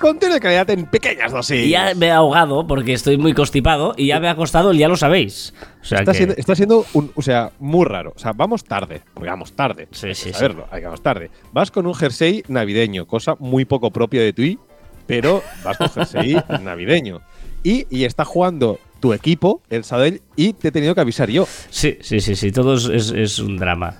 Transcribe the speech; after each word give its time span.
Contenido 0.00 0.34
de 0.34 0.40
calidad 0.40 0.70
en 0.70 0.86
pequeñas 0.86 1.30
dosis. 1.30 1.66
Y 1.66 1.70
ya 1.70 1.94
me 1.94 2.06
he 2.06 2.10
ahogado 2.10 2.66
porque 2.66 2.94
estoy 2.94 3.18
muy 3.18 3.34
constipado 3.34 3.92
y 3.96 4.06
ya 4.06 4.18
me 4.18 4.28
ha 4.28 4.34
costado 4.34 4.70
el 4.70 4.78
ya 4.78 4.88
lo 4.88 4.96
sabéis. 4.96 5.52
O 5.82 5.84
sea 5.84 5.98
Está 5.98 6.12
que- 6.12 6.16
siendo, 6.16 6.34
está 6.36 6.54
siendo 6.56 6.86
un, 6.94 7.12
o 7.14 7.20
sea, 7.22 7.52
muy 7.58 7.84
raro. 7.84 8.14
O 8.16 8.18
sea, 8.18 8.32
vamos 8.32 8.64
tarde. 8.64 9.02
Porque 9.12 9.28
vamos 9.28 9.52
tarde. 9.52 9.88
Sí, 9.90 10.06
Hay 10.08 10.14
sí, 10.14 10.24
que 10.28 10.32
sí. 10.32 10.38
saberlo, 10.38 10.66
hay 10.70 10.80
que 10.80 10.86
vamos 10.86 11.02
tarde. 11.02 11.30
Vas 11.52 11.70
con 11.70 11.86
un 11.86 11.94
jersey 11.94 12.42
navideño, 12.48 13.06
cosa 13.06 13.34
muy 13.38 13.66
poco 13.66 13.90
propia 13.90 14.22
de 14.22 14.32
ti, 14.32 14.58
pero 15.06 15.42
vas 15.62 15.76
con 15.76 15.90
jersey 15.90 16.34
navideño. 16.62 17.20
Y, 17.62 17.86
y 17.90 18.04
está 18.04 18.24
jugando 18.24 18.78
tu 19.00 19.12
equipo, 19.12 19.60
el 19.68 19.84
Sadell, 19.84 20.22
y 20.34 20.54
te 20.54 20.68
he 20.68 20.72
tenido 20.72 20.94
que 20.94 21.02
avisar 21.02 21.28
yo. 21.28 21.46
Sí, 21.68 21.98
sí, 22.00 22.20
sí, 22.20 22.36
sí, 22.36 22.50
todo 22.52 22.74
es, 22.74 22.86
es- 22.86 23.10
es 23.10 23.38
un 23.38 23.58
drama. 23.58 23.96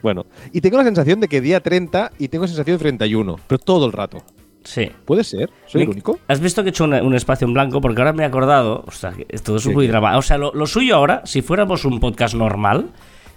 Bueno, 0.00 0.26
y 0.52 0.60
tengo 0.60 0.76
la 0.76 0.84
sensación 0.84 1.18
de 1.18 1.28
que 1.28 1.40
día 1.40 1.60
30 1.60 2.12
y 2.18 2.28
tengo 2.28 2.46
sensación 2.46 2.76
de 2.76 2.82
31, 2.82 3.40
pero 3.48 3.58
todo 3.58 3.86
el 3.86 3.92
rato. 3.92 4.22
Sí. 4.64 4.90
¿Puede 5.04 5.24
ser? 5.24 5.50
¿Soy 5.66 5.82
el 5.82 5.88
único? 5.90 6.18
¿Has 6.26 6.40
visto 6.40 6.62
que 6.62 6.68
he 6.68 6.70
hecho 6.70 6.84
un 6.84 7.14
espacio 7.14 7.46
en 7.46 7.54
blanco? 7.54 7.80
Porque 7.80 8.00
ahora 8.00 8.12
me 8.12 8.22
he 8.22 8.26
acordado. 8.26 8.82
O 8.86 8.90
sea, 8.90 9.12
esto 9.28 9.56
es 9.56 9.62
Sí, 9.62 9.68
muy 9.70 9.86
drama. 9.86 10.16
O 10.18 10.22
sea, 10.22 10.38
lo, 10.38 10.52
lo 10.54 10.66
suyo 10.66 10.96
ahora, 10.96 11.22
si 11.24 11.42
fuéramos 11.42 11.84
un 11.84 12.00
podcast 12.00 12.34
normal, 12.34 12.90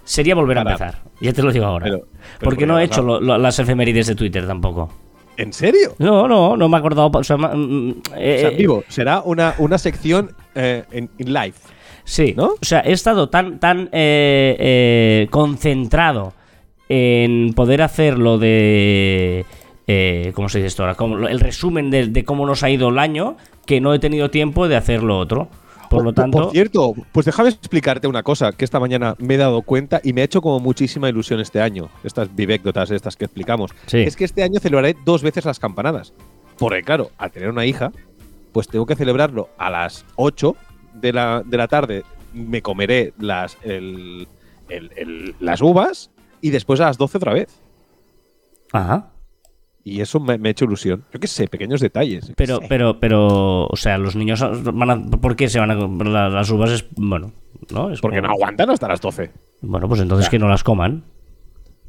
sería 0.04 0.34
volver 0.34 0.58
a 0.58 0.62
empezar. 0.62 1.02
Ya 1.20 1.32
te 1.32 1.42
lo 1.42 1.52
digo 1.52 1.66
ahora. 1.66 1.84
Pero- 1.84 1.98
pero 2.00 2.50
porque 2.50 2.64
¿por 2.66 2.68
no 2.74 2.80
he 2.80 2.84
hecho 2.84 3.02
lo- 3.02 3.20
lo- 3.20 3.38
las 3.38 3.58
efemérides 3.58 4.06
de 4.06 4.14
Twitter 4.14 4.46
tampoco. 4.46 4.90
¿En 5.36 5.52
serio? 5.52 5.94
No, 5.98 6.26
no, 6.26 6.56
no 6.56 6.68
me 6.68 6.76
he 6.76 6.80
acordado. 6.80 7.10
O 7.12 7.22
sea, 7.24 7.36
ma- 7.36 7.54
mm, 7.54 7.90
eh, 8.16 8.36
O 8.36 8.40
sea, 8.40 8.50
eh, 8.50 8.54
vivo, 8.56 8.84
será 8.88 9.20
una, 9.24 9.54
una 9.58 9.78
sección 9.78 10.32
eh, 10.54 10.82
en, 10.90 11.10
en 11.18 11.32
live. 11.32 11.54
Sí, 12.04 12.32
¿No? 12.36 12.46
O 12.54 12.58
sea, 12.64 12.80
he 12.80 12.92
estado 12.92 13.28
tan, 13.28 13.60
tan 13.60 13.90
eh, 13.92 14.56
eh, 14.58 15.26
concentrado 15.30 16.32
en 16.88 17.52
poder 17.54 17.82
hacer 17.82 18.18
lo 18.18 18.38
de. 18.38 19.44
Eh, 19.88 20.32
¿Cómo 20.34 20.48
se 20.48 20.58
dice 20.58 20.66
esto 20.68 20.82
ahora? 20.84 20.94
Como 20.94 21.26
el 21.26 21.40
resumen 21.40 21.90
de, 21.90 22.06
de 22.06 22.24
cómo 22.24 22.46
nos 22.46 22.62
ha 22.62 22.70
ido 22.70 22.90
el 22.90 22.98
año 22.98 23.36
que 23.66 23.80
no 23.80 23.92
he 23.94 23.98
tenido 23.98 24.30
tiempo 24.30 24.68
de 24.68 24.76
hacer 24.76 25.02
lo 25.02 25.18
otro. 25.18 25.48
Por 25.90 26.04
lo 26.04 26.12
tanto. 26.12 26.38
Por 26.42 26.50
cierto, 26.52 26.92
pues 27.12 27.24
déjame 27.24 27.48
explicarte 27.48 28.06
una 28.06 28.22
cosa 28.22 28.52
que 28.52 28.66
esta 28.66 28.78
mañana 28.78 29.14
me 29.18 29.34
he 29.34 29.38
dado 29.38 29.62
cuenta 29.62 30.02
y 30.04 30.12
me 30.12 30.20
ha 30.20 30.24
hecho 30.24 30.42
como 30.42 30.60
muchísima 30.60 31.08
ilusión 31.08 31.40
este 31.40 31.62
año. 31.62 31.88
Estas 32.04 32.34
vivécdotas 32.36 32.90
estas 32.90 33.16
que 33.16 33.24
explicamos. 33.24 33.70
Sí. 33.86 34.00
Es 34.00 34.14
que 34.14 34.24
este 34.26 34.42
año 34.42 34.60
celebraré 34.60 34.94
dos 35.06 35.22
veces 35.22 35.46
las 35.46 35.58
campanadas. 35.58 36.12
Porque 36.58 36.82
claro, 36.82 37.10
al 37.16 37.30
tener 37.32 37.48
una 37.48 37.64
hija, 37.64 37.90
pues 38.52 38.68
tengo 38.68 38.84
que 38.84 38.96
celebrarlo 38.96 39.48
a 39.56 39.70
las 39.70 40.04
8 40.16 40.54
de 40.92 41.12
la, 41.14 41.42
de 41.46 41.56
la 41.56 41.68
tarde. 41.68 42.02
Me 42.34 42.60
comeré 42.60 43.14
las, 43.18 43.56
el- 43.62 44.28
el- 44.68 44.90
el- 44.96 45.34
las 45.40 45.62
uvas 45.62 46.10
y 46.42 46.50
después 46.50 46.80
a 46.80 46.84
las 46.86 46.98
12 46.98 47.16
otra 47.16 47.32
vez. 47.32 47.48
Ajá. 48.72 49.08
Y 49.84 50.00
eso 50.00 50.20
me, 50.20 50.36
me 50.38 50.48
ha 50.48 50.52
hecho 50.52 50.64
ilusión. 50.66 51.04
Yo 51.12 51.20
qué 51.20 51.26
sé, 51.26 51.48
pequeños 51.48 51.80
detalles. 51.80 52.32
Pero, 52.36 52.60
pero, 52.68 53.00
pero, 53.00 53.66
o 53.66 53.76
sea, 53.76 53.96
los 53.98 54.16
niños 54.16 54.44
van 54.74 54.90
a. 54.90 55.00
¿Por 55.18 55.34
qué 55.36 55.48
se 55.48 55.58
van 55.60 55.70
a. 55.70 55.74
la- 56.04 56.28
Las 56.28 56.50
uvas 56.50 56.70
es. 56.70 56.86
Bueno, 56.96 57.32
¿no? 57.72 57.90
Es 57.90 58.00
Porque 58.00 58.20
no 58.20 58.28
aguantan 58.28 58.68
hasta 58.70 58.88
las 58.88 59.00
12. 59.00 59.30
Bueno, 59.62 59.88
pues 59.88 60.00
entonces 60.00 60.28
que 60.28 60.38
no 60.38 60.48
las 60.48 60.62
coman. 60.62 61.04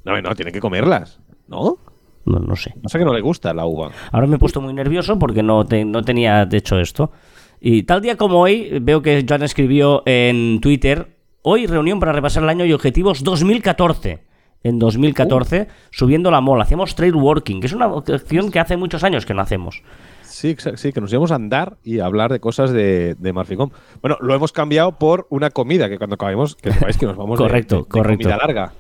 No, 0.06 0.22
no, 0.22 0.36
tienen 0.36 0.54
que 0.54 0.62
comerlas. 0.62 1.20
¿No? 1.48 1.78
No, 2.26 2.40
no 2.40 2.56
sé. 2.56 2.74
Pasa 2.82 3.00
que 3.00 3.06
no 3.06 3.14
le 3.14 3.22
gusta 3.22 3.54
la 3.54 3.66
uva. 3.66 3.92
Ahora 4.12 4.28
me 4.28 4.36
he 4.36 4.40
puesto 4.40 4.62
muy 4.62 4.74
nervioso 4.74 5.18
porque 5.20 5.44
no, 5.44 5.66
te- 5.66 5.84
no 5.86 6.04
tenía 6.04 6.48
hecho 6.52 6.80
esto. 6.80 7.12
Y 7.60 7.84
tal 7.84 8.02
día 8.02 8.16
como 8.16 8.40
hoy, 8.40 8.80
veo 8.82 9.02
que 9.02 9.26
Joan 9.28 9.44
escribió 9.44 10.04
en 10.06 10.62
Twitter, 10.62 11.18
hoy 11.42 11.66
reunión 11.68 12.00
para 12.00 12.14
repasar 12.14 12.44
el 12.44 12.50
año 12.50 12.64
y 12.66 12.72
objetivos 12.72 13.24
2014. 13.24 14.29
En 14.64 14.78
2014, 14.78 15.68
subiendo 15.90 16.32
la 16.32 16.42
mola. 16.42 16.64
Hacemos 16.64 16.94
trade 16.96 17.14
working, 17.14 17.62
que 17.62 17.68
es 17.68 17.74
una 17.74 17.86
acción 17.86 18.52
que 18.52 18.60
hace 18.60 18.76
muchos 18.76 19.04
años 19.04 19.26
que 19.26 19.34
no 19.34 19.42
hacemos. 19.42 19.84
Sí, 20.24 20.56
sí, 20.76 20.92
que 20.94 21.02
nos 21.02 21.12
íbamos 21.12 21.32
a 21.32 21.36
andar 21.36 21.78
y 21.84 22.00
a 22.00 22.06
hablar 22.06 22.32
de 22.32 22.40
cosas 22.40 22.72
de, 22.72 23.16
de 23.18 23.34
Marficom. 23.34 23.72
Bueno, 24.02 24.18
lo 24.22 24.36
hemos 24.36 24.52
cambiado 24.52 24.98
por 25.00 25.28
una 25.30 25.50
comida, 25.50 25.90
que 25.90 25.98
cuando 25.98 26.16
acabemos, 26.16 26.56
que 26.56 26.72
sepáis 26.74 26.98
que 26.98 27.06
nos 27.06 27.16
vamos 27.18 27.38
Correcto, 27.38 27.76
de, 27.78 27.82
de 27.84 27.88
correcto. 27.88 28.24
comida 28.24 28.38
larga. 28.38 28.74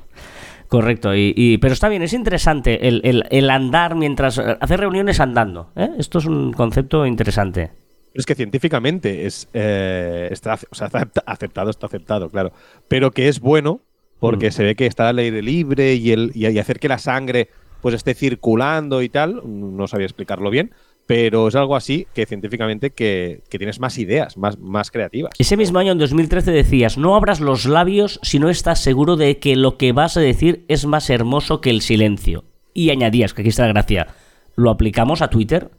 Correcto, 0.67 1.15
y, 1.15 1.33
y- 1.35 1.57
pero 1.57 1.73
está 1.73 1.89
bien, 1.89 2.03
es 2.03 2.13
interesante 2.13 2.87
el, 2.87 3.01
el- 3.03 3.23
el 3.31 3.49
andar 3.49 3.95
mientras... 3.95 4.37
Hacer 4.37 4.79
reuniones 4.81 5.19
andando. 5.19 5.71
¿eh? 5.75 5.89
Esto 5.97 6.19
es 6.19 6.25
un 6.25 6.53
concepto 6.53 7.05
interesante. 7.07 7.71
Es 8.13 8.25
que 8.25 8.35
científicamente 8.35 9.25
es, 9.25 9.49
eh, 9.53 10.27
está, 10.31 10.59
o 10.69 10.75
sea, 10.75 10.87
está 10.87 10.99
acepta- 10.99 11.23
aceptado, 11.25 11.69
está 11.71 11.85
aceptado, 11.87 12.29
claro. 12.29 12.51
Pero 12.87 13.11
que 13.11 13.27
es 13.29 13.39
bueno 13.39 13.81
porque 14.19 14.47
Mm. 14.49 14.51
se 14.51 14.63
ve 14.63 14.75
que 14.75 14.85
está 14.85 15.09
al 15.09 15.19
aire 15.19 15.41
libre 15.41 15.95
y, 15.95 16.11
el, 16.11 16.31
y, 16.35 16.47
y 16.47 16.59
hacer 16.59 16.79
que 16.79 16.87
la 16.89 16.97
sangre 16.97 17.49
pues 17.81 17.95
esté 17.95 18.13
circulando 18.13 19.01
y 19.01 19.09
tal. 19.09 19.41
No 19.45 19.87
sabía 19.87 20.05
explicarlo 20.05 20.49
bien, 20.49 20.71
pero 21.05 21.47
es 21.47 21.55
algo 21.55 21.75
así 21.75 22.05
que 22.13 22.25
científicamente 22.25 22.91
que, 22.91 23.41
que 23.49 23.57
tienes 23.57 23.79
más 23.79 23.97
ideas, 23.97 24.37
más, 24.37 24.59
más 24.59 24.91
creativas. 24.91 25.31
Ese 25.39 25.55
mismo 25.57 25.79
año, 25.79 25.93
en 25.93 25.97
2013, 25.97 26.51
decías, 26.51 26.97
no 26.97 27.15
abras 27.15 27.39
los 27.39 27.65
labios 27.65 28.19
si 28.21 28.37
no 28.39 28.49
estás 28.49 28.81
seguro 28.83 29.15
de 29.15 29.39
que 29.39 29.55
lo 29.55 29.77
que 29.77 29.93
vas 29.93 30.17
a 30.17 30.19
decir 30.21 30.65
es 30.67 30.85
más 30.85 31.09
hermoso 31.09 31.61
que 31.61 31.69
el 31.69 31.81
silencio. 31.81 32.43
Y 32.73 32.89
añadías, 32.91 33.33
que 33.33 33.41
aquí 33.41 33.49
está 33.49 33.63
la 33.65 33.73
gracia, 33.73 34.07
¿lo 34.55 34.69
aplicamos 34.69 35.21
a 35.21 35.29
Twitter? 35.29 35.71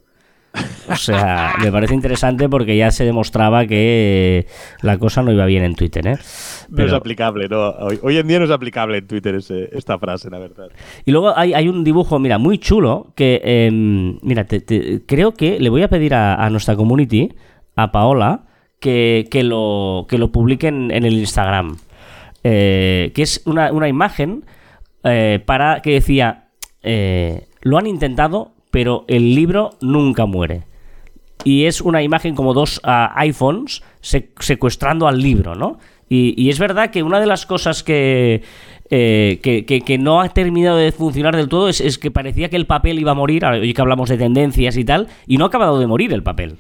O 0.91 0.97
sea, 0.97 1.55
me 1.62 1.71
parece 1.71 1.94
interesante 1.94 2.49
porque 2.49 2.77
ya 2.77 2.91
se 2.91 3.05
demostraba 3.05 3.65
que 3.66 4.47
la 4.83 4.99
cosa 4.99 5.22
no 5.22 5.31
iba 5.33 5.47
bien 5.47 5.62
en 5.62 5.77
Twitter, 5.77 6.05
¿eh? 6.09 6.19
No 6.69 6.84
es 6.84 6.93
aplicable, 6.93 7.47
no. 7.49 7.69
Hoy, 7.71 8.00
hoy 8.03 8.16
en 8.19 8.27
día 8.27 8.38
no 8.41 8.47
es 8.47 8.50
aplicable 8.50 8.99
en 8.99 9.06
Twitter 9.06 9.37
ese- 9.37 9.69
esta 9.72 9.99
frase, 9.99 10.28
la 10.28 10.39
verdad. 10.41 10.69
Y 11.05 11.12
luego 11.12 11.33
hay, 11.37 11.55
hay 11.55 11.69
un 11.69 11.84
dibujo, 11.84 12.19
mira, 12.19 12.39
muy 12.39 12.59
chulo, 12.59 13.12
que, 13.15 13.41
em, 13.44 14.19
mira, 14.22 14.44
te- 14.44 14.60
te- 14.60 15.03
creo 15.06 15.34
que 15.34 15.60
le 15.60 15.69
voy 15.71 15.83
a 15.83 15.89
pedir 15.89 16.15
a, 16.15 16.34
a 16.34 16.50
nuestra 16.50 16.75
community, 16.75 17.33
a 17.77 17.93
Paola, 17.93 18.47
que, 18.81 19.28
que 19.31 19.44
lo, 19.44 20.06
que 20.09 20.19
lo 20.19 20.33
publiquen 20.33 20.91
en 20.91 21.05
el 21.05 21.12
Instagram. 21.15 21.77
Eh, 22.43 23.12
que 23.15 23.22
es 23.22 23.43
una, 23.44 23.71
una 23.72 23.87
imagen 23.89 24.44
eh, 25.05 25.41
para 25.47 25.81
que 25.83 25.93
decía, 25.93 26.49
eh, 26.83 27.47
lo 27.60 27.78
han 27.78 27.87
intentado, 27.87 28.53
pero 28.71 29.05
el 29.09 29.35
libro 29.35 29.71
nunca 29.81 30.27
muere. 30.27 30.65
Y 31.45 31.65
es 31.65 31.81
una 31.81 32.03
imagen 32.03 32.35
como 32.35 32.53
dos 32.55 32.81
ah, 32.85 33.13
iPhones 33.17 33.83
se- 34.01 34.31
secuestrando 34.39 35.09
al 35.09 35.21
libro, 35.21 35.55
¿no? 35.55 35.79
Y, 36.13 36.51
es 36.51 36.59
verdad 36.59 36.91
que 36.91 37.05
una 37.05 37.21
de 37.21 37.27
las 37.27 37.47
cosas 37.47 37.85
que, 37.85 38.43
eh, 38.91 39.39
que, 39.43 39.65
que- 39.65 39.81
que 39.83 39.97
no 39.97 40.21
ha 40.21 40.29
terminado 40.31 40.77
de 40.77 40.91
funcionar 40.91 41.37
del 41.37 41.49
todo 41.49 41.69
es, 41.69 41.81
es 41.81 41.99
que 41.99 42.11
parecía 42.11 42.49
que 42.51 42.57
el 42.57 42.67
papel 42.67 42.99
iba 42.99 43.13
a 43.13 43.15
morir, 43.15 43.45
ahora 43.45 43.59
hoy 43.59 43.73
que 43.73 43.81
hablamos 43.81 44.09
de 44.09 44.19
tendencias 44.19 44.77
y 44.77 44.85
tal, 44.85 45.07
y 45.29 45.37
no 45.37 45.45
ha 45.45 45.49
acabado 45.49 45.79
de 45.79 45.87
morir 45.87 46.13
el 46.13 46.25
papel. 46.25 46.57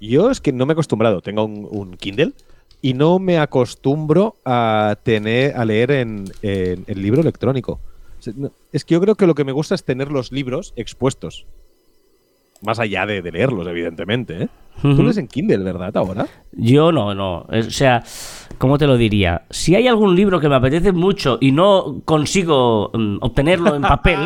Yo 0.00 0.28
es 0.30 0.40
que 0.40 0.52
no 0.52 0.66
me 0.66 0.72
he 0.72 0.74
acostumbrado. 0.74 1.20
Tengo 1.22 1.44
un, 1.44 1.66
un 1.70 1.96
Kindle 1.96 2.32
y 2.82 2.94
no 2.94 3.20
me 3.20 3.38
acostumbro 3.38 4.34
a 4.44 4.96
tener 5.04 5.56
a 5.56 5.64
leer 5.64 5.92
en, 5.92 6.24
en- 6.42 6.84
en 6.86 7.00
libro 7.02 7.20
electrónico. 7.20 7.80
Es 8.72 8.84
que 8.84 8.94
yo 8.94 9.00
creo 9.00 9.14
que 9.14 9.26
lo 9.26 9.34
que 9.34 9.44
me 9.44 9.52
gusta 9.52 9.74
es 9.74 9.84
tener 9.84 10.10
los 10.10 10.32
libros 10.32 10.72
expuestos. 10.76 11.46
Más 12.62 12.78
allá 12.78 13.04
de, 13.06 13.20
de 13.20 13.32
leerlos, 13.32 13.66
evidentemente. 13.66 14.44
¿eh? 14.44 14.48
Tú 14.82 15.02
lees 15.02 15.16
en 15.16 15.28
Kindle, 15.28 15.58
¿verdad? 15.58 15.96
Ahora. 15.96 16.26
Yo 16.52 16.92
no, 16.92 17.14
no. 17.14 17.46
O 17.48 17.62
sea, 17.70 18.02
¿cómo 18.58 18.76
te 18.76 18.86
lo 18.86 18.96
diría? 18.96 19.44
Si 19.48 19.74
hay 19.74 19.88
algún 19.88 20.14
libro 20.14 20.40
que 20.40 20.48
me 20.48 20.56
apetece 20.56 20.92
mucho 20.92 21.38
y 21.40 21.52
no 21.52 22.02
consigo 22.04 22.90
mm, 22.92 23.18
obtenerlo 23.20 23.74
en 23.76 23.82
papel 23.82 24.18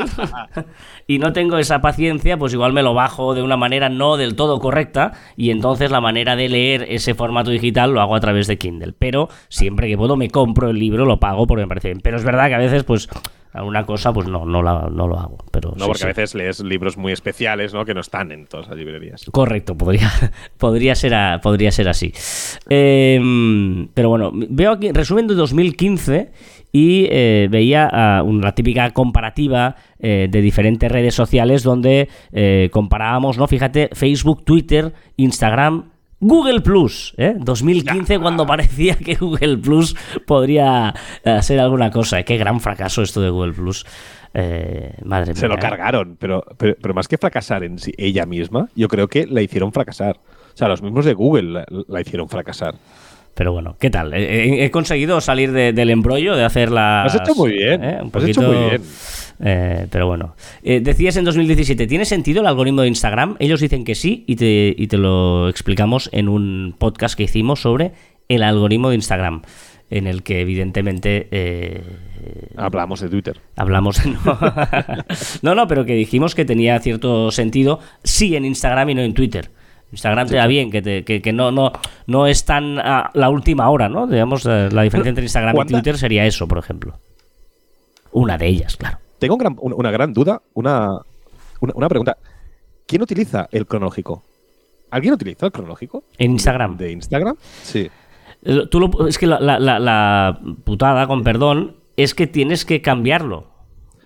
y 1.07 1.19
no 1.19 1.33
tengo 1.33 1.59
esa 1.59 1.81
paciencia, 1.81 2.37
pues 2.39 2.55
igual 2.55 2.73
me 2.73 2.83
lo 2.83 2.93
bajo 2.93 3.35
de 3.35 3.43
una 3.43 3.57
manera 3.57 3.89
no 3.89 4.17
del 4.17 4.35
todo 4.35 4.59
correcta 4.59 5.13
y 5.37 5.51
entonces 5.51 5.91
la 5.91 6.01
manera 6.01 6.35
de 6.35 6.49
leer 6.49 6.87
ese 6.89 7.15
formato 7.15 7.51
digital 7.51 7.93
lo 7.93 8.01
hago 8.01 8.17
a 8.17 8.21
través 8.21 8.47
de 8.47 8.59
Kindle. 8.59 8.95
Pero 8.99 9.29
siempre 9.49 9.87
que 9.89 9.97
puedo 9.97 10.17
me 10.17 10.31
compro 10.31 10.71
el 10.71 10.79
libro, 10.79 11.05
lo 11.05 11.21
pago 11.21 11.47
porque 11.47 11.63
me 11.63 11.69
parece 11.69 11.89
bien. 11.89 12.01
Pero 12.03 12.17
es 12.17 12.25
verdad 12.25 12.49
que 12.49 12.55
a 12.55 12.59
veces, 12.59 12.83
pues, 12.83 13.09
alguna 13.53 13.85
cosa, 13.85 14.13
pues 14.13 14.29
no, 14.29 14.45
no, 14.47 14.63
la- 14.63 14.89
no 14.93 15.07
lo 15.09 15.19
hago. 15.19 15.39
Pero 15.51 15.71
No, 15.71 15.85
sí, 15.85 15.87
porque 15.87 15.99
sí. 15.99 16.05
a 16.05 16.09
veces 16.09 16.35
lees 16.35 16.61
libros 16.61 16.97
muy 16.97 17.13
especiales, 17.13 17.73
¿no? 17.75 17.85
Que 17.85 17.95
no 17.95 18.01
están 18.01 18.31
en 18.33 18.47
todas 18.47 18.69
las 18.69 18.77
librerías. 18.77 19.25
Correcto, 19.33 19.77
podría, 19.77 20.11
podría, 20.59 20.95
ser, 20.95 21.15
a- 21.15 21.41
podría 21.43 21.71
ser 21.73 21.89
así. 21.89 22.13
Eh, 22.69 23.89
pero 23.95 24.09
bueno, 24.11 24.31
veo 24.35 24.73
aquí 24.73 24.93
resumen 24.93 25.27
de 25.27 25.35
2015 25.35 26.31
y 26.73 27.07
eh, 27.11 27.49
veía 27.51 27.89
ah, 27.91 28.23
una 28.23 28.55
típica 28.55 28.91
comparativa 28.91 29.77
eh, 29.99 30.29
de 30.31 30.41
diferentes 30.43 30.91
redes 30.93 31.15
sociales 31.15 31.63
donde 31.63 32.09
eh, 32.33 32.69
comparábamos, 32.73 33.39
¿no? 33.39 33.47
Fíjate, 33.47 33.89
Facebook, 33.93 34.45
Twitter, 34.45 34.93
Instagram, 35.17 35.91
Google 36.21 36.61
Plus, 36.61 37.15
¿eh? 37.17 37.35
2015 37.39 38.19
cuando 38.19 38.47
parecía 38.47 38.97
que 38.97 39.15
Google 39.15 39.59
Plus 39.59 39.95
podría 40.27 40.95
eh, 41.25 41.43
ser 41.43 41.61
alguna 41.61 41.91
cosa. 41.91 42.23
Qué 42.23 42.37
gran 42.37 42.61
fracaso 42.61 43.03
esto 43.03 43.21
de 43.21 43.31
Google 43.31 43.53
Plus. 43.53 43.85
Eh, 44.35 44.93
madre 45.05 45.33
mía. 45.33 45.41
Se 45.41 45.49
lo 45.49 45.55
¿eh? 45.55 45.59
cargaron, 45.59 46.17
pero, 46.19 46.45
pero, 46.59 46.75
pero 46.81 46.95
más 46.95 47.09
que 47.09 47.17
fracasar 47.19 47.65
en 47.65 47.79
sí, 47.79 47.93
ella 47.97 48.27
misma, 48.27 48.69
yo 48.75 48.89
creo 48.89 49.09
que 49.09 49.27
la 49.27 49.41
hicieron 49.43 49.73
fracasar. 49.73 50.17
O 50.19 50.57
sea, 50.57 50.69
los 50.69 50.83
mismos 50.83 51.05
de 51.05 51.15
Google 51.15 51.51
la, 51.53 51.67
la 51.89 52.01
hicieron 52.01 52.29
fracasar. 52.29 52.75
Pero 53.35 53.53
bueno, 53.53 53.77
¿qué 53.79 53.89
tal? 53.89 54.13
He, 54.15 54.65
he 54.65 54.71
conseguido 54.73 55.21
salir 55.21 55.53
de- 55.53 55.73
del 55.73 55.91
embrollo, 55.91 56.35
de 56.35 56.45
hacer 56.45 56.73
la. 56.73 57.05
Has 57.05 57.15
hecho 57.15 57.37
muy 57.37 57.53
bien, 57.53 57.81
Un 57.85 58.11
lo 58.13 58.19
has 58.19 58.25
hecho 58.29 58.43
muy 58.43 58.57
bien. 58.71 58.83
Eh, 59.41 59.87
pero 59.91 60.07
bueno. 60.07 60.35
Eh, 60.63 60.81
decías 60.81 61.17
en 61.17 61.25
2017, 61.25 61.87
¿tiene 61.87 62.05
sentido 62.05 62.41
el 62.41 62.47
algoritmo 62.47 62.83
de 62.83 62.89
Instagram? 62.89 63.37
Ellos 63.39 63.61
dicen 63.61 63.85
que 63.85 63.95
sí 63.95 64.25
y 64.27 64.37
te, 64.37 64.75
y 64.77 64.87
te 64.89 64.97
lo 64.99 65.49
explicamos 65.49 66.09
en 66.13 66.29
un 66.29 66.75
podcast 66.79 67.17
que 67.17 67.25
hicimos 67.25 67.61
sobre 67.63 67.93
el 68.29 68.43
algoritmo 68.43 68.91
de 68.91 68.97
Instagram, 68.97 69.43
en 69.91 70.07
el 70.07 70.23
que 70.23 70.41
evidentemente 70.41 71.29
eh, 71.31 71.83
Hablamos 72.57 73.01
de 73.01 73.09
Twitter. 73.09 73.41
hablamos... 73.57 74.01
No. 74.25 74.39
no, 75.43 75.55
no, 75.55 75.69
pero 75.69 75.85
que 75.87 75.95
dijimos 75.95 76.35
que 76.35 76.45
tenía 76.45 76.79
cierto 76.81 77.31
sentido 77.31 77.81
sí 78.05 78.37
en 78.37 78.45
Instagram 78.45 78.91
y 78.91 78.95
no 78.97 79.03
en 79.03 79.15
Twitter. 79.15 79.51
Instagram 79.93 80.29
te 80.29 80.37
da 80.37 80.47
bien, 80.47 80.71
que, 80.71 80.83
te- 80.83 81.05
que, 81.05 81.23
que 81.23 81.33
no, 81.33 81.51
no, 81.51 81.73
no 82.07 82.27
es 82.27 82.45
tan 82.45 82.79
a 82.79 83.11
la 83.15 83.31
última 83.31 83.71
hora, 83.71 83.89
¿no? 83.89 84.07
Digamos, 84.07 84.45
la 84.45 84.83
diferencia 84.83 85.09
entre 85.09 85.25
Instagram 85.25 85.55
y 85.55 85.57
¿Cuánta- 85.57 85.73
Twitter 85.73 85.97
sería 85.97 86.27
eso, 86.27 86.47
por 86.47 86.59
ejemplo. 86.59 86.99
Una 88.13 88.37
de 88.37 88.49
ellas, 88.49 88.77
claro. 88.77 88.99
Tengo 89.19 89.35
un 89.35 89.39
gran- 89.41 89.57
una, 89.61 89.91
gran 89.91 90.13
duda, 90.13 90.41
una, 90.55 90.99
una, 91.61 91.73
una 91.75 91.89
pregunta. 91.89 92.17
¿Quién 92.87 93.03
utiliza 93.03 93.49
el 93.53 93.67
cronológico? 93.67 94.23
¿Alguien 94.91 95.15
utiliza 95.15 95.47
el 95.47 95.53
cronológico? 95.53 96.05
En 96.17 96.33
Instagram. 96.33 96.77
¿De, 96.77 96.87
de 96.87 96.93
Instagram? 96.93 97.37
Sí. 97.63 97.91
Tú 98.71 98.81
lo- 98.81 99.07
es 99.09 99.19
que 99.19 99.27
la, 99.27 99.41
la- 99.41 99.59
la- 99.59 99.79
la 99.79 100.41
putada, 100.65 101.07
con 101.07 101.23
perdón, 101.25 101.77
es 101.97 102.15
que 102.15 102.27
tienes 102.27 102.65
que 102.65 102.81
cambiarlo. 102.81 103.49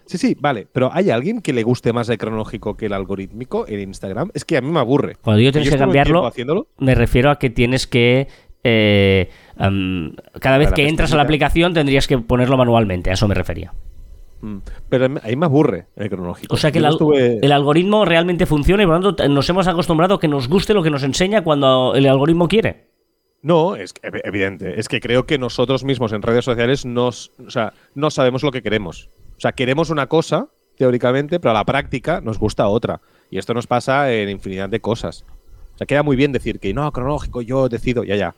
Sí, 0.06 0.18
sí, 0.18 0.36
vale. 0.40 0.66
Pero 0.72 0.90
¿hay 0.92 1.10
alguien 1.10 1.40
que 1.40 1.52
le 1.52 1.62
guste 1.62 1.92
más 1.92 2.08
el 2.08 2.18
cronológico 2.18 2.76
que 2.76 2.86
el 2.86 2.92
algorítmico 2.92 3.66
en 3.68 3.80
Instagram? 3.80 4.30
Es 4.34 4.44
que 4.44 4.56
a 4.56 4.60
mí 4.60 4.68
me 4.70 4.80
aburre. 4.80 5.16
Cuando 5.22 5.38
digo 5.38 5.52
tienes 5.52 5.68
Yo 5.70 5.76
que 5.76 5.78
cambiarlo, 5.78 6.26
haciéndolo. 6.26 6.66
me 6.78 6.94
refiero 6.94 7.30
a 7.30 7.38
que 7.38 7.50
tienes 7.50 7.86
que... 7.86 8.26
eh, 8.64 9.30
cada 10.40 10.58
vez 10.58 10.72
que 10.72 10.88
entras 10.88 11.12
a 11.12 11.16
la 11.16 11.22
aplicación 11.22 11.72
tendrías 11.74 12.06
que 12.08 12.18
ponerlo 12.18 12.56
manualmente, 12.56 13.10
a 13.10 13.12
eso 13.12 13.28
me 13.28 13.34
refería. 13.34 13.72
Mm, 14.42 14.58
Pero 14.88 15.04
a 15.04 15.08
mí- 15.08 15.20
a 15.22 15.26
mí 15.28 15.36
me 15.36 15.46
aburre 15.46 15.86
el 15.96 16.08
cronológico. 16.10 16.54
O 16.54 16.58
sea 16.58 16.70
que 16.70 16.78
el, 16.78 16.84
al- 16.84 16.92
estuve- 16.92 17.38
el 17.40 17.52
algoritmo 17.52 18.04
realmente 18.04 18.44
funciona 18.44 18.82
y 18.82 18.86
por 18.86 19.00
lo 19.00 19.14
tanto 19.14 19.32
nos 19.32 19.48
hemos 19.48 19.66
acostumbrado 19.68 20.16
a 20.16 20.20
que 20.20 20.28
nos 20.28 20.48
guste 20.48 20.74
lo 20.74 20.82
que 20.82 20.90
nos 20.90 21.02
enseña 21.04 21.42
cuando 21.42 21.94
el 21.94 22.06
algoritmo 22.08 22.48
quiere. 22.48 22.86
No, 23.42 23.74
es 23.76 23.92
que- 23.92 24.02
ev- 24.08 24.20
evidente. 24.24 24.78
Es 24.78 24.88
que 24.88 25.00
creo 25.00 25.26
que 25.26 25.38
nosotros 25.38 25.84
mismos 25.84 26.12
en 26.12 26.22
redes 26.22 26.44
sociales 26.44 26.84
nos, 26.84 27.30
o 27.44 27.50
sea, 27.50 27.72
no 27.94 28.10
sabemos 28.10 28.42
lo 28.42 28.50
que 28.50 28.62
queremos. 28.62 29.08
O 29.36 29.40
sea, 29.40 29.52
queremos 29.52 29.90
una 29.90 30.06
cosa, 30.08 30.48
teóricamente, 30.76 31.38
pero 31.40 31.50
a 31.52 31.54
la 31.54 31.64
práctica 31.64 32.20
nos 32.20 32.38
gusta 32.38 32.66
otra. 32.68 33.00
Y 33.30 33.38
esto 33.38 33.54
nos 33.54 33.66
pasa 33.66 34.12
en 34.12 34.28
infinidad 34.28 34.68
de 34.68 34.80
cosas. 34.80 35.24
O 35.74 35.78
sea, 35.78 35.86
queda 35.86 36.02
muy 36.02 36.16
bien 36.16 36.32
decir 36.32 36.58
que 36.60 36.74
no, 36.74 36.90
cronológico, 36.92 37.42
yo 37.42 37.68
decido, 37.68 38.04
ya, 38.04 38.16
ya. 38.16 38.34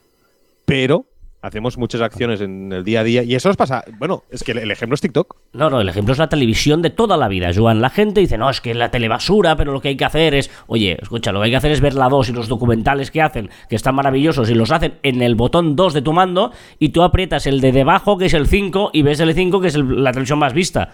Pero 0.67 1.05
hacemos 1.45 1.77
muchas 1.77 2.01
acciones 2.01 2.41
en 2.41 2.73
el 2.73 2.85
día 2.85 3.01
a 3.01 3.05
día 3.05 3.23
y 3.23 3.35
eso 3.35 3.49
nos 3.49 3.57
pasa. 3.57 3.85
Bueno, 3.99 4.25
es 4.31 4.43
que 4.43 4.53
el, 4.53 4.71
ejemplo 4.71 4.95
es 4.95 5.03
TikTok. 5.03 5.37
No, 5.53 5.69
no, 5.69 5.81
el 5.81 5.89
ejemplo 5.89 6.13
es 6.13 6.19
la 6.19 6.29
televisión 6.31 6.81
de 6.81 6.89
toda 6.89 7.19
la 7.19 7.29
vida, 7.29 7.51
Joan. 7.55 7.83
La 7.83 7.91
gente 7.91 8.21
dice, 8.21 8.39
no, 8.39 8.49
es 8.49 8.63
que 8.63 8.73
la 8.73 8.91
telebasura, 8.91 9.55
pero 9.55 9.73
lo 9.73 9.81
que 9.83 9.89
hay 9.89 9.97
que 9.97 10.07
hacer 10.07 10.35
es, 10.35 10.51
oye, 10.67 10.97
escucha, 11.01 11.33
lo 11.33 11.41
que 11.41 11.45
hay 11.47 11.51
que 11.51 11.59
hacer 11.59 11.71
es 11.73 11.83
ver 11.83 11.95
la 11.95 12.09
2 12.09 12.31
y 12.31 12.33
los 12.33 12.49
documentales 12.49 13.11
que 13.11 13.21
hacen, 13.21 13.51
que 13.69 13.77
están 13.77 13.95
maravillosos, 13.95 14.49
y 14.49 14.55
los 14.55 14.71
hacen 14.71 14.95
en 15.03 15.21
el 15.21 15.35
botón 15.35 15.77
2 15.77 15.93
de 15.93 16.03
tu 16.03 16.15
mando, 16.15 16.51
y 16.79 16.89
tú 16.89 17.03
aprietas 17.03 17.47
el 17.47 17.61
de 17.61 17.73
debajo, 17.73 18.17
que 18.17 18.27
es 18.27 18.35
el 18.35 18.47
5, 18.47 18.91
y 18.95 19.03
ves 19.03 19.21
el 19.21 19.35
5, 19.35 19.61
que 19.61 19.69
es 19.69 19.75
el- 19.75 20.03
la 20.03 20.13
televisión 20.13 20.39
más 20.39 20.55
vista. 20.55 20.93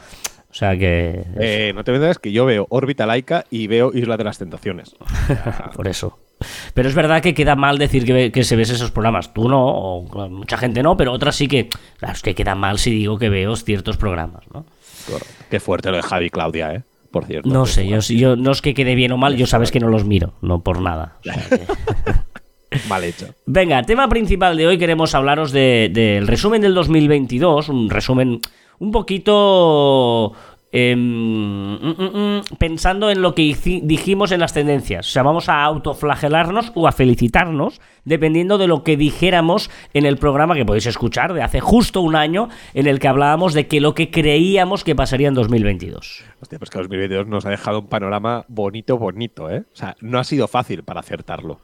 O 0.51 0.55
sea 0.55 0.77
que... 0.77 1.27
Eh, 1.39 1.73
no 1.77 1.85
te 1.85 1.93
vendas 1.93 2.19
que 2.19 2.33
yo 2.33 2.45
veo 2.45 2.67
órbita 2.71 3.07
laica 3.07 3.45
y 3.51 3.69
veo 3.69 3.93
Isla 3.95 4.17
de 4.17 4.25
las 4.25 4.39
Tentaciones. 4.39 4.97
Por 5.77 5.87
eso. 5.87 6.19
Pero 6.75 6.89
es 6.89 6.95
verdad 6.95 7.23
que 7.23 7.35
queda 7.35 7.55
mal 7.57 7.79
decir 7.79 8.05
que, 8.05 8.33
que 8.33 8.45
se 8.45 8.57
ves 8.57 8.71
esos 8.71 8.91
programas. 8.91 9.33
Tú 9.35 9.49
no, 9.49 9.65
o 9.67 10.29
mucha 10.29 10.57
gente 10.57 10.83
no, 10.83 10.97
pero 10.97 11.13
otras 11.13 11.37
sí 11.37 11.49
que. 11.49 11.69
Claro, 11.99 12.15
es 12.15 12.23
que 12.23 12.35
queda 12.35 12.55
mal 12.55 12.79
si 12.79 12.91
digo 12.91 13.19
que 13.19 13.29
veo 13.29 13.55
ciertos 13.57 13.97
programas, 13.97 14.45
¿no? 14.53 14.65
Qué 15.51 15.61
fuerte 15.61 15.91
lo 15.91 15.97
de 15.97 16.03
Javi 16.03 16.27
y 16.27 16.31
Claudia, 16.31 16.75
¿eh? 16.75 16.83
Por 17.11 17.25
cierto. 17.25 17.49
No 17.49 17.67
sé, 17.67 17.87
yo, 17.89 17.99
yo 18.01 18.37
no 18.37 18.53
es 18.53 18.63
que 18.63 18.73
quede 18.75 18.95
bien 18.95 19.11
o 19.13 19.17
mal, 19.17 19.37
yo 19.37 19.47
sabes 19.47 19.71
que 19.73 19.81
no 19.81 19.89
los 19.89 20.05
miro, 20.05 20.35
no 20.43 20.61
por 20.63 20.81
nada. 20.81 21.17
O 21.21 21.23
sea 21.25 21.35
que- 21.49 21.67
Mal 22.89 23.03
hecho. 23.03 23.27
Venga, 23.47 23.83
tema 23.83 24.09
principal 24.09 24.57
de 24.57 24.69
hoy 24.69 24.79
queremos 24.79 25.15
hablaros 25.17 25.51
de- 25.51 25.91
del 25.93 26.29
resumen 26.29 26.63
del 26.63 26.73
2022, 26.75 27.69
un 27.69 27.91
resumen 27.91 28.41
un 28.79 28.93
poquito 28.93 30.33
em, 30.73 30.99
mm, 30.99 31.79
mm, 31.83 32.39
mm, 32.39 32.41
pensando 32.59 33.11
en 33.11 33.23
lo 33.23 33.35
que 33.35 33.43
dijimos 33.83 34.33
en 34.33 34.41
las 34.41 34.53
tendencias. 34.53 35.09
O 35.09 35.11
sea, 35.11 35.23
vamos 35.23 35.49
a 35.49 35.63
autoflagelarnos 35.63 36.73
o 36.75 36.87
a 36.87 36.93
felicitarnos 36.93 37.81
dependiendo 38.05 38.59
de 38.59 38.67
lo 38.67 38.83
que 38.83 38.97
dijéramos 38.97 39.71
en 39.95 40.07
el 40.07 40.17
programa 40.17 40.55
que 40.55 40.65
podéis 40.65 40.87
escuchar 40.87 41.35
de 41.35 41.43
hace 41.43 41.61
justo 41.61 42.01
un 42.01 42.17
año 42.17 42.49
en 42.75 42.87
el 42.87 42.99
que 42.99 43.09
hablábamos 43.09 43.55
de 43.55 43.67
que 43.67 43.81
lo 43.81 43.95
que 43.95 44.11
creíamos 44.11 44.85
que 44.85 44.95
pasaría 44.95 45.29
en 45.29 45.35
2022. 45.35 46.25
Hostia, 46.41 46.59
pues 46.59 46.71
que 46.71 46.79
2022 46.79 47.27
nos 47.27 47.47
ha 47.47 47.51
dejado 47.51 47.81
un 47.81 47.89
panorama 47.89 48.45
bonito, 48.49 48.99
bonito, 48.99 49.51
¿eh? 49.51 49.65
O 49.73 49.77
sea, 49.77 49.97
no 50.01 50.19
ha 50.19 50.25
sido 50.25 50.49
fácil 50.49 50.83
para 50.83 51.01
acertarlo. 51.01 51.61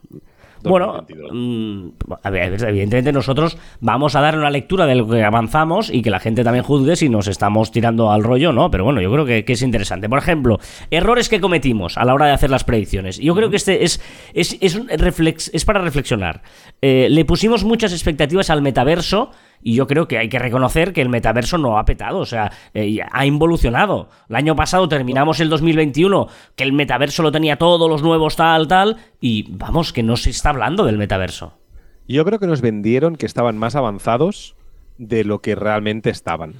Bueno, 0.68 1.04
2022. 1.08 1.30
mm, 1.32 2.12
a 2.22 2.30
ver, 2.30 2.62
evidentemente 2.64 3.12
nosotros 3.12 3.58
vamos 3.80 4.16
a 4.16 4.20
dar 4.20 4.38
una 4.38 4.50
lectura 4.50 4.86
de 4.86 4.94
lo 4.94 5.08
que 5.08 5.22
avanzamos 5.22 5.90
y 5.90 6.02
que 6.02 6.10
la 6.10 6.20
gente 6.20 6.44
también 6.44 6.64
juzgue 6.64 6.96
si 6.96 7.08
nos 7.08 7.28
estamos 7.28 7.70
tirando 7.70 8.10
al 8.10 8.22
rollo, 8.22 8.52
¿no? 8.52 8.70
Pero 8.70 8.84
bueno, 8.84 9.00
yo 9.00 9.10
creo 9.12 9.24
que, 9.24 9.44
que 9.44 9.54
es 9.54 9.62
interesante. 9.62 10.08
Por 10.08 10.18
ejemplo, 10.18 10.58
errores 10.90 11.28
que 11.28 11.40
cometimos 11.40 11.98
a 11.98 12.04
la 12.04 12.14
hora 12.14 12.26
de 12.26 12.32
hacer 12.32 12.50
las 12.50 12.64
predicciones. 12.64 13.18
Yo 13.18 13.34
creo 13.34 13.50
que 13.50 13.56
este 13.56 13.84
es, 13.84 14.00
es, 14.34 14.56
es, 14.60 14.74
un 14.74 14.88
reflex, 14.88 15.50
es 15.52 15.64
para 15.64 15.80
reflexionar. 15.80 16.42
Eh, 16.82 17.08
le 17.10 17.24
pusimos 17.24 17.64
muchas 17.64 17.92
expectativas 17.92 18.50
al 18.50 18.62
metaverso 18.62 19.30
y 19.66 19.74
yo 19.74 19.88
creo 19.88 20.06
que 20.06 20.16
hay 20.16 20.28
que 20.28 20.38
reconocer 20.38 20.92
que 20.92 21.02
el 21.02 21.08
metaverso 21.08 21.58
no 21.58 21.76
ha 21.76 21.84
petado, 21.84 22.20
o 22.20 22.24
sea, 22.24 22.52
eh, 22.72 22.98
ha 23.10 23.26
involucionado. 23.26 24.08
El 24.28 24.36
año 24.36 24.54
pasado 24.54 24.88
terminamos 24.88 25.40
el 25.40 25.48
2021, 25.48 26.28
que 26.54 26.62
el 26.62 26.72
metaverso 26.72 27.24
lo 27.24 27.32
tenía 27.32 27.56
todo, 27.56 27.88
los 27.88 28.00
nuevos 28.00 28.36
tal, 28.36 28.68
tal, 28.68 28.98
y 29.20 29.44
vamos, 29.50 29.92
que 29.92 30.04
no 30.04 30.16
se 30.16 30.30
está 30.30 30.50
hablando 30.50 30.84
del 30.84 30.98
metaverso. 30.98 31.58
Yo 32.06 32.24
creo 32.24 32.38
que 32.38 32.46
nos 32.46 32.60
vendieron 32.60 33.16
que 33.16 33.26
estaban 33.26 33.58
más 33.58 33.74
avanzados 33.74 34.54
de 34.98 35.24
lo 35.24 35.40
que 35.40 35.56
realmente 35.56 36.10
estaban. 36.10 36.54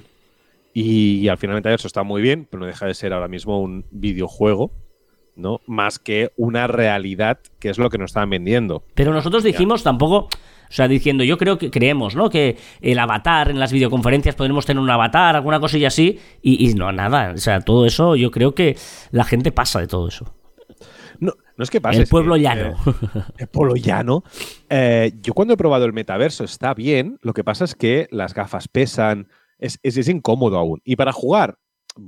Y, 0.73 1.29
al 1.29 1.37
final 1.37 1.65
eso 1.65 1.87
está 1.87 2.03
muy 2.03 2.21
bien, 2.21 2.45
pero 2.51 2.59
no 2.59 2.65
deja 2.65 2.87
de 2.87 2.93
ser 2.93 3.13
ahora 3.13 3.29
mismo 3.29 3.61
un 3.61 3.85
videojuego, 3.89 4.73
¿no? 5.37 5.61
Más 5.65 5.97
que 5.97 6.33
una 6.35 6.67
realidad 6.67 7.39
que 7.59 7.69
es 7.69 7.77
lo 7.77 7.89
que 7.89 7.99
nos 7.99 8.09
estaban 8.09 8.31
vendiendo. 8.31 8.83
Pero 8.95 9.13
nosotros 9.13 9.45
dijimos 9.45 9.81
tampoco, 9.81 10.27
o 10.69 10.73
sea, 10.73 10.87
diciendo, 10.87 11.23
yo 11.23 11.37
creo 11.37 11.57
que 11.57 11.71
creemos, 11.71 12.15
¿no? 12.15 12.29
Que 12.29 12.57
el 12.81 12.99
avatar 12.99 13.49
en 13.49 13.59
las 13.59 13.71
videoconferencias 13.71 14.35
podremos 14.35 14.65
tener 14.65 14.81
un 14.81 14.89
avatar, 14.89 15.35
alguna 15.35 15.59
cosilla 15.59 15.87
así, 15.87 16.19
y, 16.41 16.69
y 16.69 16.73
no, 16.73 16.91
nada. 16.91 17.31
O 17.33 17.37
sea, 17.37 17.61
todo 17.61 17.85
eso, 17.85 18.15
yo 18.15 18.31
creo 18.31 18.53
que 18.55 18.77
la 19.11 19.23
gente 19.23 19.51
pasa 19.51 19.79
de 19.79 19.87
todo 19.87 20.07
eso. 20.07 20.33
No, 21.19 21.33
no 21.55 21.63
es 21.63 21.69
que 21.69 21.81
pase. 21.81 21.97
El 21.97 22.03
es 22.03 22.09
pueblo 22.09 22.35
que, 22.35 22.41
llano. 22.41 22.75
eh, 22.85 23.21
el 23.39 23.47
pueblo 23.47 23.75
llano. 23.75 24.23
Eh, 24.69 25.13
yo 25.21 25.33
cuando 25.33 25.53
he 25.53 25.57
probado 25.57 25.85
el 25.85 25.93
metaverso 25.93 26.43
está 26.43 26.73
bien. 26.73 27.17
Lo 27.21 27.33
que 27.33 27.43
pasa 27.43 27.65
es 27.65 27.75
que 27.75 28.07
las 28.11 28.33
gafas 28.33 28.67
pesan. 28.67 29.27
Es, 29.57 29.79
es, 29.81 29.97
es 29.97 30.07
incómodo 30.07 30.57
aún. 30.57 30.81
Y 30.83 30.95
para 30.95 31.11
jugar, 31.11 31.57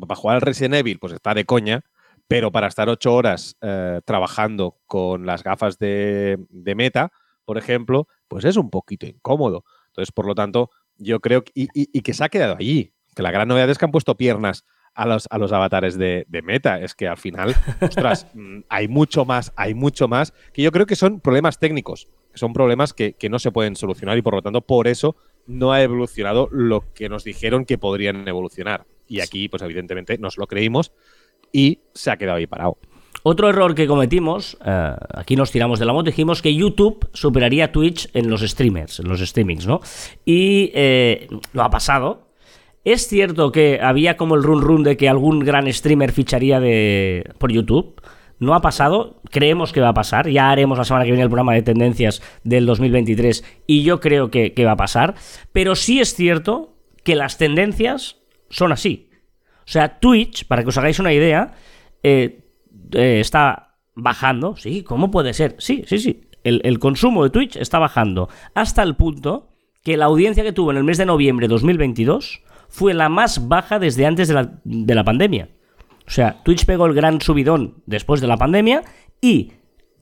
para 0.08 0.16
jugar 0.16 0.36
al 0.36 0.42
Resident 0.42 0.76
Evil, 0.76 1.00
pues 1.00 1.14
está 1.14 1.34
de 1.34 1.46
coña. 1.46 1.82
Pero 2.28 2.52
para 2.52 2.68
estar 2.68 2.90
ocho 2.90 3.16
horas 3.16 3.58
eh, 3.62 4.02
trabajando 4.06 4.78
con 4.86 5.26
las 5.26 5.42
gafas 5.42 5.80
de, 5.80 6.38
de 6.50 6.76
meta, 6.76 7.12
por 7.44 7.58
ejemplo, 7.58 8.08
pues 8.30 8.46
es 8.46 8.56
un 8.56 8.70
poquito 8.70 9.06
incómodo. 9.06 9.66
Entonces, 9.88 10.14
por 10.14 10.26
lo 10.26 10.36
tanto, 10.36 10.70
yo 10.98 11.20
creo 11.20 11.44
que. 11.44 11.52
Y, 11.54 11.64
y- 11.74 11.90
y 11.92 12.02
que 12.02 12.14
se 12.14 12.24
ha 12.24 12.30
quedado 12.30 12.56
allí. 12.58 12.94
Que 13.16 13.24
la 13.24 13.32
gran 13.32 13.50
novedad 13.50 13.70
es 13.70 13.78
que 13.78 13.84
han 13.84 13.92
puesto 13.92 14.16
piernas 14.16 14.64
a 14.94 15.06
los, 15.06 15.28
a 15.30 15.38
los 15.38 15.52
avatares 15.52 15.98
de, 15.98 16.26
de 16.30 16.42
meta. 16.42 16.80
Es 16.80 16.96
que 16.96 17.08
al 17.08 17.18
final, 17.18 17.54
ostras, 17.82 18.28
mm, 18.34 18.60
hay 18.70 18.88
mucho 18.88 19.26
más, 19.26 19.52
hay 19.58 19.74
mucho 19.74 20.08
más. 20.08 20.32
Que 20.54 20.62
yo 20.62 20.72
creo 20.72 20.86
que 20.86 20.96
son 20.96 21.20
problemas 21.20 21.60
técnicos. 21.60 22.08
Que 22.32 22.38
son 22.38 22.54
problemas 22.54 22.94
que, 22.94 23.14
que 23.14 23.28
no 23.30 23.40
se 23.40 23.52
pueden 23.52 23.76
solucionar 23.76 24.18
y 24.18 24.22
por 24.22 24.36
lo 24.36 24.42
tanto, 24.42 24.62
por 24.62 24.88
eso 24.88 25.16
no 25.48 25.74
ha 25.74 25.82
evolucionado 25.82 26.48
lo 26.52 26.94
que 26.94 27.10
nos 27.10 27.24
dijeron 27.24 27.66
que 27.66 27.78
podrían 27.80 28.28
evolucionar. 28.28 28.86
Y 29.08 29.22
aquí, 29.22 29.50
pues 29.50 29.64
evidentemente, 29.64 30.18
nos 30.20 30.38
lo 30.38 30.46
creímos 30.46 30.92
y 31.52 31.80
se 31.96 32.12
ha 32.12 32.18
quedado 32.18 32.38
ahí 32.38 32.46
parado. 32.46 32.78
Otro 33.24 33.50
error 33.50 33.76
que 33.76 33.88
cometimos, 33.88 34.58
eh, 34.66 34.94
aquí 35.14 35.36
nos 35.36 35.52
tiramos 35.52 35.80
de 35.80 35.86
la 35.86 35.94
moto, 35.94 36.06
dijimos 36.06 36.42
que 36.42 36.56
YouTube 36.56 37.10
superaría 37.14 37.66
a 37.66 37.72
Twitch 37.72 38.10
en 38.14 38.30
los 38.30 38.42
streamers, 38.42 39.00
en 39.00 39.10
los 39.10 39.20
streamings, 39.20 39.68
¿no? 39.68 39.82
Y 40.26 40.72
eh, 40.74 41.28
lo 41.54 41.64
ha 41.64 41.70
pasado. 41.70 42.30
Es 42.86 43.08
cierto 43.08 43.52
que 43.52 43.80
había 43.82 44.16
como 44.16 44.36
el 44.36 44.44
run 44.44 44.62
run 44.62 44.84
de 44.84 44.96
que 44.96 45.10
algún 45.10 45.40
gran 45.40 45.72
streamer 45.72 46.14
ficharía 46.14 46.60
de, 46.60 47.30
por 47.38 47.52
YouTube. 47.52 48.02
no 48.40 48.56
ha 48.56 48.62
pasado, 48.62 49.22
creemos 49.32 49.74
que 49.74 49.82
va 49.82 49.90
a 49.90 49.94
pasar, 49.94 50.30
ya 50.30 50.50
haremos 50.50 50.78
la 50.78 50.86
semana 50.86 51.04
que 51.04 51.12
viene 51.12 51.24
el 51.24 51.30
programa 51.30 51.54
de 51.54 51.62
tendencias 51.62 52.22
del 52.46 52.66
2023 52.66 53.44
y 53.68 53.84
yo 53.84 54.00
creo 54.00 54.32
que, 54.32 54.54
va 54.66 54.72
a 54.72 54.78
pasar, 54.78 55.16
pero 55.52 55.76
sí 55.76 56.00
es 56.00 56.16
cierto 56.16 56.78
que 57.04 57.16
las 57.16 57.38
tendencias 57.38 58.16
son 58.50 58.72
así. 58.72 59.10
O 59.60 59.72
sea, 59.72 60.00
Twitch, 60.00 60.46
para 60.48 60.64
que 60.64 60.70
os 60.70 60.78
hagáis 60.78 61.00
una 61.00 61.12
idea, 61.12 61.54
eh, 62.02 62.49
eh, 62.94 63.20
está 63.20 63.78
bajando, 63.96 64.56
sí, 64.56 64.84
¿cómo 64.84 65.12
puede 65.12 65.34
ser? 65.34 65.56
Sí, 65.60 65.84
sí, 65.88 66.00
sí, 66.00 66.22
el, 66.44 66.62
el 66.64 66.80
consumo 66.80 67.24
de 67.24 67.30
Twitch 67.30 67.56
está 67.58 67.80
bajando 67.80 68.30
hasta 68.54 68.84
el 68.84 68.96
punto 68.96 69.50
que 69.84 69.98
la 69.98 70.06
audiencia 70.06 70.44
que 70.44 70.54
tuvo 70.54 70.72
en 70.72 70.78
el 70.78 70.84
mes 70.84 70.98
de 70.98 71.06
noviembre 71.06 71.48
de 71.48 71.54
2022 71.54 72.42
fue 72.70 72.94
la 72.94 73.10
más 73.10 73.48
baja 73.48 73.80
desde 73.80 74.06
antes 74.06 74.28
de 74.28 74.34
la, 74.34 74.60
de 74.64 74.96
la 74.96 75.04
pandemia. 75.04 75.50
O 76.08 76.12
sea, 76.12 76.42
Twitch 76.44 76.66
pegó 76.66 76.86
el 76.86 76.94
gran 76.94 77.22
subidón 77.22 77.84
después 77.86 78.22
de 78.22 78.28
la 78.28 78.38
pandemia 78.38 78.84
y 79.22 79.52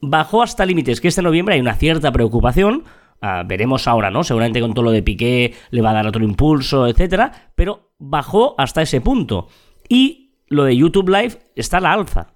bajó 0.01 0.41
hasta 0.41 0.65
límites 0.65 1.01
que 1.01 1.07
este 1.07 1.21
noviembre 1.21 1.55
hay 1.55 1.61
una 1.61 1.75
cierta 1.75 2.11
preocupación. 2.11 2.83
Ah, 3.21 3.43
veremos 3.45 3.87
ahora, 3.87 4.11
¿no? 4.11 4.23
Seguramente 4.23 4.61
con 4.61 4.73
todo 4.73 4.85
lo 4.85 4.91
de 4.91 5.01
Piqué 5.01 5.53
le 5.71 5.81
va 5.81 5.89
a 5.89 5.93
dar 5.93 6.07
otro 6.07 6.23
impulso, 6.23 6.87
etcétera. 6.87 7.51
Pero 7.55 7.91
bajó 7.97 8.55
hasta 8.57 8.81
ese 8.81 9.01
punto. 9.01 9.47
Y 9.89 10.35
lo 10.47 10.63
de 10.63 10.77
YouTube 10.77 11.09
Live 11.09 11.39
está 11.55 11.77
a 11.77 11.81
la 11.81 11.93
alza. 11.93 12.33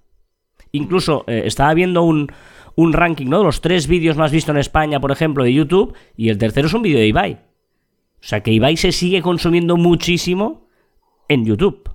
Incluso 0.72 1.24
eh, 1.28 1.44
estaba 1.46 1.74
viendo 1.74 2.04
un, 2.04 2.32
un 2.76 2.94
ranking, 2.94 3.28
¿no? 3.28 3.40
De 3.40 3.46
los 3.46 3.62
tres 3.62 3.88
vídeos 3.88 4.18
más 4.18 4.32
vistos 4.32 4.54
en 4.54 4.60
España, 4.60 5.00
por 5.00 5.12
ejemplo, 5.12 5.44
de 5.44 5.54
YouTube. 5.54 5.94
Y 6.16 6.30
el 6.30 6.38
tercero 6.38 6.68
es 6.68 6.74
un 6.74 6.82
vídeo 6.82 7.00
de 7.00 7.08
Ibai. 7.08 7.34
O 7.34 8.24
sea 8.24 8.42
que 8.42 8.52
Ibai 8.52 8.78
se 8.78 8.92
sigue 8.92 9.22
consumiendo 9.22 9.78
muchísimo 9.78 10.68
en 11.28 11.46
YouTube. 11.46 11.90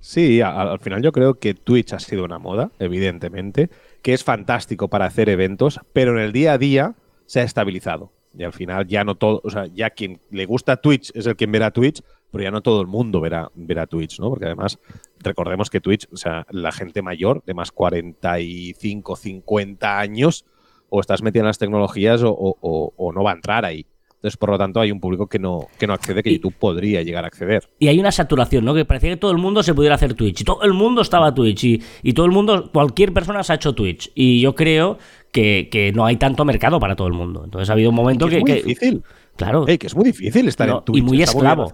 Sí, 0.00 0.40
al, 0.40 0.78
final 0.78 1.02
yo 1.02 1.10
creo 1.10 1.40
que 1.40 1.54
Twitch 1.54 1.92
ha 1.92 1.98
sido 1.98 2.24
una 2.24 2.38
moda, 2.38 2.70
evidentemente, 2.78 3.70
que 4.02 4.14
es 4.14 4.22
fantástico 4.22 4.88
para 4.88 5.06
hacer 5.06 5.28
eventos, 5.28 5.80
pero 5.92 6.12
en 6.12 6.24
el 6.24 6.32
día 6.32 6.52
a 6.52 6.58
día 6.58 6.94
se 7.24 7.40
ha 7.40 7.42
estabilizado. 7.42 8.12
Y 8.38 8.44
al 8.44 8.52
final 8.52 8.86
ya 8.86 9.02
no 9.02 9.16
todo, 9.16 9.40
o 9.42 9.50
sea, 9.50 9.66
ya 9.66 9.90
quien 9.90 10.20
le 10.30 10.46
gusta 10.46 10.76
Twitch 10.76 11.10
es 11.14 11.26
el 11.26 11.34
quien 11.34 11.50
verá 11.50 11.72
Twitch, 11.72 12.02
pero 12.36 12.44
ya 12.44 12.50
no 12.50 12.60
todo 12.60 12.82
el 12.82 12.86
mundo 12.86 13.18
verá, 13.22 13.50
verá 13.54 13.86
Twitch, 13.86 14.20
¿no? 14.20 14.28
Porque 14.28 14.44
además, 14.44 14.78
recordemos 15.20 15.70
que 15.70 15.80
Twitch, 15.80 16.06
o 16.12 16.18
sea, 16.18 16.46
la 16.50 16.70
gente 16.70 17.00
mayor 17.00 17.42
de 17.46 17.54
más 17.54 17.72
45, 17.72 19.16
50 19.16 19.98
años, 19.98 20.44
o 20.90 21.00
estás 21.00 21.22
metida 21.22 21.40
en 21.40 21.46
las 21.46 21.58
tecnologías 21.58 22.20
o 22.22 23.12
no 23.14 23.24
va 23.24 23.30
a 23.30 23.34
entrar 23.34 23.64
ahí. 23.64 23.86
Entonces, 24.16 24.38
por 24.38 24.50
lo 24.50 24.58
tanto, 24.58 24.80
hay 24.80 24.90
un 24.90 24.98
público 24.98 25.26
que 25.26 25.38
no, 25.38 25.68
que 25.78 25.86
no 25.86 25.92
accede, 25.92 26.22
que 26.22 26.32
YouTube 26.32 26.54
podría 26.54 27.02
llegar 27.02 27.24
a 27.24 27.28
acceder. 27.28 27.68
Y 27.78 27.88
hay 27.88 28.00
una 28.00 28.10
saturación, 28.10 28.64
¿no? 28.64 28.74
Que 28.74 28.84
parecía 28.84 29.10
que 29.10 29.18
todo 29.18 29.30
el 29.30 29.36
mundo 29.36 29.62
se 29.62 29.74
pudiera 29.74 29.94
hacer 29.94 30.14
Twitch. 30.14 30.40
Y 30.40 30.44
todo 30.44 30.62
el 30.62 30.72
mundo 30.72 31.02
estaba 31.02 31.34
Twitch. 31.34 31.64
Y, 31.64 31.82
y 32.02 32.12
todo 32.14 32.24
el 32.24 32.32
mundo, 32.32 32.70
cualquier 32.72 33.12
persona 33.12 33.42
se 33.42 33.52
ha 33.52 33.56
hecho 33.56 33.74
Twitch. 33.74 34.10
Y 34.14 34.40
yo 34.40 34.54
creo 34.54 34.98
que, 35.30 35.92
no 35.94 36.06
hay 36.06 36.16
tanto 36.16 36.44
mercado 36.46 36.80
para 36.80 36.96
todo 36.96 37.08
el 37.08 37.12
mundo. 37.12 37.42
Entonces 37.44 37.68
ha 37.68 37.74
habido 37.74 37.90
un 37.90 37.96
momento 37.96 38.26
que. 38.26 38.38
Es 38.38 38.42
muy 38.42 38.52
difícil. 38.52 39.02
Claro. 39.36 39.66
que 39.66 39.86
es 39.86 39.94
muy 39.94 40.06
difícil 40.06 40.48
estar 40.48 40.68
en 40.68 40.82
Twitch. 40.82 40.98
Y 40.98 41.02
muy 41.02 41.22
esclavo. 41.22 41.70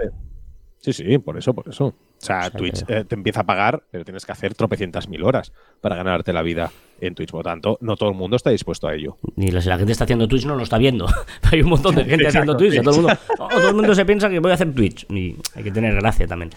Sí, 0.83 0.93
sí, 0.93 1.19
por 1.19 1.39
eso, 1.39 1.55
por 1.55 1.69
eso. 1.69 1.87
O 1.87 1.95
sea, 2.19 2.51
Twitch 2.51 2.85
eh, 2.89 3.05
te 3.05 3.15
empieza 3.15 3.43
a 3.43 3.47
pagar, 3.47 3.85
pero 3.89 4.05
tienes 4.05 4.27
que 4.27 4.33
hacer 4.33 4.55
tropecientas 4.55 5.09
mil 5.09 5.23
horas 5.23 5.53
para 5.81 5.95
ganarte 5.95 6.33
la 6.33 6.43
vida 6.43 6.73
en 7.01 7.15
Twitch. 7.15 7.31
Por 7.31 7.39
lo 7.41 7.45
tanto, 7.45 7.79
no 7.81 7.97
todo 7.97 8.09
el 8.11 8.17
mundo 8.17 8.35
está 8.35 8.51
dispuesto 8.51 8.89
a 8.89 8.95
ello. 8.95 9.17
Ni 9.37 9.53
si 9.53 9.69
la 9.69 9.79
gente 9.79 9.93
está 9.93 10.05
haciendo 10.05 10.27
Twitch 10.27 10.45
no 10.45 10.57
lo 10.57 10.65
está 10.65 10.79
viendo. 10.79 11.07
hay 11.53 11.63
un 11.63 11.69
montón 11.69 11.95
de 11.95 12.05
gente 12.05 12.27
haciendo 12.27 12.57
Twitch. 12.57 12.83
Todo 12.83 12.97
el, 12.97 13.03
mundo, 13.03 13.19
todo, 13.37 13.69
el 13.69 13.75
mundo, 13.77 13.95
se 13.95 14.05
piensa 14.05 14.29
que 14.29 14.41
voy 14.41 14.51
a 14.51 14.55
hacer 14.55 14.75
Twitch. 14.75 15.07
Y 15.09 15.37
hay 15.55 15.63
que 15.63 15.71
tener 15.71 15.95
gracia 15.95 16.27
también. 16.27 16.51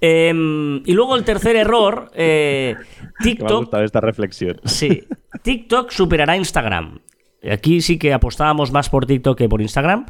Em, 0.00 0.76
y 0.86 0.92
luego 0.92 1.16
el 1.16 1.24
tercer 1.24 1.56
error, 1.56 2.12
eh, 2.14 2.76
TikTok... 3.22 3.48
Me 3.48 3.54
ha 3.54 3.58
gustado 3.58 3.84
esta 3.84 4.00
reflexión. 4.00 4.60
Sí. 4.64 5.02
TikTok 5.42 5.90
superará 5.90 6.36
Instagram. 6.36 7.00
Aquí 7.50 7.80
sí 7.80 7.98
que 7.98 8.12
apostábamos 8.12 8.70
más 8.70 8.88
por 8.88 9.04
TikTok 9.04 9.36
que 9.36 9.48
por 9.48 9.60
Instagram. 9.60 10.06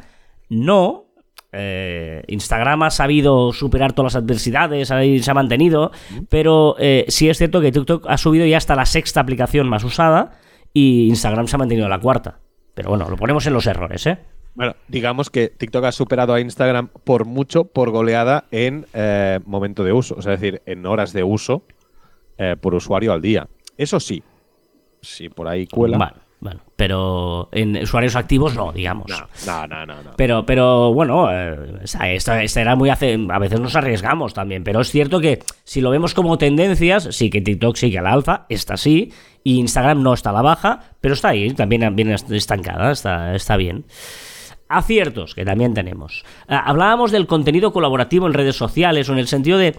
No, 0.49 1.04
eh, 1.55 2.23
Instagram 2.27 2.83
ha 2.83 2.89
sabido 2.89 3.53
superar 3.53 3.93
todas 3.93 4.13
las 4.13 4.23
adversidades, 4.23 4.91
ahí 4.91 5.21
se 5.21 5.31
ha 5.31 5.33
mantenido, 5.33 5.91
pero 6.29 6.75
eh, 6.79 7.05
sí 7.07 7.29
es 7.29 7.37
cierto 7.37 7.61
que 7.61 7.71
TikTok 7.71 8.05
ha 8.07 8.17
subido 8.17 8.45
ya 8.45 8.57
hasta 8.57 8.75
la 8.75 8.85
sexta 8.85 9.21
aplicación 9.21 9.67
más 9.69 9.83
usada 9.83 10.33
y 10.73 11.07
Instagram 11.07 11.47
se 11.47 11.55
ha 11.55 11.59
mantenido 11.59 11.87
la 11.87 11.99
cuarta. 11.99 12.39
Pero 12.73 12.89
bueno, 12.89 13.09
lo 13.09 13.15
ponemos 13.15 13.45
en 13.47 13.53
los 13.53 13.65
errores, 13.67 14.05
¿eh? 14.05 14.17
Bueno, 14.53 14.75
digamos 14.87 15.29
que 15.29 15.49
TikTok 15.49 15.85
ha 15.85 15.91
superado 15.91 16.33
a 16.33 16.39
Instagram 16.39 16.89
por 17.03 17.25
mucho, 17.25 17.65
por 17.65 17.91
goleada 17.91 18.45
en 18.51 18.85
eh, 18.93 19.39
momento 19.45 19.83
de 19.83 19.93
uso, 19.93 20.15
o 20.17 20.21
sea, 20.21 20.33
es 20.33 20.41
decir, 20.41 20.61
en 20.65 20.85
horas 20.85 21.13
de 21.13 21.23
uso 21.23 21.63
por 22.59 22.75
usuario 22.75 23.13
al 23.13 23.21
día. 23.21 23.47
Eso 23.77 23.97
sí, 24.01 24.21
si 25.01 25.29
por 25.29 25.47
ahí 25.47 25.67
cuela. 25.67 26.24
Bueno, 26.39 26.61
pero 26.75 27.49
en 27.51 27.77
usuarios 27.77 28.15
activos 28.15 28.55
no, 28.55 28.71
digamos. 28.71 29.07
No, 29.45 29.67
no, 29.67 29.85
no, 29.85 30.03
no. 30.03 30.11
Pero, 30.15 30.45
pero 30.45 30.93
bueno, 30.93 31.29
eh, 31.31 31.79
esta, 31.83 32.43
era 32.43 32.75
muy 32.75 32.89
hace, 32.89 33.17
a 33.29 33.39
veces 33.39 33.59
nos 33.59 33.75
arriesgamos 33.75 34.33
también, 34.33 34.63
pero 34.63 34.81
es 34.81 34.91
cierto 34.91 35.19
que 35.19 35.39
si 35.63 35.81
lo 35.81 35.89
vemos 35.89 36.13
como 36.13 36.37
tendencias, 36.37 37.07
sí 37.11 37.29
que 37.29 37.41
TikTok 37.41 37.75
sigue 37.77 37.99
a 37.99 38.01
la 38.01 38.13
alza, 38.13 38.45
está 38.49 38.77
sí, 38.77 39.11
y 39.43 39.59
Instagram 39.59 40.03
no 40.03 40.13
está 40.13 40.29
a 40.31 40.33
la 40.33 40.41
baja, 40.41 40.81
pero 41.01 41.13
está 41.13 41.29
ahí, 41.29 41.51
también 41.51 41.95
bien 41.95 42.11
estancada, 42.11 42.91
está, 42.91 43.35
está 43.35 43.57
bien 43.57 43.85
aciertos 44.67 45.35
que 45.35 45.45
también 45.45 45.73
tenemos. 45.73 46.23
Ah, 46.47 46.63
hablábamos 46.65 47.11
del 47.11 47.27
contenido 47.27 47.71
colaborativo 47.71 48.27
en 48.27 48.33
redes 48.33 48.55
sociales 48.55 49.09
o 49.09 49.13
en 49.13 49.19
el 49.19 49.27
sentido 49.27 49.57
de, 49.57 49.75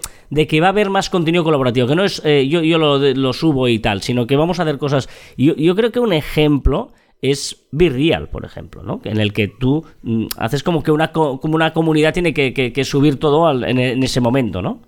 que 0.46 0.60
va 0.60 0.68
a 0.68 0.70
haber 0.70 0.90
más 0.90 1.10
contenido 1.10 1.44
colaborativo, 1.44 1.86
que 1.86 1.96
no 1.96 2.04
es 2.04 2.22
eh, 2.24 2.46
yo, 2.48 2.62
yo 2.62 2.78
lo, 2.78 3.32
subo 3.32 3.68
y 3.68 3.78
tal, 3.78 4.02
sino 4.02 4.26
que 4.26 4.36
vamos 4.36 4.60
a 4.60 4.62
hacer 4.62 4.78
cosas. 4.78 5.08
Yo, 5.36 5.54
yo 5.56 5.74
creo 5.74 5.92
que 5.92 6.00
un 6.00 6.12
ejemplo 6.12 6.92
es 7.22 7.66
Virreal, 7.72 8.28
por 8.28 8.44
ejemplo, 8.44 8.82
¿no? 8.82 9.00
En 9.04 9.18
el 9.18 9.32
que 9.32 9.48
tú 9.48 9.84
mm, 10.02 10.26
haces 10.36 10.62
como 10.62 10.82
que 10.82 10.90
una, 10.90 11.12
como 11.12 11.38
una 11.42 11.72
comunidad 11.72 12.12
tiene 12.12 12.34
que, 12.34 12.84
subir 12.84 13.18
todo 13.18 13.50
en, 13.64 14.02
ese 14.02 14.20
momento, 14.20 14.62
¿no? 14.62 14.80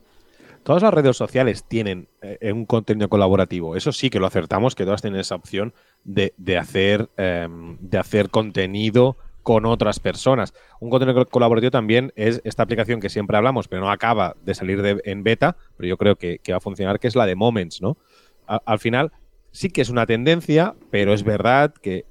Todas 0.63 0.83
las 0.83 0.93
redes 0.93 1.17
sociales 1.17 1.65
tienen 1.67 2.09
eh, 2.21 2.53
un 2.53 2.67
contenido 2.67 3.09
colaborativo. 3.09 3.75
Eso 3.75 3.91
sí 3.91 4.11
que 4.11 4.21
lo 4.21 4.27
acertamos, 4.27 4.75
que 4.75 4.85
todas 4.85 5.01
tienen 5.01 5.21
esa 5.21 5.35
opción 5.35 5.73
de, 6.05 6.33
hacer, 6.59 7.09
em, 7.17 7.79
de 7.81 7.97
hacer 7.97 8.29
contenido 8.29 9.17
con 9.49 9.65
otras 9.65 9.99
personas. 9.99 10.53
Un 10.79 10.91
contenido 10.91 11.25
colaborativo 11.25 11.71
también 11.71 12.13
es 12.17 12.43
esta 12.45 12.65
aplicación 12.65 13.01
que 13.01 13.09
siempre 13.09 13.35
hablamos, 13.35 13.67
pero 13.67 13.81
no 13.81 13.91
acaba 13.91 14.37
de 14.45 14.55
salir 14.55 15.01
en 15.07 15.25
beta, 15.25 15.57
pero 15.79 15.89
yo 15.89 15.97
creo 15.97 16.17
que, 16.17 16.39
va 16.51 16.59
a 16.59 16.61
funcionar, 16.61 17.01
que 17.01 17.09
es 17.09 17.17
la 17.17 17.25
de 17.25 17.35
Moments, 17.35 17.81
¿no? 17.81 17.97
al 18.47 18.79
final, 18.79 19.11
sí 19.51 19.71
que 19.71 19.81
es 19.81 19.89
una 19.89 20.05
tendencia, 20.05 20.75
pero 20.91 21.15
es 21.15 21.23
verdad 21.23 21.73
que, 21.73 22.05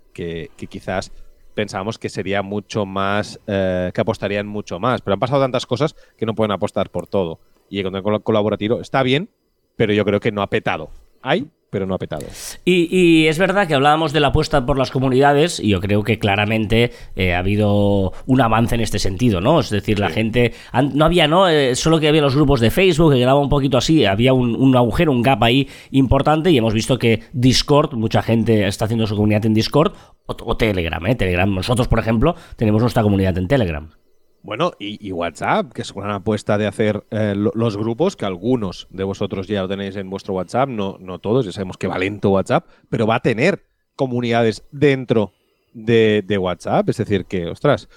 quizás 0.56 1.12
pensábamos 1.54 2.00
que 2.00 2.10
sería 2.10 2.42
mucho 2.42 2.88
más, 2.88 3.40
eh, 3.46 3.92
que 3.94 4.02
apostarían 4.02 4.48
mucho 4.48 4.80
más, 4.80 5.04
pero 5.04 5.14
han 5.14 5.20
pasado 5.20 5.40
tantas 5.40 5.68
cosas 5.68 5.96
que 6.18 6.26
no 6.26 6.34
pueden 6.34 6.50
apostar 6.50 6.90
por 6.90 7.06
todo. 7.06 7.40
Y 7.70 7.78
el 7.78 7.84
contenido 7.84 8.20
colaborativo 8.22 8.82
está 8.82 9.04
bien, 9.04 9.30
pero 9.76 9.94
yo 9.94 10.06
creo 10.06 10.20
que 10.20 10.32
no 10.32 10.42
ha 10.42 10.50
petado. 10.50 10.90
Hay, 11.22 11.52
pero 11.70 11.86
no 11.86 11.96
ha 11.96 11.98
petado. 11.98 12.26
Y, 12.66 13.28
es 13.28 13.38
verdad 13.38 13.68
que 13.68 13.76
hablábamos 13.76 14.14
de 14.14 14.20
la 14.20 14.28
apuesta 14.28 14.66
por 14.66 14.78
las 14.78 14.92
comunidades 14.92 15.60
y 15.60 15.70
yo 15.70 15.82
creo 15.82 16.04
que 16.04 16.20
claramente 16.20 16.92
eh, 17.16 17.34
ha 17.34 17.40
habido 17.40 18.14
un 18.26 18.42
avance 18.42 18.76
en 18.76 18.82
este 18.82 19.00
sentido, 19.00 19.42
¿no? 19.42 19.60
Es 19.60 19.70
decir, 19.70 20.00
la 20.00 20.10
gente... 20.10 20.54
No 20.94 21.06
había, 21.06 21.28
¿no? 21.28 21.50
Eh, 21.50 21.76
solo 21.76 22.00
que 22.00 22.08
había 22.08 22.22
los 22.22 22.36
grupos 22.36 22.60
de 22.60 22.72
Facebook, 22.72 23.14
que 23.14 23.20
quedaba 23.20 23.40
un 23.40 23.50
poquito 23.50 23.78
así, 23.78 24.06
había 24.06 24.34
un, 24.34 24.76
agujero, 24.76 25.12
un 25.12 25.22
gap 25.22 25.44
ahí 25.44 25.68
importante 25.92 26.52
y 26.52 26.58
hemos 26.58 26.74
visto 26.74 26.98
que 26.98 27.24
Discord, 27.34 27.94
mucha 27.96 28.22
gente 28.22 28.68
está 28.68 28.86
haciendo 28.86 29.08
su 29.08 29.16
comunidad 29.16 29.46
en 29.46 29.54
Discord 29.54 29.94
o, 30.26 30.58
Telegram, 30.58 31.06
¿eh? 31.06 31.16
Telegram. 31.16 31.54
Nosotros, 31.54 31.88
por 31.88 32.00
ejemplo, 32.00 32.36
tenemos 32.56 32.82
nuestra 32.82 33.04
comunidad 33.04 33.38
en 33.38 33.48
Telegram. 33.48 33.90
Bueno, 34.48 34.72
y, 34.80 35.12
WhatsApp, 35.12 35.74
que 35.74 35.82
es 35.82 35.92
una 35.92 36.16
apuesta 36.16 36.58
de 36.58 36.68
hacer 36.68 37.04
eh, 37.12 37.34
los 37.36 37.76
grupos, 37.76 38.16
que 38.16 38.26
algunos 38.26 38.88
de 38.90 39.04
vosotros 39.04 39.46
ya 39.46 39.64
lo 39.64 39.68
tenéis 39.68 39.98
en 39.98 40.10
vuestro 40.10 40.36
WhatsApp, 40.36 40.70
no, 40.70 40.96
no 41.02 41.20
todos, 41.20 41.46
ya 41.46 41.52
sabemos 41.52 41.76
que 41.76 41.88
va 41.88 41.98
lento 41.98 42.30
WhatsApp, 42.30 42.66
pero 42.90 43.06
va 43.06 43.16
a 43.16 43.20
tener 43.20 43.66
comunidades 43.98 44.64
dentro 44.72 45.34
de, 45.74 46.38
WhatsApp. 46.40 46.88
Es 46.88 46.96
decir, 46.96 47.26
que, 47.26 47.48
ostras, 47.48 47.90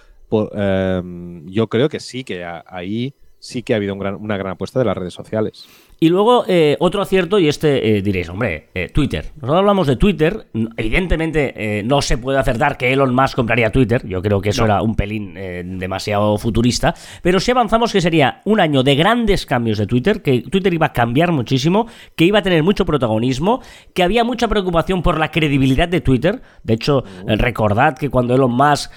em, 0.57 1.47
yo 1.47 1.69
creo 1.69 1.89
que 1.89 2.01
sí, 2.01 2.25
que 2.25 2.45
ahí 2.45 3.15
sí 3.39 3.63
que 3.63 3.75
ha 3.75 3.77
habido 3.77 3.95
una 3.95 4.37
gran 4.37 4.55
apuesta 4.55 4.81
de 4.81 4.87
las 4.87 4.97
redes 4.97 5.15
sociales. 5.15 5.69
Y 6.03 6.09
luego, 6.09 6.47
eh, 6.49 6.79
otro 6.81 7.03
acierto, 7.03 7.39
y 7.39 7.47
este 7.47 7.99
eh, 7.99 8.01
diréis, 8.01 8.31
hombre, 8.31 8.69
eh, 8.75 8.89
Twitter. 8.89 9.33
Nosotros 9.35 9.59
hablamos 9.59 9.87
de 9.87 9.97
Twitter. 9.97 10.47
Evidentemente, 10.79 11.83
no 11.85 12.01
se 12.01 12.17
puede 12.17 12.39
acertar 12.39 12.79
que 12.79 12.91
Elon 12.91 13.15
Musk 13.15 13.37
compraría 13.37 13.71
Twitter. 13.71 14.07
Yo 14.09 14.23
creo 14.23 14.41
que 14.41 14.49
eso 14.49 14.65
era 14.65 14.81
un 14.81 14.95
pelín 14.95 15.35
demasiado 15.79 16.39
futurista. 16.39 16.95
Pero 17.21 17.39
sí 17.39 17.51
avanzamos 17.51 17.93
que 17.93 18.01
sería 18.01 18.41
un 18.47 18.61
año 18.61 18.83
de 18.83 18.95
grandes 18.95 19.45
cambios 19.45 19.77
de 19.77 19.87
Twitter, 19.87 20.23
que 20.23 20.41
Twitter 20.41 20.73
iba 20.73 20.87
a 20.87 20.93
cambiar 20.95 21.33
muchísimo, 21.33 21.87
que 22.17 22.25
iba 22.25 22.39
a 22.39 22.43
tener 22.43 22.63
mucho 22.63 22.87
protagonismo, 22.87 23.61
que 23.93 24.03
había 24.03 24.25
mucha 24.25 24.49
preocupación 24.49 25.03
por 25.03 25.19
la 25.19 25.31
credibilidad 25.31 25.89
de 25.89 26.01
Twitter. 26.01 26.41
De 26.63 26.75
hecho, 26.75 27.05
recordad 27.27 27.99
que 27.99 28.09
cuando 28.09 28.35
Elon 28.35 28.53
Musk, 28.53 28.91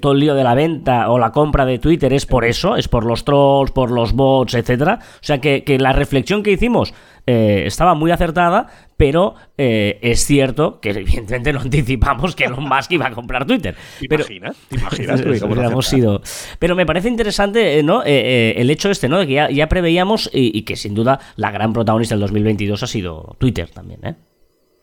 todo 0.00 0.12
el 0.12 0.20
lío 0.20 0.36
de 0.36 0.44
la 0.44 0.54
venta 0.54 1.10
o 1.10 1.18
la 1.18 1.32
compra 1.32 1.66
de 1.66 1.80
Twitter 1.80 2.12
es 2.12 2.26
por 2.26 2.44
eso, 2.44 2.76
es 2.76 2.86
por 2.86 3.04
los 3.04 3.24
trolls, 3.24 3.72
por 3.72 3.90
los 3.90 4.12
bots, 4.12 4.54
etcétera. 4.54 5.00
O 5.02 5.24
sea 5.24 5.40
que, 5.40 5.64
que 5.64 5.78
la 5.78 5.92
reflexión 5.92 6.27
que 6.42 6.52
hicimos 6.52 6.94
eh, 7.26 7.64
estaba 7.66 7.94
muy 7.94 8.10
acertada, 8.10 8.68
pero 8.96 9.34
eh, 9.56 9.98
es 10.02 10.24
cierto 10.24 10.80
que 10.80 10.90
evidentemente 10.90 11.52
no 11.52 11.60
anticipamos 11.60 12.34
que 12.34 12.44
Elon 12.44 12.64
Musk 12.64 12.92
iba 12.92 13.06
a 13.06 13.10
comprar 13.10 13.46
Twitter. 13.46 13.74
¿Te 14.00 14.08
pero, 14.08 14.22
imaginas? 14.22 14.56
¿Te 14.68 14.76
imaginas 14.76 15.86
sido. 15.88 16.22
Pero 16.58 16.74
me 16.74 16.86
parece 16.86 17.08
interesante, 17.08 17.78
eh, 17.78 17.82
¿no? 17.82 18.02
Eh, 18.04 18.54
el 18.56 18.70
hecho 18.70 18.90
este, 18.90 19.08
¿no? 19.08 19.18
De 19.18 19.26
que 19.26 19.34
ya, 19.34 19.50
ya 19.50 19.68
preveíamos 19.68 20.30
y, 20.32 20.56
y 20.56 20.62
que 20.62 20.76
sin 20.76 20.94
duda 20.94 21.18
la 21.36 21.50
gran 21.50 21.72
protagonista 21.72 22.14
del 22.14 22.20
2022 22.20 22.82
ha 22.82 22.86
sido 22.86 23.36
Twitter 23.38 23.68
también, 23.70 24.06
¿eh? 24.06 24.14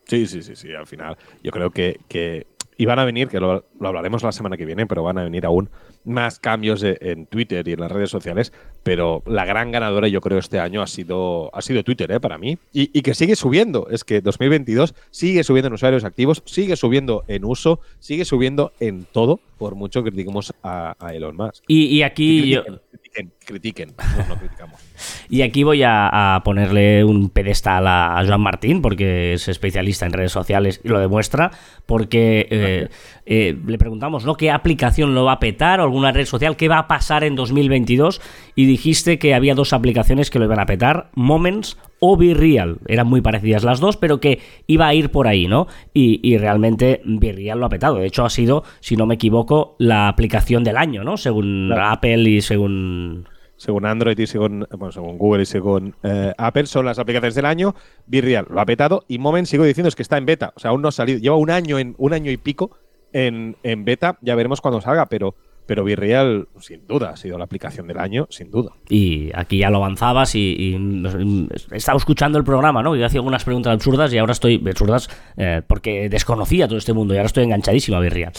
Sí, 0.05 0.27
sí, 0.27 0.41
sí, 0.43 0.55
sí, 0.55 0.71
al 0.73 0.85
final. 0.85 1.17
Yo 1.43 1.51
creo 1.51 1.71
que, 1.71 1.99
que 2.07 2.45
y 2.77 2.86
van 2.86 3.00
a 3.00 3.05
venir, 3.05 3.27
que 3.27 3.39
lo, 3.39 3.65
lo 3.79 3.88
hablaremos 3.88 4.24
la 4.24 4.32
semana 4.32 4.58
que 4.58 4.65
viene, 4.65 4.86
pero 4.86 5.03
van 5.03 5.17
a 5.17 5.24
venir 5.24 5.46
aún 5.46 5.70
más 6.03 6.39
cambios 6.39 6.82
de- 6.82 6.98
en 7.01 7.25
Twitter 7.25 7.67
y 7.67 7.74
en 7.74 7.79
las 7.79 7.91
redes 7.91 8.10
sociales. 8.10 8.51
Pero 8.84 9.24
la 9.25 9.46
gran 9.46 9.72
ganadora, 9.72 10.08
yo 10.08 10.22
creo, 10.22 10.38
este 10.38 10.60
año 10.60 10.82
ha 10.82 10.88
sido, 10.88 11.50
ha 11.55 11.62
sido 11.62 11.84
Twitter, 11.84 12.12
¿eh? 12.12 12.20
para 12.20 12.38
mí. 12.38 12.58
Y, 12.74 12.89
y 12.98 13.01
que 13.01 13.13
sigue 13.13 13.36
subiendo. 13.36 13.88
Es 13.89 14.03
que 14.03 14.22
2022 14.22 14.94
sigue 15.12 15.44
subiendo 15.44 15.67
en 15.67 15.74
usuarios 15.74 16.03
activos, 16.03 16.44
sigue 16.46 16.75
subiendo 16.75 17.24
en 17.27 17.46
uso, 17.46 17.79
sigue 18.00 18.25
subiendo 18.25 18.72
en 18.79 19.05
todo, 19.12 19.39
por 19.58 19.75
mucho 19.75 20.03
que 20.03 20.10
critiquemos 20.12 20.53
a, 20.62 20.96
a 21.00 21.13
Elon 21.15 21.36
Musk. 21.36 21.63
Y, 21.67 21.86
y 21.88 22.03
aquí 22.03 22.50
yo, 22.50 22.63
critiquen, 22.63 22.82
critiquen, 22.91 23.32
critiquen. 23.46 23.94
Nosotros 23.98 24.27
no 24.27 24.36
criticamos. 24.38 24.82
Y 25.29 25.41
aquí 25.41 25.63
voy 25.63 25.83
a, 25.83 26.35
a 26.35 26.43
ponerle 26.43 27.03
un 27.03 27.29
pedestal 27.29 27.87
a, 27.87 28.19
a 28.19 28.25
Joan 28.25 28.41
Martín, 28.41 28.81
porque 28.81 29.33
es 29.33 29.47
especialista 29.47 30.05
en 30.05 30.13
redes 30.13 30.31
sociales 30.31 30.81
y 30.83 30.89
lo 30.89 30.99
demuestra, 30.99 31.51
porque 31.85 32.47
eh, 32.49 32.89
eh, 33.25 33.57
le 33.65 33.77
preguntamos, 33.77 34.25
¿no? 34.25 34.35
¿Qué 34.35 34.51
aplicación 34.51 35.15
lo 35.15 35.25
va 35.25 35.33
a 35.33 35.39
petar 35.39 35.79
o 35.79 35.83
alguna 35.83 36.11
red 36.11 36.25
social? 36.25 36.55
¿Qué 36.57 36.67
va 36.67 36.79
a 36.79 36.87
pasar 36.87 37.23
en 37.23 37.35
2022? 37.35 38.21
Y 38.55 38.65
dijiste 38.65 39.19
que 39.19 39.33
había 39.33 39.55
dos 39.55 39.73
aplicaciones 39.73 40.29
que 40.29 40.39
lo 40.39 40.45
iban 40.45 40.59
a 40.59 40.65
petar, 40.65 41.09
Moments 41.15 41.77
o 41.99 42.17
Virreal. 42.17 42.77
Eran 42.87 43.07
muy 43.07 43.21
parecidas 43.21 43.63
las 43.63 43.79
dos, 43.79 43.97
pero 43.97 44.19
que 44.19 44.39
iba 44.67 44.87
a 44.87 44.93
ir 44.93 45.09
por 45.11 45.27
ahí, 45.27 45.47
¿no? 45.47 45.67
Y, 45.93 46.19
y 46.23 46.37
realmente 46.37 47.01
Virreal 47.05 47.59
lo 47.59 47.65
ha 47.65 47.69
petado. 47.69 47.95
De 47.95 48.05
hecho, 48.07 48.25
ha 48.25 48.29
sido, 48.29 48.63
si 48.79 48.95
no 48.95 49.05
me 49.05 49.15
equivoco, 49.15 49.75
la 49.79 50.07
aplicación 50.07 50.63
del 50.63 50.77
año, 50.77 51.03
¿no? 51.03 51.17
Según 51.17 51.67
Claro. 51.67 51.91
Apple 51.91 52.29
y 52.29 52.41
según... 52.41 53.27
según 53.65 53.86
Android 53.86 54.17
y 54.17 54.27
según, 54.27 54.67
bueno, 54.69 54.91
según 54.91 55.17
Google 55.17 55.43
y 55.43 55.45
según 55.45 55.95
eh, 56.03 56.34
Apple, 56.38 56.67
son 56.67 56.86
las 56.86 57.00
aplicaciones 57.00 57.34
del 57.36 57.45
año. 57.45 57.75
Virreal 58.05 58.45
lo 58.50 58.62
ha 58.62 58.65
petado 58.65 59.03
y 59.07 59.17
Moment, 59.17 59.48
sigo 59.48 59.63
diciendo, 59.63 59.89
es 59.89 59.95
que 59.95 60.03
está 60.03 60.17
en 60.17 60.25
beta. 60.25 60.53
O 60.55 60.60
sea, 60.60 60.69
aún 60.72 60.81
no 60.81 60.89
ha 60.89 60.91
salido. 60.91 61.19
Lleva 61.19 61.36
un 61.36 61.50
año, 61.50 61.79
en, 61.79 61.95
un 61.98 62.13
año 62.13 62.31
y 62.31 62.38
pico 62.38 62.72
en, 63.12 63.57
en 63.63 63.84
beta. 63.84 64.17
Ya 64.22 64.36
veremos 64.36 64.62
cuando 64.62 64.81
salga, 64.81 65.07
pero, 65.07 65.36
pero 65.65 65.84
Virreal, 65.84 66.48
sin 66.60 66.86
duda, 66.88 67.12
ha 67.12 67.17
sido 67.17 67.38
la 67.38 67.45
aplicación 67.45 67.88
del 67.88 68.00
año, 68.00 68.27
sin 68.29 68.51
duda. 68.51 68.72
Y 68.89 69.31
aquí 69.34 69.57
ya 69.60 69.69
lo 69.69 69.77
avanzabas 69.77 70.36
y, 70.36 70.55
y, 70.57 70.77
mm, 70.77 71.48
he 71.72 71.77
estado 71.77 71.98
escuchando 71.98 72.38
el 72.38 72.43
programa, 72.43 72.81
¿no? 72.84 72.95
Yo 72.95 73.05
hacía 73.05 73.19
algunas 73.19 73.43
preguntas 73.43 73.74
absurdas 73.74 74.13
y 74.13 74.17
ahora 74.17 74.34
estoy 74.34 74.63
absurdas 74.67 75.10
eh, 75.38 75.62
porque 75.67 76.10
desconocía 76.10 76.67
todo 76.67 76.77
este 76.77 76.93
mundo 76.93 77.13
y 77.13 77.17
ahora 77.17 77.27
estoy 77.27 77.43
enganchadísimo 77.43 77.98
a 77.98 78.01
Virreal. 78.01 78.31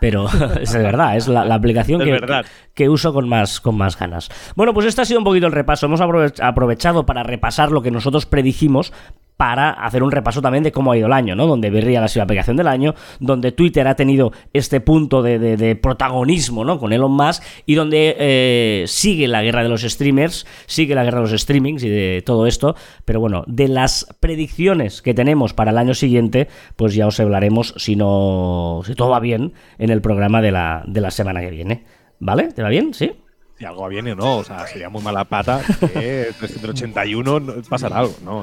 Pero 0.00 0.26
es 0.60 0.72
de 0.72 0.78
verdad, 0.82 1.16
es 1.16 1.28
la, 1.28 1.44
la 1.44 1.54
aplicación 1.54 2.00
que, 2.02 2.10
verdad. 2.12 2.44
que 2.74 2.88
uso 2.88 3.12
con 3.12 3.28
más, 3.28 3.60
con 3.60 3.76
más 3.76 3.98
ganas. 3.98 4.30
Bueno, 4.56 4.72
pues 4.74 4.86
este 4.86 5.02
ha 5.02 5.04
sido 5.04 5.18
un 5.20 5.24
poquito 5.24 5.46
el 5.46 5.52
repaso. 5.52 5.86
Hemos 5.86 6.00
aprove- 6.00 6.40
aprovechado 6.42 7.06
para 7.06 7.22
repasar 7.22 7.70
lo 7.72 7.82
que 7.82 7.90
nosotros 7.90 8.26
predijimos 8.26 8.92
para 9.40 9.70
hacer 9.70 10.02
un 10.02 10.10
repaso 10.12 10.42
también 10.42 10.62
de 10.62 10.70
cómo 10.70 10.92
ha 10.92 10.98
ido 10.98 11.06
el 11.06 11.14
año, 11.14 11.34
¿no? 11.34 11.46
Donde 11.46 11.70
Virreal 11.70 12.04
ha 12.04 12.08
sido 12.08 12.20
la 12.20 12.24
aplicación 12.24 12.58
del 12.58 12.68
año, 12.68 12.94
donde 13.20 13.52
Twitter 13.52 13.88
ha 13.88 13.94
tenido 13.96 14.32
este 14.52 14.82
punto 14.82 15.22
de, 15.22 15.38
de- 15.38 15.56
de 15.56 15.76
protagonismo, 15.76 16.62
¿no? 16.62 16.78
Con 16.78 16.92
Elon 16.92 17.10
Musk 17.12 17.42
y 17.64 17.74
donde 17.74 18.16
eh, 18.18 18.84
sigue 18.86 19.28
la 19.28 19.42
guerra 19.42 19.62
de 19.62 19.70
los 19.70 19.80
streamers, 19.80 20.46
sigue 20.66 20.94
la 20.94 21.04
guerra 21.04 21.22
de 21.22 21.30
los 21.30 21.40
streamings 21.40 21.82
y 21.84 21.88
de 21.88 22.22
todo 22.22 22.46
esto. 22.46 22.76
Pero 23.06 23.18
bueno, 23.20 23.42
de 23.46 23.68
las 23.68 24.06
predicciones 24.20 25.00
que 25.00 25.14
tenemos 25.14 25.54
para 25.54 25.70
el 25.70 25.78
año 25.78 25.94
siguiente, 25.94 26.48
pues 26.76 26.94
ya 26.94 27.06
os 27.06 27.18
hablaremos, 27.18 27.72
si 27.78 27.96
no, 27.96 28.82
si 28.84 28.94
todo 28.94 29.08
va 29.08 29.20
bien, 29.20 29.54
en 29.78 29.88
el 29.88 30.02
programa 30.02 30.42
de 30.42 30.52
la, 30.52 30.82
de 30.86 31.00
la 31.00 31.10
semana 31.10 31.40
que 31.40 31.48
viene. 31.50 31.84
¿Vale? 32.18 32.48
¿Te 32.52 32.62
va 32.62 32.68
bien? 32.68 32.92
¿Sí? 32.92 33.12
Si 33.58 33.64
algo 33.64 33.88
viene 33.88 34.12
o 34.12 34.16
no, 34.16 34.36
o 34.38 34.44
sea, 34.44 34.66
sería 34.66 34.90
muy 34.90 35.02
mala 35.02 35.24
pata 35.24 35.62
que 35.94 36.28
381 36.38 37.40
no- 37.40 37.52
pasará 37.70 38.00
algo, 38.00 38.14
¿no? 38.22 38.42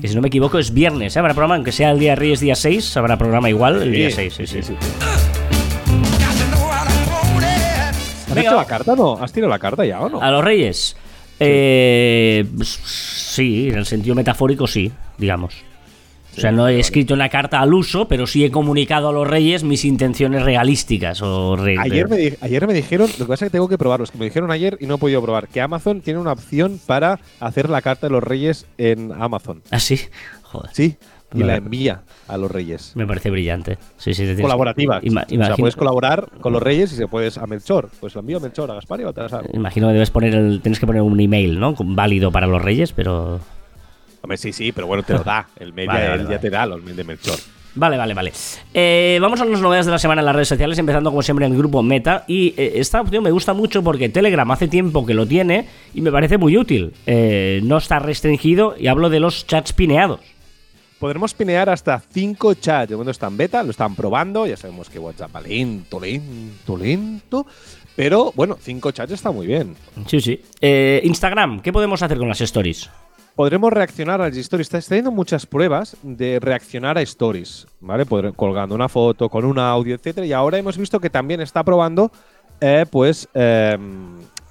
Que 0.00 0.06
si 0.08 0.14
no 0.14 0.20
me 0.20 0.28
equivoco 0.28 0.58
es 0.58 0.72
viernes, 0.72 1.16
¿eh? 1.16 1.18
Habrá 1.18 1.34
programa, 1.34 1.56
aunque 1.56 1.72
sea 1.72 1.90
el 1.90 1.98
día 1.98 2.14
Reyes 2.14 2.40
día 2.40 2.54
6, 2.54 2.96
habrá 2.96 3.16
programa 3.18 3.48
igual 3.48 3.82
el 3.82 3.92
día 3.92 4.10
6, 4.10 4.32
sí, 4.32 4.46
sí. 4.46 4.58
¿Has 8.28 8.34
Venga, 8.34 8.40
hecho 8.50 8.56
la 8.56 8.64
carta 8.66 8.94
no? 8.94 9.14
¿Has 9.20 9.32
tirado 9.32 9.50
la 9.50 9.58
carta 9.58 9.84
ya 9.84 10.00
o 10.00 10.08
no? 10.08 10.20
A 10.20 10.30
los 10.30 10.44
Reyes. 10.44 10.96
Eh, 11.40 12.44
sí, 12.62 13.68
en 13.70 13.78
el 13.78 13.86
sentido 13.86 14.14
metafórico 14.14 14.66
sí, 14.66 14.92
digamos. 15.16 15.54
O 16.38 16.40
sea, 16.40 16.52
no 16.52 16.68
he 16.68 16.78
escrito 16.78 17.14
una 17.14 17.28
carta 17.28 17.60
al 17.60 17.74
uso, 17.74 18.06
pero 18.08 18.26
sí 18.26 18.44
he 18.44 18.50
comunicado 18.50 19.08
a 19.08 19.12
los 19.12 19.26
Reyes 19.26 19.64
mis 19.64 19.84
intenciones 19.84 20.42
realísticas. 20.42 21.20
O 21.22 21.56
re- 21.56 21.76
Ayer 21.78 22.08
me, 22.08 22.34
ayer 22.40 22.66
me 22.66 22.74
dijeron, 22.74 23.08
lo 23.18 23.24
que 23.26 23.28
pasa 23.28 23.44
es 23.44 23.50
que 23.50 23.56
tengo 23.56 23.68
que 23.68 23.76
probarlo, 23.78 24.04
es 24.04 24.10
que 24.10 24.18
me 24.18 24.24
dijeron 24.26 24.50
ayer 24.50 24.78
y 24.80 24.86
no 24.86 24.94
he 24.94 24.98
podido 24.98 25.20
probar, 25.22 25.48
que 25.48 25.60
Amazon 25.60 26.00
tiene 26.00 26.20
una 26.20 26.32
opción 26.32 26.80
para 26.86 27.18
hacer 27.40 27.68
la 27.68 27.82
carta 27.82 28.06
de 28.06 28.12
los 28.12 28.22
reyes 28.22 28.66
en 28.78 29.12
Amazon. 29.12 29.62
Ah, 29.70 29.80
sí. 29.80 29.98
Joder. 30.42 30.70
Sí, 30.72 30.96
y 31.34 31.40
Vale. 31.40 31.46
la 31.46 31.56
envía 31.56 32.02
a 32.26 32.38
los 32.38 32.50
reyes. 32.50 32.92
Me 32.94 33.06
parece 33.06 33.28
brillante. 33.30 33.76
Sí, 33.98 34.14
sí, 34.14 34.24
te 34.24 34.40
Colaborativa. 34.40 35.02
Ima- 35.02 35.24
o 35.26 35.44
sea, 35.44 35.56
puedes 35.56 35.76
colaborar 35.76 36.30
con 36.40 36.54
los 36.54 36.62
reyes 36.62 36.90
y 36.92 36.96
se 36.96 37.06
puedes 37.06 37.36
a 37.36 37.46
Melchor. 37.46 37.90
Pues 38.00 38.14
lo 38.14 38.20
envío 38.20 38.38
a 38.38 38.40
Melchor, 38.40 38.70
a 38.70 38.74
Gaspar 38.74 39.00
y 39.00 39.04
a 39.04 39.12
imagino 39.52 39.88
que 39.88 39.92
debes 39.92 40.10
poner 40.10 40.34
el, 40.34 40.60
tienes 40.62 40.80
que 40.80 40.86
poner 40.86 41.02
un 41.02 41.20
email, 41.20 41.60
¿no? 41.60 41.74
Válido 41.78 42.32
para 42.32 42.46
los 42.46 42.62
Reyes, 42.62 42.92
pero 42.92 43.40
Hombre, 44.28 44.36
sí, 44.36 44.52
sí, 44.52 44.72
pero 44.72 44.86
bueno, 44.86 45.02
te 45.02 45.14
lo 45.14 45.24
da. 45.24 45.48
El 45.58 45.72
mail 45.72 45.88
Vale, 45.88 46.04
él 46.04 46.10
vale. 46.24 46.30
ya 46.30 46.38
te 46.38 46.50
da 46.50 46.66
los 46.66 46.82
mail 46.82 46.94
de 46.94 47.02
Melchor. 47.02 47.38
Vale, 47.74 47.96
vale, 47.96 48.12
vale. 48.12 48.30
Eh, 48.74 49.18
vamos 49.22 49.40
a 49.40 49.46
las 49.46 49.58
novedades 49.62 49.86
de 49.86 49.92
la 49.92 49.98
semana 49.98 50.20
en 50.20 50.26
las 50.26 50.34
redes 50.34 50.48
sociales, 50.48 50.78
empezando 50.78 51.08
como 51.08 51.22
siempre 51.22 51.46
en 51.46 51.52
el 51.52 51.56
grupo 51.58 51.82
Meta. 51.82 52.24
Y 52.28 52.48
eh, 52.58 52.72
esta 52.74 53.00
opción 53.00 53.24
me 53.24 53.30
gusta 53.30 53.54
mucho 53.54 53.82
porque 53.82 54.10
Telegram 54.10 54.50
hace 54.50 54.68
tiempo 54.68 55.06
que 55.06 55.14
lo 55.14 55.24
tiene 55.26 55.66
y 55.94 56.02
me 56.02 56.12
parece 56.12 56.36
muy 56.36 56.58
útil. 56.58 56.92
Eh, 57.06 57.60
no 57.62 57.78
está 57.78 58.00
restringido 58.00 58.74
y 58.78 58.88
hablo 58.88 59.08
de 59.08 59.18
los 59.18 59.46
chats 59.46 59.72
pineados. 59.72 60.20
Podremos 60.98 61.32
pinear 61.32 61.70
hasta 61.70 61.98
5 61.98 62.52
chats. 62.52 62.90
De 62.90 62.96
momento 62.96 63.12
está 63.12 63.28
en 63.28 63.38
beta, 63.38 63.62
lo 63.62 63.70
están 63.70 63.94
probando. 63.94 64.46
Ya 64.46 64.58
sabemos 64.58 64.90
que 64.90 64.98
WhatsApp 64.98 65.34
va 65.34 65.40
lento, 65.40 65.98
lento, 65.98 66.76
lento. 66.76 67.46
Pero 67.96 68.30
bueno, 68.36 68.58
5 68.60 68.92
chats 68.92 69.12
está 69.12 69.30
muy 69.30 69.46
bien. 69.46 69.74
Sí, 70.06 70.20
sí. 70.20 70.38
Instagram, 71.02 71.60
¿qué 71.62 71.72
podemos 71.72 72.02
hacer 72.02 72.18
con 72.18 72.28
las 72.28 72.42
stories? 72.42 72.90
Podremos 73.38 73.72
reaccionar 73.72 74.20
a 74.20 74.26
las 74.28 74.36
stories. 74.36 74.66
Está 74.66 74.80
teniendo 74.80 75.12
muchas 75.12 75.46
pruebas 75.46 75.96
de 76.02 76.40
reaccionar 76.40 76.98
a 76.98 77.02
stories, 77.02 77.68
¿vale? 77.78 78.04
Podré- 78.04 78.34
colgando 78.34 78.74
una 78.74 78.88
foto, 78.88 79.28
con 79.28 79.44
un 79.44 79.60
audio, 79.60 79.94
etcétera. 79.94 80.26
Y 80.26 80.32
ahora 80.32 80.58
hemos 80.58 80.76
visto 80.76 80.98
que 80.98 81.08
también 81.08 81.40
está 81.40 81.62
probando, 81.62 82.10
eh, 82.60 82.84
pues, 82.90 83.28
eh, 83.34 83.78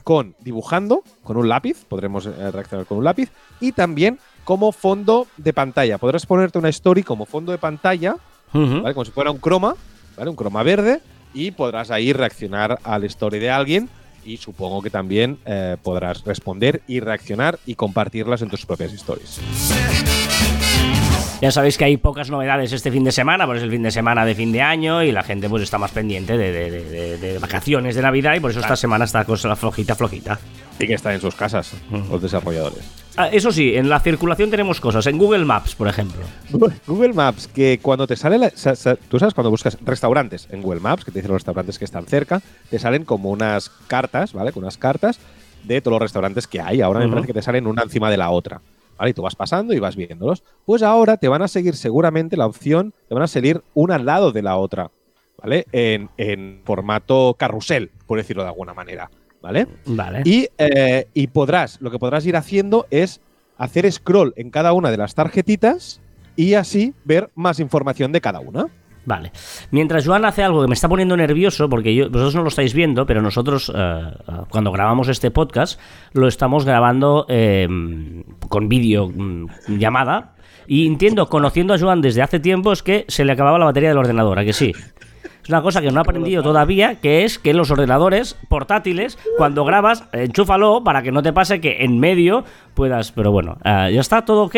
con 0.05 0.35
dibujando, 0.39 1.03
con 1.21 1.35
un 1.35 1.49
lápiz. 1.49 1.83
Podremos 1.83 2.27
eh, 2.27 2.49
reaccionar 2.49 2.85
con 2.85 2.99
un 2.99 3.03
lápiz. 3.03 3.29
Y 3.59 3.73
también 3.73 4.19
como 4.45 4.71
fondo 4.71 5.27
de 5.35 5.51
pantalla. 5.51 5.97
Podrás 5.97 6.25
ponerte 6.25 6.57
una 6.57 6.69
story 6.69 7.03
como 7.03 7.25
fondo 7.25 7.51
de 7.51 7.57
pantalla. 7.57 8.15
Como 8.93 9.03
si 9.03 9.11
fuera 9.11 9.31
un 9.31 9.39
croma, 9.39 9.75
¿vale? 10.15 10.29
Un 10.29 10.37
croma 10.37 10.63
verde. 10.63 11.01
Y 11.33 11.51
podrás 11.51 11.91
ahí 11.91 12.13
reaccionar 12.13 12.79
al 12.85 13.03
story 13.03 13.39
de 13.39 13.49
alguien. 13.51 13.89
Y 14.27 14.35
supongo 14.35 14.81
que 14.81 14.89
también 14.89 15.39
eh, 15.45 15.77
podrás 15.81 16.25
responder 16.25 16.81
y 16.85 16.99
reaccionar 16.99 17.59
y 17.65 17.75
compartirlas 17.75 18.41
en 18.41 18.49
tus 18.49 18.65
propias 18.65 18.91
stories. 18.91 19.39
Ya 21.41 21.51
sabéis 21.51 21.77
que 21.77 21.85
hay 21.85 21.97
pocas 21.97 22.31
novedades 22.31 22.73
este 22.73 22.91
fin 22.91 23.03
de 23.03 23.11
semana, 23.11 23.45
por 23.45 23.57
es 23.57 23.63
el 23.63 23.69
fin 23.69 23.83
de 23.83 23.91
semana 23.91 24.25
de 24.25 24.33
fin 24.33 24.51
de 24.51 24.61
año 24.61 25.03
y 25.03 25.11
la 25.11 25.21
gente 25.21 25.47
pues 25.47 25.61
está 25.61 25.77
más 25.77 25.91
pendiente 25.91 26.35
de, 26.35 26.51
de- 26.51 27.17
de- 27.19 27.37
vacaciones 27.39 27.95
de 27.95 28.01
Navidad 28.01 28.33
y 28.35 28.39
por 28.39 28.49
eso 28.51 28.59
esta 28.59 28.75
semana 28.75 29.05
está 29.05 29.23
cosa 29.23 29.55
flojita, 29.55 29.93
flojita. 29.95 30.39
Y 30.79 30.87
que 30.87 30.93
están 30.95 31.13
en 31.13 31.21
sus 31.21 31.35
casas, 31.35 31.73
los 32.09 32.21
desarrolladores. 32.21 32.79
Ah, 33.17 33.27
eso 33.31 33.51
sí, 33.51 33.75
en 33.75 33.87
la 33.89 33.99
circulación 33.99 34.49
tenemos 34.49 34.79
cosas, 34.79 35.05
en 35.07 35.17
Google 35.17 35.45
Maps, 35.45 35.75
por 35.75 35.87
ejemplo. 35.87 36.21
Google 36.87 37.13
Maps, 37.13 37.47
que 37.47 37.79
cuando 37.81 38.07
te 38.07 38.15
sale 38.15 38.37
la- 38.39 38.51
tú 39.09 39.19
sabes 39.19 39.33
cuando 39.35 39.49
buscas 39.51 39.77
restaurantes 39.85 40.47
en 40.51 40.61
Google 40.63 40.79
Maps, 40.81 41.05
que 41.05 41.11
te 41.11 41.19
dicen 41.19 41.31
los 41.31 41.41
restaurantes 41.41 41.77
que 41.79 41.85
están 41.85 42.05
cerca, 42.05 42.41
te 42.71 42.79
salen 42.79 43.05
como 43.05 43.29
unas 43.29 43.69
cartas, 43.87 44.33
¿vale? 44.33 44.51
Con 44.51 44.63
unas 44.63 44.77
cartas 44.77 45.19
de 45.63 45.81
todos 45.81 45.93
los 45.93 46.01
restaurantes 46.01 46.47
que 46.47 46.61
hay. 46.61 46.81
Ahora 46.81 46.99
me 46.99 47.05
Ujú. 47.05 47.13
parece 47.15 47.27
que 47.27 47.33
te 47.33 47.41
salen 47.43 47.67
una 47.67 47.83
encima 47.83 48.09
de 48.09 48.17
la 48.17 48.29
otra. 48.31 48.59
¿Vale? 48.97 49.11
Y 49.11 49.13
tú 49.13 49.21
vas 49.21 49.35
pasando 49.35 49.73
y 49.73 49.79
vas 49.79 49.95
viéndolos. 49.95 50.43
Pues 50.65 50.83
ahora 50.83 51.17
te 51.17 51.27
van 51.27 51.41
a 51.41 51.47
seguir 51.47 51.75
seguramente 51.75 52.37
la 52.37 52.45
opción, 52.45 52.93
te 53.07 53.13
van 53.13 53.23
a 53.23 53.27
salir 53.27 53.61
una 53.73 53.95
al 53.95 54.05
lado 54.05 54.31
de 54.31 54.41
la 54.41 54.57
otra, 54.57 54.91
¿vale? 55.41 55.65
En, 55.71 56.09
en 56.17 56.61
formato 56.65 57.35
carrusel, 57.37 57.91
por 58.05 58.17
decirlo 58.17 58.43
de 58.43 58.49
alguna 58.49 58.73
manera, 58.73 59.09
¿vale? 59.41 59.67
Vale. 59.85 60.21
Y, 60.25 60.47
eh, 60.57 61.07
y 61.13 61.27
podrás, 61.27 61.79
lo 61.81 61.91
que 61.91 61.99
podrás 61.99 62.25
ir 62.25 62.35
haciendo 62.35 62.87
es 62.89 63.21
hacer 63.57 63.91
scroll 63.91 64.33
en 64.35 64.49
cada 64.49 64.73
una 64.73 64.91
de 64.91 64.97
las 64.97 65.15
tarjetitas 65.15 66.01
y 66.35 66.53
así 66.53 66.93
ver 67.03 67.29
más 67.35 67.59
información 67.59 68.11
de 68.11 68.21
cada 68.21 68.39
una. 68.39 68.67
Vale. 69.07 69.31
Mientras 69.71 70.05
Joan 70.05 70.25
hace 70.25 70.43
algo 70.43 70.61
que 70.61 70.67
me 70.67 70.73
está 70.73 70.89
poniendo 70.89 71.15
nervioso, 71.15 71.69
porque 71.69 71.95
yo, 71.95 72.09
vosotros 72.09 72.35
no 72.35 72.41
lo 72.41 72.49
estáis 72.49 72.73
viendo, 72.73 73.05
pero 73.05 73.21
nosotros, 73.21 73.71
eh, 73.73 74.01
cuando 74.49 74.73
grabamos 74.73 75.07
este 75.07 75.31
podcast, 75.31 75.79
lo 76.11 76.27
estamos 76.27 76.65
grabando 76.65 77.25
eh, 77.29 77.69
con 78.49 78.67
vídeo 78.67 79.07
mm, 79.07 79.77
llamada. 79.77 80.33
Y 80.67 80.85
entiendo, 80.85 81.29
conociendo 81.29 81.73
a 81.73 81.79
Joan 81.79 82.01
desde 82.01 82.21
hace 82.21 82.41
tiempo, 82.41 82.73
es 82.73 82.83
que 82.83 83.05
se 83.07 83.23
le 83.23 83.31
acababa 83.31 83.57
la 83.57 83.63
batería 83.63 83.87
del 83.87 83.97
ordenador, 83.97 84.39
¿a 84.39 84.43
que 84.43 84.51
sí? 84.51 84.73
Es 85.41 85.47
una 85.47 85.61
cosa 85.61 85.79
que 85.79 85.89
no 85.89 85.99
he 85.99 86.01
aprendido 86.01 86.43
todavía, 86.43 86.95
que 86.95 87.23
es 87.23 87.39
que 87.39 87.53
los 87.53 87.71
ordenadores 87.71 88.35
portátiles, 88.49 89.17
cuando 89.37 89.63
grabas, 89.63 90.03
enchúfalo 90.11 90.83
para 90.83 91.01
que 91.01 91.13
no 91.13 91.23
te 91.23 91.31
pase 91.31 91.61
que 91.61 91.85
en 91.85 91.97
medio 91.97 92.43
puedas... 92.73 93.13
Pero 93.13 93.31
bueno, 93.31 93.57
eh, 93.63 93.91
¿ya 93.93 94.01
está 94.01 94.25
todo 94.25 94.43
ok? 94.43 94.57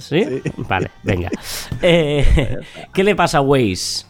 ¿Sí? 0.00 0.42
Vale, 0.56 0.90
venga. 1.02 1.30
Eh, 1.82 2.58
¿Qué 2.92 3.04
le 3.04 3.14
pasa 3.14 3.38
a 3.38 3.40
Waze? 3.40 4.06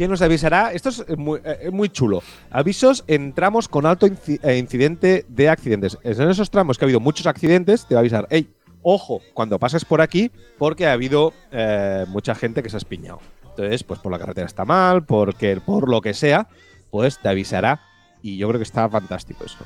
que 0.00 0.08
nos 0.08 0.22
avisará. 0.22 0.72
Esto 0.72 0.88
es 0.88 1.18
muy, 1.18 1.40
eh, 1.44 1.68
muy 1.70 1.90
chulo. 1.90 2.22
Avisos 2.50 3.04
en 3.06 3.34
tramos 3.34 3.68
con 3.68 3.84
alto 3.84 4.06
eh, 4.06 4.56
incidente 4.56 5.26
de 5.28 5.50
accidentes. 5.50 5.98
Es 6.02 6.18
En 6.18 6.30
esos 6.30 6.50
tramos 6.50 6.78
que 6.78 6.84
ha 6.84 6.86
habido 6.86 7.00
muchos 7.00 7.26
accidentes, 7.26 7.84
te 7.86 7.94
va 7.94 7.98
a 7.98 8.00
avisar, 8.00 8.26
hey, 8.30 8.48
ojo, 8.80 9.20
cuando 9.34 9.58
pases 9.58 9.84
por 9.84 10.00
aquí, 10.00 10.30
porque 10.56 10.86
ha 10.86 10.92
habido 10.92 11.34
eh, 11.52 12.06
mucha 12.08 12.34
gente 12.34 12.62
que 12.62 12.70
se 12.70 12.76
ha 12.76 12.78
espiñado. 12.78 13.20
Entonces, 13.50 13.84
pues 13.84 14.00
por 14.00 14.10
la 14.10 14.18
carretera 14.18 14.46
está 14.46 14.64
mal, 14.64 15.04
porque 15.04 15.60
por 15.60 15.90
lo 15.90 16.00
que 16.00 16.14
sea, 16.14 16.48
pues 16.90 17.18
te 17.18 17.28
avisará. 17.28 17.82
Y 18.22 18.38
yo 18.38 18.48
creo 18.48 18.58
que 18.58 18.64
está 18.64 18.88
fantástico 18.88 19.44
eso. 19.44 19.58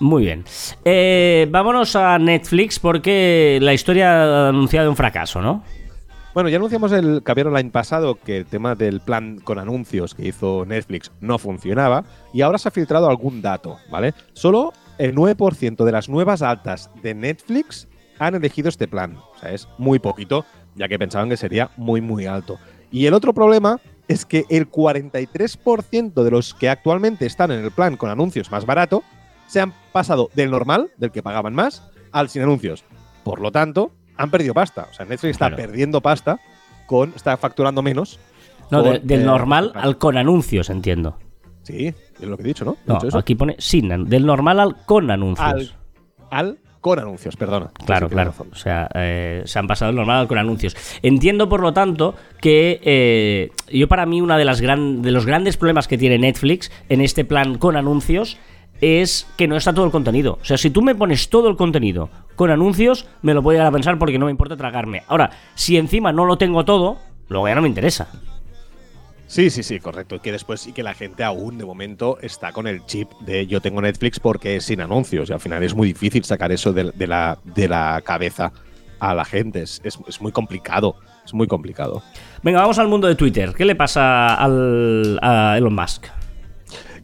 Muy 0.00 0.24
bien. 0.24 0.44
Eh, 0.84 1.46
vámonos 1.50 1.94
a 1.96 2.18
Netflix 2.18 2.78
porque 2.78 3.58
la 3.62 3.72
historia 3.72 4.22
ha 4.22 4.48
anunciado 4.48 4.90
un 4.90 4.96
fracaso, 4.96 5.40
¿no? 5.40 5.62
Bueno, 6.34 6.48
ya 6.48 6.56
anunciamos 6.56 6.90
el 6.90 7.22
Caviar 7.22 7.46
Online 7.46 7.70
pasado 7.70 8.16
que 8.16 8.38
el 8.38 8.46
tema 8.46 8.74
del 8.74 9.00
plan 9.00 9.38
con 9.38 9.60
anuncios 9.60 10.16
que 10.16 10.26
hizo 10.26 10.64
Netflix 10.66 11.12
no 11.20 11.38
funcionaba 11.38 12.04
y 12.32 12.40
ahora 12.40 12.58
se 12.58 12.66
ha 12.66 12.72
filtrado 12.72 13.08
algún 13.08 13.40
dato, 13.40 13.78
¿vale? 13.88 14.14
Solo 14.32 14.72
el 14.98 15.14
9% 15.14 15.84
de 15.84 15.92
las 15.92 16.08
nuevas 16.08 16.42
altas 16.42 16.90
de 17.02 17.14
Netflix 17.14 17.86
han 18.18 18.34
elegido 18.34 18.68
este 18.68 18.88
plan. 18.88 19.16
O 19.16 19.38
sea, 19.38 19.52
es 19.52 19.68
muy 19.78 20.00
poquito, 20.00 20.44
ya 20.74 20.88
que 20.88 20.98
pensaban 20.98 21.28
que 21.28 21.36
sería 21.36 21.70
muy, 21.76 22.00
muy 22.00 22.26
alto. 22.26 22.58
Y 22.90 23.06
el 23.06 23.14
otro 23.14 23.32
problema 23.32 23.80
es 24.08 24.26
que 24.26 24.44
el 24.50 24.68
43% 24.68 26.22
de 26.24 26.30
los 26.32 26.52
que 26.52 26.68
actualmente 26.68 27.26
están 27.26 27.52
en 27.52 27.64
el 27.64 27.70
plan 27.70 27.96
con 27.96 28.10
anuncios 28.10 28.50
más 28.50 28.66
barato 28.66 29.04
se 29.46 29.60
han 29.60 29.72
pasado 29.92 30.30
del 30.34 30.50
normal, 30.50 30.90
del 30.98 31.10
que 31.10 31.22
pagaban 31.22 31.54
más, 31.54 31.90
al 32.12 32.28
sin 32.28 32.42
anuncios. 32.42 32.84
Por 33.24 33.40
lo 33.40 33.50
tanto, 33.52 33.92
han 34.16 34.30
perdido 34.30 34.54
pasta. 34.54 34.88
O 34.90 34.94
sea, 34.94 35.04
Netflix 35.06 35.32
está 35.32 35.48
Claro. 35.48 35.56
perdiendo 35.56 36.00
pasta 36.00 36.40
con. 36.86 37.12
está 37.16 37.36
facturando 37.36 37.82
menos. 37.82 38.18
No, 38.70 38.82
con, 38.82 38.92
de- 38.94 38.98
del 39.00 39.22
eh, 39.22 39.24
normal 39.24 39.72
al 39.74 39.98
con 39.98 40.16
anuncios, 40.16 40.70
entiendo. 40.70 41.18
Sí, 41.62 41.86
es 42.20 42.28
lo 42.28 42.36
que 42.36 42.42
he 42.42 42.46
dicho, 42.46 42.64
¿no? 42.64 42.76
No, 42.86 42.98
eso. 43.02 43.16
aquí 43.18 43.34
pone 43.34 43.56
sin, 43.58 43.88
del 44.08 44.26
normal 44.26 44.60
al 44.60 44.76
con 44.84 45.10
anuncios. 45.10 45.46
al, 45.46 45.74
al 46.30 46.58
con 46.80 46.98
anuncios, 46.98 47.36
perdona. 47.36 47.70
Claro, 47.86 48.10
claro. 48.10 48.30
razón. 48.32 48.48
O 48.52 48.56
sea, 48.56 48.88
eh, 48.94 49.42
se 49.46 49.58
han 49.58 49.66
pasado 49.66 49.88
del 49.88 49.96
normal 49.96 50.18
al 50.18 50.28
con 50.28 50.36
anuncios. 50.36 50.76
Entiendo, 51.02 51.48
por 51.48 51.60
lo 51.60 51.72
tanto, 51.72 52.14
que 52.42 52.80
eh, 52.84 53.50
yo 53.72 53.88
para 53.88 54.04
mí 54.04 54.20
una 54.20 54.36
de 54.36 54.44
las 54.44 54.60
gran, 54.60 55.00
de 55.00 55.10
los 55.10 55.24
grandes 55.24 55.56
problemas 55.56 55.88
que 55.88 55.96
tiene 55.96 56.18
Netflix 56.18 56.70
en 56.90 57.00
este 57.00 57.24
plan 57.24 57.56
con 57.56 57.76
anuncios 57.76 58.36
es 58.80 59.26
que 59.36 59.46
no 59.48 59.56
está 59.56 59.72
todo 59.72 59.84
el 59.86 59.90
contenido. 59.90 60.38
O 60.40 60.44
sea, 60.44 60.56
si 60.58 60.70
tú 60.70 60.82
me 60.82 60.94
pones 60.94 61.28
todo 61.28 61.48
el 61.48 61.56
contenido 61.56 62.10
con 62.36 62.50
anuncios, 62.50 63.06
me 63.22 63.34
lo 63.34 63.42
voy 63.42 63.56
a 63.56 63.70
pensar 63.70 63.98
porque 63.98 64.18
no 64.18 64.26
me 64.26 64.30
importa 64.30 64.56
tragarme. 64.56 65.02
Ahora, 65.08 65.30
si 65.54 65.76
encima 65.76 66.12
no 66.12 66.24
lo 66.24 66.36
tengo 66.38 66.64
todo, 66.64 66.98
luego 67.28 67.48
ya 67.48 67.54
no 67.54 67.62
me 67.62 67.68
interesa. 67.68 68.08
Sí, 69.26 69.48
sí, 69.50 69.62
sí, 69.62 69.80
correcto. 69.80 70.16
Y 70.16 70.20
que 70.20 70.32
después 70.32 70.66
y 70.66 70.72
que 70.72 70.82
la 70.82 70.94
gente 70.94 71.24
aún 71.24 71.56
de 71.58 71.64
momento 71.64 72.18
está 72.20 72.52
con 72.52 72.66
el 72.66 72.84
chip 72.86 73.10
de 73.20 73.46
yo 73.46 73.60
tengo 73.60 73.80
Netflix 73.80 74.20
porque 74.20 74.56
es 74.56 74.64
sin 74.66 74.80
anuncios. 74.80 75.30
Y 75.30 75.32
al 75.32 75.40
final 75.40 75.62
es 75.62 75.74
muy 75.74 75.88
difícil 75.88 76.24
sacar 76.24 76.52
eso 76.52 76.72
de, 76.72 76.92
de 76.94 77.06
la, 77.06 77.38
de 77.42 77.66
la 77.68 78.02
cabeza 78.04 78.52
a 79.00 79.14
la 79.14 79.24
gente. 79.24 79.62
Es, 79.62 79.80
es- 79.82 79.98
es 80.06 80.20
muy 80.20 80.30
complicado. 80.30 80.96
Es 81.24 81.32
muy 81.32 81.46
complicado. 81.46 82.02
Venga, 82.42 82.60
vamos 82.60 82.78
al 82.78 82.86
mundo 82.86 83.08
de 83.08 83.14
Twitter. 83.14 83.54
¿Qué 83.56 83.64
le 83.64 83.74
pasa 83.74 84.34
al, 84.34 85.18
a 85.22 85.56
Elon 85.56 85.74
Musk? 85.74 86.06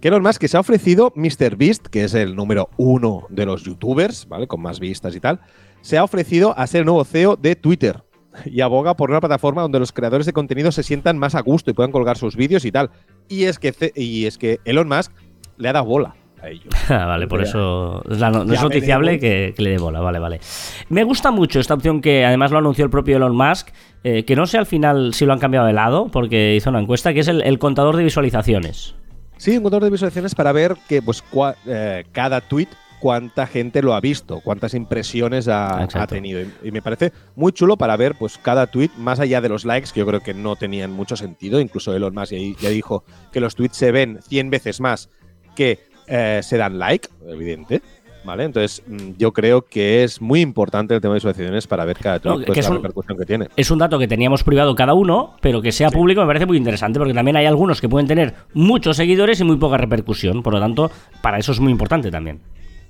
Que 0.01 0.09
Elon 0.09 0.23
Musk 0.23 0.41
que 0.41 0.49
se 0.49 0.57
ha 0.57 0.61
ofrecido 0.61 1.13
MrBeast, 1.15 1.87
que 1.89 2.05
es 2.05 2.15
el 2.15 2.35
número 2.35 2.71
uno 2.79 3.27
de 3.29 3.45
los 3.47 3.65
youtubers, 3.65 4.27
¿vale? 4.29 4.47
Con 4.47 4.63
más 4.63 4.81
vistas 4.81 5.15
y 5.15 5.21
tal, 5.21 5.41
se 5.83 5.99
ha 5.99 6.05
ofrecido 6.05 6.59
a 6.59 6.67
ser 6.67 6.81
el 6.81 6.87
nuevo 6.87 7.05
CEO 7.05 7.37
de 7.37 7.55
Twitter 7.57 8.03
y 8.47 8.61
aboga 8.63 8.97
por 8.97 9.11
una 9.11 9.21
plataforma 9.21 9.63
donde 9.63 9.79
los 9.79 9.93
creadores 9.93 10.27
de 10.27 10.33
contenido 10.33 10.73
se 10.73 10.83
sientan 10.83 11.19
más 11.19 11.35
a 11.35 11.41
gusto 11.41 11.71
y 11.71 11.75
puedan 11.75 11.93
colgar 11.93 12.17
sus 12.17 12.35
vídeos 12.37 12.65
y 12.65 12.73
tal. 12.73 12.91
Y 13.29 13.45
es 13.45 13.59
que, 13.59 13.73
ce- 13.73 13.93
y 13.95 14.25
es 14.27 14.39
que 14.39 14.59
Elon 14.65 14.89
Musk 14.89 15.13
le 15.59 15.69
ha 15.69 15.73
dado 15.75 15.85
bola 15.85 16.15
a 16.43 16.49
ellos. 16.49 16.73
Ah, 16.89 17.05
vale, 17.07 17.27
por 17.29 17.43
eso 17.43 18.03
es, 18.11 18.19
la 18.19 18.31
no, 18.31 18.43
es 18.53 18.63
noticiable 18.63 19.19
que, 19.21 19.53
que 19.55 19.63
le 19.63 19.71
dé 19.71 19.79
bola, 19.79 20.01
vale, 20.01 20.19
vale. 20.19 20.41
Me 20.89 21.05
gusta 21.05 21.31
mucho 21.31 21.61
esta 21.61 21.75
opción 21.75 22.01
que 22.01 22.25
además 22.25 22.51
lo 22.51 22.59
anunció 22.59 22.85
el 22.85 22.91
propio 22.91 23.19
Elon 23.19 23.37
Musk, 23.37 23.69
eh, 24.03 24.25
que 24.25 24.35
no 24.35 24.47
sé 24.47 24.57
al 24.59 24.67
final 24.67 25.13
si 25.13 25.27
lo 25.27 25.35
han 25.35 25.39
cambiado 25.39 25.67
de 25.67 25.75
lado, 25.75 26.09
porque 26.11 26.55
hizo 26.57 26.71
una 26.71 26.81
encuesta, 26.81 27.13
que 27.13 27.21
es 27.21 27.29
el, 27.29 27.43
el 27.43 27.59
contador 27.59 27.97
de 27.97 28.05
visualizaciones. 28.05 28.95
Sí, 29.41 29.57
un 29.57 29.63
contador 29.63 29.85
de 29.85 29.91
visualizaciones 29.91 30.35
para 30.35 30.53
ver 30.53 30.77
que 30.87 31.01
pues 31.01 31.25
cua- 31.25 31.57
eh, 31.65 32.05
cada 32.13 32.43
tweet 32.43 32.69
cuánta 33.01 33.47
gente 33.47 33.81
lo 33.81 33.95
ha 33.95 34.01
visto, 34.03 34.41
cuántas 34.41 34.75
impresiones 34.75 35.49
ha, 35.49 35.89
tenido. 36.07 36.43
Y, 36.43 36.53
y 36.65 36.71
me 36.71 36.83
parece 36.83 37.15
muy 37.37 37.51
chulo 37.53 37.79
para 37.79 37.97
ver 37.97 38.17
pues 38.19 38.37
cada 38.37 38.67
tweet, 38.67 38.91
más 38.99 39.19
allá 39.19 39.41
de 39.41 39.49
los 39.49 39.65
likes, 39.65 39.93
que 39.95 40.01
yo 40.01 40.07
creo 40.07 40.21
que 40.21 40.35
no 40.35 40.57
tenían 40.57 40.93
mucho 40.93 41.17
sentido. 41.17 41.59
Incluso 41.59 41.95
Elon 41.97 42.15
Musk 42.15 42.33
ya, 42.33 42.39
ya 42.61 42.69
dijo 42.69 43.03
que 43.33 43.41
los 43.41 43.55
tweets 43.55 43.79
se 43.79 43.93
ven 43.93 44.21
100 44.29 44.51
veces 44.51 44.79
más 44.79 45.09
que 45.57 45.79
eh, 46.07 46.41
se 46.43 46.59
dan 46.59 46.79
like, 46.79 47.09
evidente. 47.27 47.81
¿Vale? 48.23 48.45
Entonces, 48.45 48.83
mm, 48.87 49.13
yo 49.17 49.33
creo 49.33 49.63
que 49.63 50.05
es 50.05 50.21
muy 50.21 50.41
importante 50.43 50.95
el 50.95 51.01
tema 51.01 51.15
de 51.15 51.19
visualizaciones 51.19 51.67
para 51.67 51.85
ver 51.87 51.97
cada 51.97 52.21
No, 52.23 52.39
que 52.39 52.53
es 52.53 52.65
la 52.67 52.71
un- 52.71 52.77
repercusión 52.77 53.17
que 53.17 53.25
tiene. 53.25 53.49
Es 53.57 53.71
un 53.71 53.79
dato 53.79 53.99
que 53.99 54.07
teníamos 54.07 54.45
privado 54.45 54.75
cada 54.75 54.93
uno, 54.93 55.37
pero 55.41 55.63
que 55.63 55.73
sea 55.73 55.91
público 55.91 56.21
me 56.21 56.27
parece 56.27 56.45
muy 56.45 56.59
interesante, 56.59 56.99
porque 56.99 57.15
también 57.15 57.37
hay 57.37 57.47
algunos 57.47 57.81
que 57.81 57.89
pueden 57.89 58.07
tener 58.07 58.35
muchos 58.53 58.99
seguidores 58.99 59.41
y 59.41 59.45
muy 59.45 59.57
poca 59.57 59.79
repercusión, 59.79 60.43
por 60.43 60.53
lo 60.53 60.61
tanto, 60.61 60.91
para 61.23 61.39
eso 61.39 61.53
es 61.53 61.61
muy 61.61 61.73
importante 61.73 62.11
también. 62.11 62.41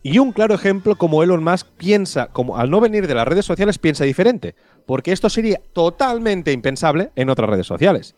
Y 0.02 0.18
un 0.18 0.32
claro 0.32 0.54
ejemplo 0.54 0.96
como 0.96 1.22
Elon 1.22 1.44
Musk 1.44 1.66
piensa, 1.76 2.28
como 2.28 2.56
al 2.56 2.70
no 2.70 2.80
venir 2.80 3.06
de 3.06 3.14
las 3.14 3.28
redes 3.28 3.44
sociales, 3.44 3.78
piensa 3.78 4.04
diferente. 4.04 4.54
Porque 4.86 5.12
esto 5.12 5.28
sería 5.28 5.60
totalmente 5.74 6.52
impensable 6.52 7.10
en 7.16 7.28
otras 7.28 7.50
redes 7.50 7.66
sociales. 7.66 8.14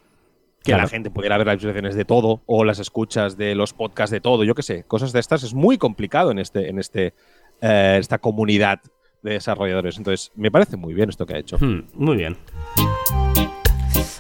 Que 0.65 0.71
Claro. 0.73 0.85
la 0.85 0.89
gente 0.89 1.11
pudiera 1.11 1.37
ver 1.39 1.47
las 1.49 1.57
visualizaciones 1.57 1.95
de 1.97 2.05
todo 2.05 2.43
o 2.47 2.65
las 2.65 2.79
escuchas 2.79 3.37
de 3.37 3.55
los 3.55 3.73
podcasts 3.73 4.13
de 4.13 4.21
todo, 4.21 4.45
yo 4.45 4.55
qué 4.55 4.63
sé, 4.63 4.85
cosas 4.85 5.13
de 5.13 5.19
estas 5.21 5.43
es 5.43 5.55
muy 5.55 5.77
complicado 5.79 6.31
en 6.31 6.39
este, 6.39 6.69
en 6.69 6.79
este, 6.79 7.15
eh, 7.61 7.97
esta 7.99 8.19
comunidad 8.19 8.81
de 9.23 9.33
desarrolladores. 9.33 9.99
Entonces, 9.99 10.31
me 10.37 10.51
parece 10.51 10.77
muy 10.77 10.95
bien 10.95 11.09
esto 11.09 11.27
que 11.27 11.35
ha 11.35 11.39
hecho. 11.39 11.57
Hmm, 11.59 11.85
muy 11.95 12.17
bien. 12.17 12.37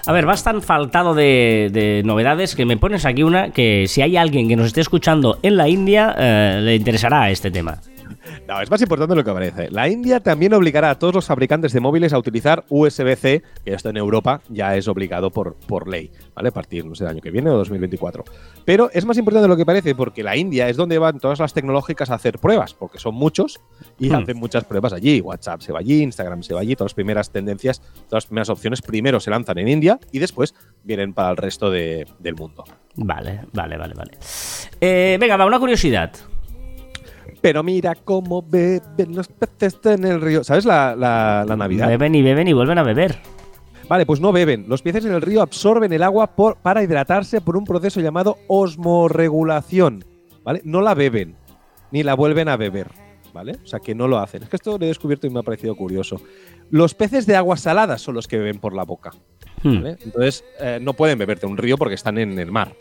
A 0.06 0.12
ver, 0.12 0.26
vas 0.26 0.42
tan 0.42 0.62
faltado 0.62 1.14
de, 1.14 1.70
de 1.72 2.02
novedades 2.04 2.56
que 2.56 2.64
me 2.66 2.76
pones 2.76 3.04
aquí 3.06 3.22
una 3.22 3.50
que 3.52 3.86
si 3.86 4.02
hay 4.02 4.16
alguien 4.16 4.48
que 4.48 4.56
nos 4.56 4.66
esté 4.66 4.80
escuchando 4.80 5.38
en 5.42 5.56
la 5.56 5.68
India, 5.68 6.14
eh, 6.18 6.58
le 6.60 6.74
interesará 6.74 7.30
este 7.30 7.52
tema. 7.52 7.78
No, 8.48 8.60
es 8.60 8.70
más 8.70 8.80
importante 8.82 9.12
de 9.14 9.16
lo 9.20 9.24
que 9.24 9.32
parece. 9.32 9.70
La 9.70 9.88
India 9.88 10.20
también 10.20 10.52
obligará 10.54 10.90
a 10.90 10.98
todos 10.98 11.14
los 11.14 11.26
fabricantes 11.26 11.72
de 11.72 11.80
móviles 11.80 12.12
a 12.12 12.18
utilizar 12.18 12.64
USB-C, 12.68 13.42
que 13.64 13.72
esto 13.74 13.88
en 13.90 13.96
Europa 13.96 14.40
ya 14.48 14.76
es 14.76 14.88
obligado 14.88 15.30
por, 15.30 15.54
por 15.54 15.88
ley, 15.88 16.10
¿vale? 16.34 16.48
A 16.48 16.52
partir, 16.52 16.84
no 16.84 16.94
sé, 16.94 17.04
del 17.04 17.12
año 17.12 17.20
que 17.22 17.30
viene 17.30 17.50
o 17.50 17.54
2024. 17.56 18.24
Pero 18.64 18.90
es 18.92 19.04
más 19.04 19.16
importante 19.18 19.42
de 19.42 19.48
lo 19.48 19.56
que 19.56 19.64
parece 19.66 19.94
porque 19.94 20.22
la 20.22 20.36
India 20.36 20.68
es 20.68 20.76
donde 20.76 20.98
van 20.98 21.18
todas 21.20 21.38
las 21.38 21.52
tecnológicas 21.54 22.10
a 22.10 22.14
hacer 22.14 22.38
pruebas, 22.38 22.74
porque 22.74 22.98
son 22.98 23.14
muchos 23.14 23.60
y 23.98 24.08
Hmm. 24.10 24.14
hacen 24.16 24.36
muchas 24.36 24.64
pruebas 24.64 24.92
allí. 24.92 25.20
WhatsApp 25.20 25.60
se 25.60 25.72
va 25.72 25.78
allí, 25.80 26.02
Instagram 26.02 26.42
se 26.42 26.54
va 26.54 26.60
allí, 26.60 26.74
todas 26.76 26.90
las 26.90 26.94
primeras 26.94 27.30
tendencias, 27.30 27.80
todas 28.08 28.24
las 28.24 28.26
primeras 28.26 28.48
opciones 28.50 28.82
primero 28.82 29.20
se 29.20 29.30
lanzan 29.30 29.58
en 29.58 29.68
India 29.68 29.98
y 30.10 30.18
después 30.18 30.54
vienen 30.84 31.12
para 31.14 31.30
el 31.30 31.36
resto 31.36 31.70
de- 31.70 32.06
del 32.18 32.34
mundo. 32.34 32.64
Vale, 32.96 33.40
vale, 33.52 33.76
vale, 33.78 33.94
vale. 33.94 34.12
Eh, 34.80 35.16
venga, 35.20 35.36
va, 35.36 35.46
una 35.46 35.58
curiosidad. 35.58 36.12
Pero 37.42 37.62
mira 37.62 37.94
cómo 37.96 38.40
beben 38.40 39.14
los 39.14 39.28
peces 39.28 39.78
en 39.84 40.04
el 40.04 40.20
río. 40.20 40.42
¿Sabes 40.44 40.64
la, 40.64 40.94
la, 40.96 41.44
la 41.46 41.56
Navidad? 41.56 41.88
Beben 41.88 42.14
y 42.14 42.22
beben 42.22 42.48
y 42.48 42.52
vuelven 42.54 42.78
a 42.78 42.82
beber. 42.82 43.18
Vale, 43.88 44.06
pues 44.06 44.20
no 44.20 44.32
beben. 44.32 44.64
Los 44.68 44.80
peces 44.80 45.04
en 45.04 45.12
el 45.12 45.20
río 45.20 45.42
absorben 45.42 45.92
el 45.92 46.02
agua 46.02 46.28
por- 46.36 46.56
para 46.56 46.82
hidratarse 46.82 47.40
por 47.40 47.56
un 47.56 47.64
proceso 47.64 48.00
llamado 48.00 48.38
osmorregulación. 48.46 50.04
¿Vale? 50.44 50.60
No 50.64 50.80
la 50.80 50.94
beben, 50.94 51.36
ni 51.90 52.02
la 52.02 52.14
vuelven 52.14 52.48
a 52.48 52.56
beber. 52.56 52.88
¿Vale? 53.32 53.56
O 53.64 53.66
sea 53.66 53.80
que 53.80 53.94
no 53.94 54.08
lo 54.08 54.18
hacen. 54.18 54.42
Es 54.42 54.48
que 54.48 54.56
esto 54.56 54.76
lo 54.78 54.84
he 54.84 54.88
descubierto 54.88 55.26
y 55.26 55.30
me 55.30 55.40
ha 55.40 55.42
parecido 55.42 55.74
curioso. 55.74 56.20
Los 56.70 56.94
peces 56.94 57.26
de 57.26 57.34
aguas 57.34 57.60
saladas 57.60 58.02
son 58.02 58.14
los 58.14 58.28
que 58.28 58.36
beben 58.38 58.58
por 58.60 58.74
la 58.74 58.84
boca. 58.84 59.10
Hmm. 59.62 59.86
Entonces 59.86 60.44
eh, 60.60 60.78
no 60.82 60.92
pueden 60.92 61.18
beberte 61.18 61.46
un 61.46 61.56
río 61.56 61.78
porque 61.78 61.94
están 61.94 62.18
en 62.18 62.38
el 62.38 62.52
mar. 62.52 62.74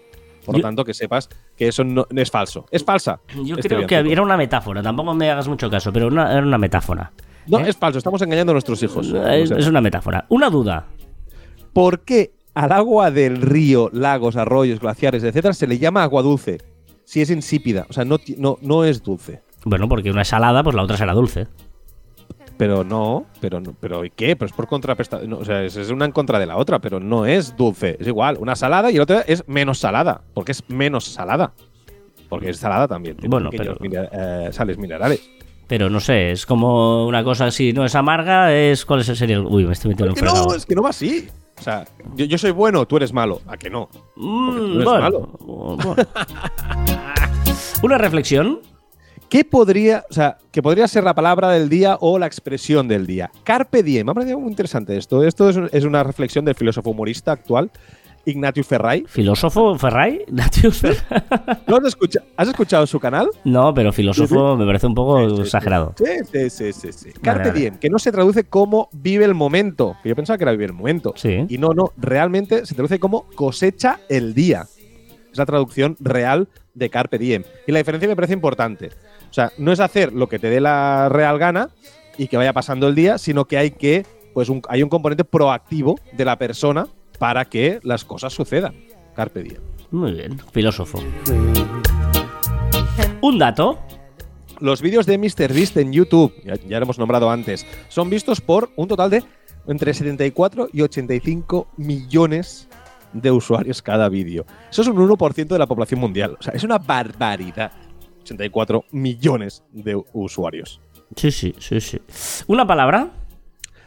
Por 0.45 0.56
lo 0.56 0.62
tanto, 0.62 0.84
que 0.84 0.93
sepas 0.93 1.30
que 1.56 1.67
eso 1.67 1.84
no, 1.84 2.06
es 2.15 2.32
falso. 2.32 2.65
Es 2.71 2.84
falsa. 2.84 3.19
Yo 3.43 3.56
este 3.56 3.67
creo 3.69 3.86
que 3.88 3.95
era 3.95 4.21
una 4.21 4.38
metáfora, 4.38 4.82
tampoco 4.82 5.13
me 5.13 5.30
hagas 5.30 5.47
mucho 5.47 5.69
caso, 5.69 5.91
pero 5.93 6.08
una- 6.08 6.32
era 6.32 6.41
una 6.41 6.58
metáfora. 6.58 7.12
No, 7.47 7.60
¿Eh? 7.60 7.69
es 7.69 7.77
falso. 7.77 7.97
Estamos 7.97 8.21
engañando 8.21 8.51
a 8.51 8.56
nuestros 8.56 8.82
hijos. 8.84 9.13
Es, 9.32 9.51
es 9.51 9.67
una 9.67 9.82
metáfora. 9.82 10.25
Una 10.30 10.49
duda. 10.49 10.86
¿Por 11.73 12.01
qué 12.01 12.34
al 12.54 12.71
agua 12.71 13.12
del 13.12 13.41
río, 13.41 13.89
lagos, 13.93 14.36
arroyos, 14.36 14.80
glaciares, 14.80 15.23
etcétera, 15.23 15.54
se 15.54 15.67
le 15.67 15.77
llama 15.80 16.04
agua 16.04 16.21
dulce. 16.21 16.58
Si 17.06 17.21
es 17.21 17.30
insípida, 17.30 17.86
o 17.89 17.93
sea, 17.93 18.06
no, 18.06 18.17
no, 18.38 18.58
no 18.62 18.84
es 18.86 19.04
dulce. 19.04 19.41
Bueno, 19.65 19.88
porque 19.88 20.12
una 20.12 20.21
es 20.23 20.27
salada, 20.27 20.63
pues 20.63 20.75
la 20.75 20.84
otra 20.84 20.97
será 20.97 21.13
dulce. 21.13 21.47
Pero 22.62 22.84
no, 22.84 23.26
pero 23.39 23.60
no, 23.60 23.74
pero 23.80 24.06
¿y 24.06 24.12
qué? 24.12 24.36
Pero 24.36 24.45
es 24.45 24.52
por 24.54 24.67
contrapesta, 24.67 25.19
no, 25.26 25.39
o 25.39 25.43
sea, 25.43 25.63
es, 25.63 25.76
es 25.78 25.89
una 25.89 26.06
en 26.06 26.12
contra 26.12 26.38
de 26.38 26.45
la 26.45 26.58
otra, 26.58 26.78
pero 26.78 27.00
no 27.00 27.26
es 27.26 27.58
dulce. 27.58 27.97
Es 28.00 28.06
igual, 28.06 28.38
una 28.39 28.56
salada 28.56 28.91
y 28.91 28.97
la 28.97 29.02
otra 29.02 29.21
es 29.21 29.43
menos 29.47 29.80
salada, 29.80 30.21
porque 30.36 30.52
es 30.52 30.63
menos 30.69 31.06
salada. 31.06 31.54
Porque 32.30 32.52
es 32.52 32.58
salada 32.58 32.88
también. 32.88 33.17
Bueno, 33.28 33.50
pero- 33.50 33.76
eh, 33.82 34.50
sales 34.52 34.78
minerales. 34.78 35.28
Pero 35.65 35.89
no 35.89 36.00
sé, 36.00 36.30
es 36.30 36.45
como 36.45 37.08
una 37.08 37.24
cosa 37.24 37.45
así, 37.45 37.74
no 37.74 37.84
es 37.84 37.95
amarga, 37.95 38.54
es. 38.54 38.86
¿Cuál 38.86 39.00
es 39.00 39.10
el 39.10 39.32
el- 39.32 39.39
Uy, 39.39 39.65
me 39.65 39.74
estoy 39.74 39.89
metiendo 39.89 40.13
Es 40.13 40.21
en 40.21 40.28
que 40.28 40.32
no, 40.32 40.54
es 40.54 40.65
que 40.67 40.76
no 40.76 40.84
va 40.84 40.89
así. 40.91 41.30
O 41.58 41.63
sea, 41.63 41.88
yo, 42.15 42.26
yo 42.26 42.38
soy 42.38 42.52
bueno, 42.52 42.86
tú 42.86 42.97
eres 42.97 43.12
malo. 43.12 43.41
¿A 43.47 43.58
que 43.58 43.71
no? 43.71 43.89
Mm, 44.17 44.45
porque 44.45 44.62
tú 44.62 44.74
eres 44.74 44.86
bueno, 44.86 45.02
malo. 45.02 45.32
bueno. 45.39 45.95
Una 47.82 47.97
reflexión. 47.97 48.60
¿Qué 49.32 49.46
podría, 49.46 50.04
o 50.10 50.13
sea, 50.13 50.38
que 50.52 50.62
podría 50.62 50.89
ser 50.89 51.06
la 51.06 51.13
palabra 51.15 51.50
del 51.52 51.70
día 51.70 51.98
o 52.02 52.20
la 52.20 52.26
expresión 52.26 52.89
del 52.89 53.08
día? 53.08 53.32
Carpe 53.46 53.82
diem. 53.82 54.06
Me 54.06 54.12
ha 54.12 54.13
parecido 54.13 54.38
muy 54.41 54.50
interesante 54.50 54.98
esto. 54.98 55.24
Esto 55.24 55.50
es, 55.50 55.58
es 55.72 55.86
una 55.86 56.04
reflexión 56.04 56.44
del 56.44 56.54
filósofo 56.56 56.89
humorista 56.89 57.32
actual, 57.32 57.72
Ignatius 58.26 58.67
Ferray. 58.67 59.06
¿Filósofo 59.08 59.78
Ferray? 59.80 60.26
Natius 60.30 60.80
Ferray. 60.80 61.24
¿No 61.65 61.78
has, 61.78 61.86
escucha- 61.86 62.22
¿Has 62.36 62.50
escuchado 62.50 62.86
su 62.86 63.00
canal? 63.00 63.30
No, 63.46 63.74
pero 63.74 63.94
filósofo 63.94 64.58
me 64.58 64.65
parece 64.65 64.88
un 64.88 64.96
poco 64.96 65.30
Sí, 65.30 65.36
sí, 65.38 65.41
exagerado. 65.44 65.94
Sí, 65.98 66.06
sí, 66.30 66.50
sí, 66.50 66.74
sí. 66.74 66.91
sí. 66.91 67.12
Carpe 67.22 67.48
vale. 67.52 67.60
diem, 67.62 67.78
que 67.78 67.89
no 67.89 68.00
se 68.00 68.12
traduce 68.12 68.44
como 68.44 68.89
vive 68.91 69.24
el 69.24 69.34
momento. 69.34 69.96
Que 70.04 70.10
yo 70.10 70.15
pensaba 70.17 70.38
que 70.38 70.44
era 70.44 70.52
vivir 70.52 70.72
el 70.72 70.76
momento. 70.76 71.13
Sí. 71.15 71.46
Y 71.48 71.58
no, 71.58 71.70
no, 71.70 71.94
realmente 71.96 72.65
se 72.65 72.76
traduce 72.76 73.00
como 73.00 73.30
cosecha 73.36 74.02
el 74.10 74.34
día. 74.34 74.67
Es 75.32 75.38
la 75.38 75.46
traducción 75.46 75.96
real 76.02 76.50
de 76.74 76.89
Carpe 76.89 77.17
Diem. 77.17 77.44
Y 77.65 77.72
la 77.72 77.78
diferencia 77.80 78.10
me 78.10 78.15
parece 78.17 78.34
importante. 78.34 78.89
O 79.32 79.34
sea, 79.34 79.52
no 79.58 79.72
es 79.72 79.80
hacer 79.80 80.13
lo 80.13 80.28
que 80.30 80.38
te 80.38 80.50
dé 80.50 80.62
la 80.62 81.10
real 81.10 81.39
gana 81.39 81.70
y 82.17 82.28
que 82.28 82.38
vaya 82.38 82.54
pasando 82.54 82.88
el 82.88 82.94
día, 82.96 83.17
sino 83.17 83.46
que 83.46 83.58
hay 83.58 83.72
que, 83.72 84.06
pues 84.34 84.50
un- 84.50 84.62
hay 84.70 84.84
un 84.84 84.89
componente 84.89 85.24
proactivo 85.24 85.98
de 86.12 86.26
la 86.26 86.38
persona 86.38 86.88
para 87.17 87.46
que 87.46 87.80
las 87.84 88.04
cosas 88.06 88.34
sucedan. 88.34 88.76
Carpe 89.15 89.41
Diem. 89.44 89.62
Muy 89.91 90.12
bien, 90.12 90.38
filósofo. 90.52 91.00
Un 93.22 93.38
dato. 93.39 93.80
Los 94.60 94.82
vídeos 94.82 95.06
de 95.06 95.17
MrBeast 95.17 95.78
en 95.78 95.91
YouTube, 95.91 96.34
ya, 96.46 96.56
ya 96.56 96.80
lo 96.80 96.84
hemos 96.84 97.00
nombrado 97.00 97.32
antes, 97.32 97.65
son 97.89 98.10
vistos 98.12 98.41
por 98.41 98.70
un 98.76 98.88
total 98.88 99.10
de 99.10 99.24
entre 99.67 99.94
74 99.94 100.70
y 100.72 100.82
85 100.82 101.67
millones 101.78 102.67
de 103.13 103.32
usuarios 103.32 103.82
cada 103.82 104.08
vídeo. 104.08 104.46
Eso 104.70 104.84
es 104.84 104.88
un 104.88 104.98
1% 104.98 105.48
de 105.56 105.60
la 105.60 105.65
población 105.67 106.00
mundial. 106.00 106.38
O 106.39 106.44
sea, 106.44 106.54
es 106.54 106.63
una 106.63 106.78
barbaridad. 106.78 107.72
84 108.21 108.86
millones 108.91 109.63
de 109.71 110.01
usuarios. 110.13 110.81
Sí, 111.15 111.31
sí, 111.31 111.53
sí, 111.60 111.81
sí. 111.81 111.99
Una 112.47 112.65
palabra. 112.65 113.12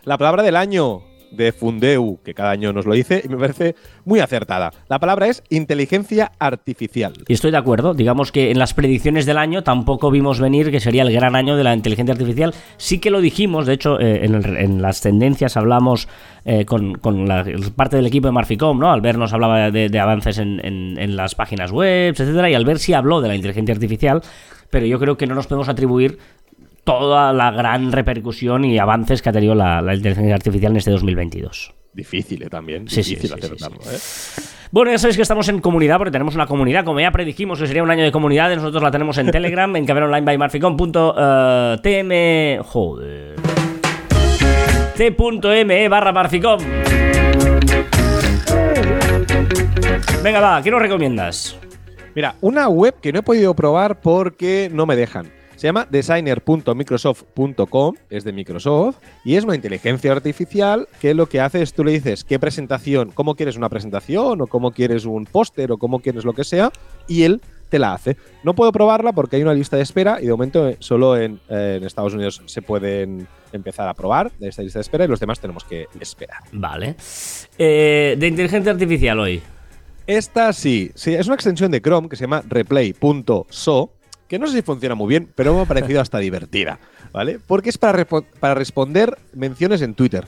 La 0.05 0.19
palabra 0.19 0.43
del 0.43 0.57
año 0.57 1.03
de 1.37 1.53
Fundeu, 1.53 2.19
que 2.25 2.35
cada 2.35 2.51
año 2.51 2.73
nos 2.73 2.87
lo 2.87 2.95
dice, 2.95 3.23
y 3.25 3.29
me 3.29 3.37
parece 3.37 3.75
muy 4.05 4.21
acertada. 4.21 4.73
La 4.89 4.99
palabra 4.99 5.27
es 5.29 5.43
inteligencia 5.51 6.33
artificial. 6.39 7.13
Y 7.29 7.33
estoy 7.35 7.51
de 7.51 7.57
acuerdo. 7.59 7.95
Digamos 7.95 8.33
que 8.33 8.51
en 8.51 8.59
las 8.59 8.75
predicciones 8.75 9.27
del 9.27 9.39
año 9.39 9.63
tampoco 9.63 10.11
vimos 10.11 10.41
venir 10.41 10.71
que 10.71 10.81
sería 10.81 11.03
el 11.03 11.13
gran 11.13 11.37
año 11.37 11.57
de 11.57 11.65
la 11.65 11.75
inteligencia 11.75 12.13
artificial. 12.13 12.55
Sí 12.77 12.99
que 12.99 13.11
lo 13.11 13.21
dijimos, 13.21 13.67
de 13.67 13.73
hecho, 13.75 14.01
eh, 14.01 14.25
en, 14.25 14.35
el- 14.35 14.57
en 14.57 14.83
las 14.83 15.01
tendencias 15.01 15.57
hablamos 15.57 16.09
eh, 16.45 16.65
con, 16.65 16.95
con 16.97 17.27
la 17.29 17.45
parte 17.75 17.97
del 17.97 18.07
equipo 18.07 18.29
de 18.29 18.33
Marficom, 18.33 18.79
¿no? 18.79 18.91
Albert 18.93 19.19
nos 19.19 19.33
hablaba 19.33 19.71
de, 19.71 19.99
avances 19.99 20.39
en, 20.39 20.61
en- 20.65 20.99
en 20.99 21.17
las 21.17 21.35
páginas 21.35 21.73
web, 21.73 22.13
etcétera, 22.13 22.51
y 22.51 22.55
Albert 22.55 22.81
sí 22.81 22.93
habló 22.93 23.21
de 23.21 23.29
la 23.29 23.35
inteligencia 23.35 23.75
artificial, 23.75 24.21
pero 24.71 24.87
yo 24.87 24.99
creo 24.99 25.17
que 25.17 25.27
no 25.27 25.35
nos 25.35 25.47
podemos 25.47 25.69
atribuir 25.69 26.19
toda 26.85 27.33
la 27.33 27.51
gran 27.51 27.93
repercusión 27.93 28.65
y 28.65 28.79
avances 28.79 29.23
que 29.23 29.31
ha 29.31 29.33
tenido 29.33 29.55
la, 29.55 29.81
la 29.81 29.95
inteligencia 29.95 30.35
artificial 30.35 30.73
en 30.73 30.77
este 30.77 30.91
2022. 30.91 31.75
Difícil 31.93 32.43
eh, 32.43 32.51
también. 32.51 32.89
Sí, 32.89 33.03
sí, 33.03 33.15
difícil 33.15 33.37
sí, 33.37 33.41
sí, 33.41 33.47
acertarlo, 33.47 33.79
¿eh? 33.91 33.99
Bueno, 34.75 34.91
ya 34.91 34.99
sabéis 34.99 35.15
que 35.15 35.23
estamos 35.23 35.49
en 35.49 35.61
comunidad 35.61 35.99
porque 35.99 36.11
tenemos 36.11 36.35
una 36.35 36.47
comunidad. 36.47 36.85
Como 36.85 36.99
ya 36.99 37.13
predijimos 37.13 37.61
que 37.61 37.69
sería 37.69 37.85
un 37.85 37.93
año 37.93 38.03
de 38.03 38.11
comunidad, 38.11 38.53
nosotros 38.57 38.83
la 38.83 38.91
tenemos 38.91 39.17
en 39.19 39.31
Telegram, 39.31 39.77
en 39.77 39.87
caberonline 39.87 40.25
Joder. 42.65 43.37
T.me 44.97 45.89
barra 45.89 46.13
marficom. 46.13 46.59
Venga, 50.25 50.41
va, 50.41 50.61
¿qué 50.61 50.71
nos 50.73 50.83
recomiendas? 50.83 51.57
Mira, 52.17 52.35
una 52.41 52.69
web 52.69 52.95
que 53.01 53.13
no 53.13 53.21
he 53.21 53.23
podido 53.23 53.55
probar 53.55 54.01
porque 54.01 54.69
no 54.73 54.87
me 54.87 54.97
dejan. 54.97 55.34
Se 55.57 55.67
llama 55.67 55.87
designer.microsoft.com, 55.91 57.95
es 58.11 58.25
de 58.25 58.33
Microsoft, 58.33 58.97
y 59.25 59.37
es 59.37 59.45
una 59.45 59.55
inteligencia 59.55 60.13
artificial 60.13 60.89
que 61.01 61.15
lo 61.15 61.27
que 61.27 61.41
hace 61.41 61.63
es 61.63 61.73
tú 61.73 61.85
le 61.85 61.93
dices 61.93 62.25
qué 62.25 62.39
presentación, 62.39 63.11
cómo 63.13 63.35
quieres 63.35 63.57
una 63.57 63.69
presentación, 63.69 64.41
o 64.41 64.47
cómo 64.47 64.73
quieres 64.73 65.05
un 65.05 65.27
póster, 65.27 65.73
o 65.73 65.79
cómo 65.79 66.01
quieres 66.01 66.25
lo 66.25 66.33
que 66.33 66.45
sea, 66.45 66.73
y 67.07 67.25
él 67.25 67.41
te 67.69 67.79
la 67.79 67.95
hace. 67.95 68.17
No 68.43 68.55
puedo 68.55 68.73
probarla 68.73 69.13
porque 69.13 69.37
hay 69.37 69.43
una 69.43 69.55
lista 69.55 69.77
de 69.77 69.83
espera 69.83 70.19
y 70.21 70.27
de 70.27 70.31
momento 70.31 70.69
eh, 70.69 70.77
solo 70.79 71.17
en, 71.17 71.41
eh, 71.49 71.77
en 71.79 71.85
Estados 71.85 72.15
Unidos 72.15 72.43
se 72.47 72.63
pueden 72.63 73.27
empezar 73.53 73.89
a 73.89 73.95
probar 73.95 74.33
de 74.39 74.49
esta 74.49 74.63
lista 74.63 74.79
de 74.79 74.83
espera 74.83 75.05
y 75.05 75.09
los 75.09 75.21
demás 75.21 75.41
tenemos 75.41 75.65
que 75.65 75.87
esperar. 76.01 76.39
Vale. 76.53 76.97
Eh, 77.59 78.17
de 78.19 78.27
inteligencia 78.27 78.73
artificial 78.73 79.19
hoy. 79.19 79.43
Esta 80.07 80.53
sí, 80.53 80.91
sí, 80.95 81.15
es 81.15 81.27
una 81.27 81.35
extensión 81.35 81.71
de 81.71 81.81
Chrome 81.81 82.11
que 82.11 82.17
se 82.17 82.25
llama 82.25 82.43
replay.so, 82.47 83.94
que 84.29 84.39
no 84.39 84.47
sé 84.47 84.55
si 84.55 84.63
funciona 84.63 84.95
muy 84.95 85.09
bien, 85.09 85.29
pero 85.35 85.55
me 85.55 85.63
ha 85.63 85.65
parecido 85.67 86.01
hasta 86.01 86.19
divertida, 86.19 86.79
¿vale? 87.13 87.39
Porque 87.47 87.71
es 87.71 87.79
para, 87.79 88.05
para 88.05 88.55
responder 88.55 89.17
menciones 89.33 89.83
en 89.83 89.95
Twitter. 89.95 90.27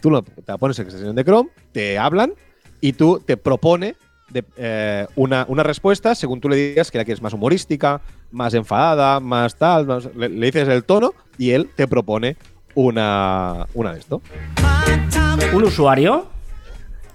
Tú 0.00 0.10
lo, 0.10 0.22
te 0.22 0.42
la 0.46 0.58
pones 0.58 0.78
en 0.78 0.84
extensión 0.86 1.14
de 1.16 1.24
Chrome, 1.24 1.50
te 1.72 1.98
hablan 1.98 2.32
y 2.80 2.92
tú 2.94 3.20
te 3.24 3.36
propone 3.36 3.94
de, 4.30 4.44
eh, 4.56 5.06
una, 5.16 5.44
una 5.48 5.62
respuesta 5.62 6.14
según 6.14 6.40
tú 6.40 6.48
le 6.48 6.56
digas 6.56 6.90
que 6.90 6.98
la 6.98 7.04
quieres 7.04 7.22
más 7.22 7.32
humorística, 7.34 8.00
más 8.30 8.54
enfadada, 8.54 9.20
más 9.20 9.56
tal, 9.56 9.86
más- 9.86 10.08
le, 10.16 10.28
le 10.28 10.46
dices 10.46 10.66
el 10.68 10.84
tono 10.84 11.12
y 11.38 11.50
él 11.50 11.68
te 11.76 11.86
propone 11.86 12.36
una, 12.74 13.66
una 13.74 13.92
de 13.92 13.98
esto. 14.00 14.22
Un 15.52 15.64
usuario. 15.64 16.26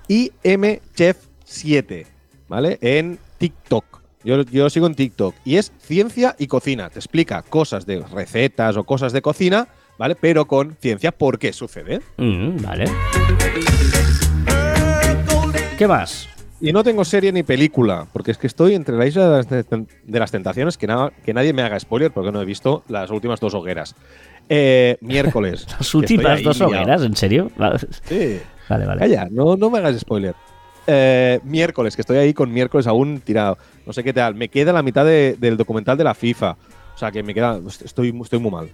IMChef7, 0.09 2.05
¿vale? 2.47 2.77
En 2.81 3.17
TikTok. 3.37 3.96
Yo, 4.23 4.41
yo 4.41 4.63
lo 4.63 4.69
sigo 4.69 4.87
en 4.87 4.95
TikTok. 4.95 5.35
Y 5.45 5.57
es 5.57 5.71
ciencia 5.79 6.35
y 6.37 6.47
cocina. 6.47 6.89
Te 6.89 6.99
explica 6.99 7.41
cosas 7.43 7.85
de 7.85 8.03
recetas 8.13 8.77
o 8.77 8.83
cosas 8.83 9.13
de 9.13 9.21
cocina, 9.21 9.67
¿vale? 9.97 10.15
Pero 10.15 10.45
con 10.45 10.75
ciencia, 10.79 11.11
¿por 11.11 11.39
qué 11.39 11.53
sucede? 11.53 12.01
Mm, 12.17 12.61
vale. 12.61 12.85
¿Qué 15.77 15.87
más? 15.87 16.27
Y 16.59 16.73
no 16.73 16.83
tengo 16.83 17.05
serie 17.05 17.31
ni 17.31 17.43
película, 17.43 18.07
porque 18.11 18.31
es 18.31 18.39
que 18.39 18.47
estoy 18.47 18.73
entre 18.73 18.95
la 18.97 19.05
isla 19.05 19.29
de 19.29 19.37
las, 19.37 19.69
de 19.69 20.19
las 20.19 20.31
tentaciones, 20.31 20.75
que, 20.77 20.87
nada, 20.87 21.11
que 21.23 21.31
nadie 21.31 21.53
me 21.53 21.61
haga 21.61 21.79
spoiler, 21.79 22.11
porque 22.11 22.31
no 22.31 22.41
he 22.41 22.45
visto 22.45 22.83
las 22.87 23.11
últimas 23.11 23.39
dos 23.39 23.53
hogueras. 23.53 23.95
Eh, 24.49 24.97
miércoles. 25.01 25.67
Las 25.77 25.93
últimas 25.93 26.41
dos 26.41 26.61
hogueras, 26.61 27.03
¿en 27.03 27.15
serio? 27.17 27.51
Sí. 28.05 28.39
vale. 28.69 28.85
vale. 28.85 28.99
Calla, 28.99 29.27
no, 29.29 29.57
no 29.57 29.69
me 29.69 29.79
hagas 29.79 29.99
spoiler. 29.99 30.35
Eh, 30.87 31.39
miércoles, 31.43 31.95
que 31.95 32.01
estoy 32.01 32.17
ahí 32.17 32.33
con 32.33 32.51
miércoles 32.51 32.87
aún 32.87 33.19
tirado. 33.19 33.57
No 33.85 33.91
sé 33.93 34.03
qué 34.03 34.13
tal. 34.13 34.35
Me 34.35 34.47
queda 34.47 34.71
la 34.73 34.81
mitad 34.81 35.03
de- 35.05 35.35
del 35.37 35.57
documental 35.57 35.97
de 35.97 36.03
la 36.05 36.13
FIFA. 36.13 36.51
O 36.95 36.97
sea 36.97 37.11
que 37.11 37.21
me 37.23 37.33
queda. 37.33 37.59
Estoy, 37.83 38.17
estoy 38.21 38.39
muy 38.39 38.51
mal. 38.51 38.69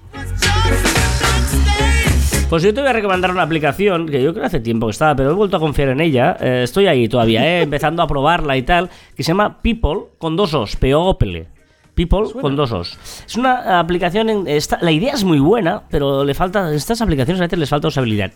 Pues 2.49 2.61
yo 2.61 2.71
te 2.73 2.81
voy 2.81 2.89
a 2.89 2.93
recomendar 2.93 3.31
una 3.31 3.41
aplicación 3.41 4.07
que 4.07 4.21
yo 4.21 4.31
creo 4.31 4.43
que 4.43 4.47
hace 4.47 4.59
tiempo 4.59 4.85
que 4.85 4.91
estaba, 4.91 5.15
pero 5.15 5.31
he 5.31 5.33
vuelto 5.33 5.57
a 5.57 5.59
confiar 5.59 5.89
en 5.89 6.01
ella. 6.01 6.37
Eh, 6.39 6.61
estoy 6.63 6.85
ahí 6.85 7.07
todavía, 7.09 7.43
eh, 7.45 7.63
empezando 7.63 8.03
a 8.03 8.07
probarla 8.07 8.55
y 8.57 8.61
tal, 8.61 8.89
que 9.15 9.23
se 9.23 9.29
llama 9.29 9.59
People 9.63 10.01
con 10.19 10.35
dos 10.35 10.53
os, 10.53 10.75
P-O-P-L. 10.75 11.47
People 11.95 12.23
con 12.41 12.55
dos 12.55 12.71
os. 12.71 12.97
Es 13.27 13.35
una 13.37 13.79
aplicación, 13.79 14.29
en, 14.29 14.47
esta- 14.47 14.79
la 14.81 14.91
idea 14.91 15.13
es 15.13 15.23
muy 15.23 15.37
buena, 15.39 15.83
pero 15.91 16.23
le 16.25 16.33
falta, 16.33 16.73
estas 16.73 17.01
aplicaciones 17.01 17.39
a 17.39 17.43
veces 17.45 17.59
les 17.59 17.69
falta 17.69 17.87
usabilidad. 17.87 18.31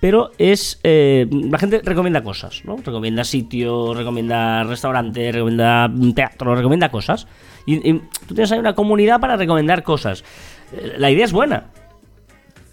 Pero 0.00 0.30
es, 0.38 0.80
eh, 0.82 1.26
la 1.30 1.58
gente 1.58 1.80
recomienda 1.84 2.22
cosas, 2.24 2.62
¿no? 2.64 2.76
Recomienda 2.84 3.22
sitios, 3.22 3.96
recomienda 3.96 4.64
restaurantes, 4.64 5.32
recomienda 5.34 5.88
teatro, 6.14 6.54
recomienda 6.56 6.88
cosas. 6.88 7.28
Y, 7.64 7.88
y 7.90 8.02
tú 8.26 8.34
tienes 8.34 8.50
ahí 8.50 8.58
una 8.58 8.74
comunidad 8.74 9.20
para 9.20 9.36
recomendar 9.36 9.82
cosas. 9.84 10.24
Eh, 10.72 10.94
La 10.98 11.08
idea 11.10 11.24
es 11.24 11.32
buena, 11.32 11.66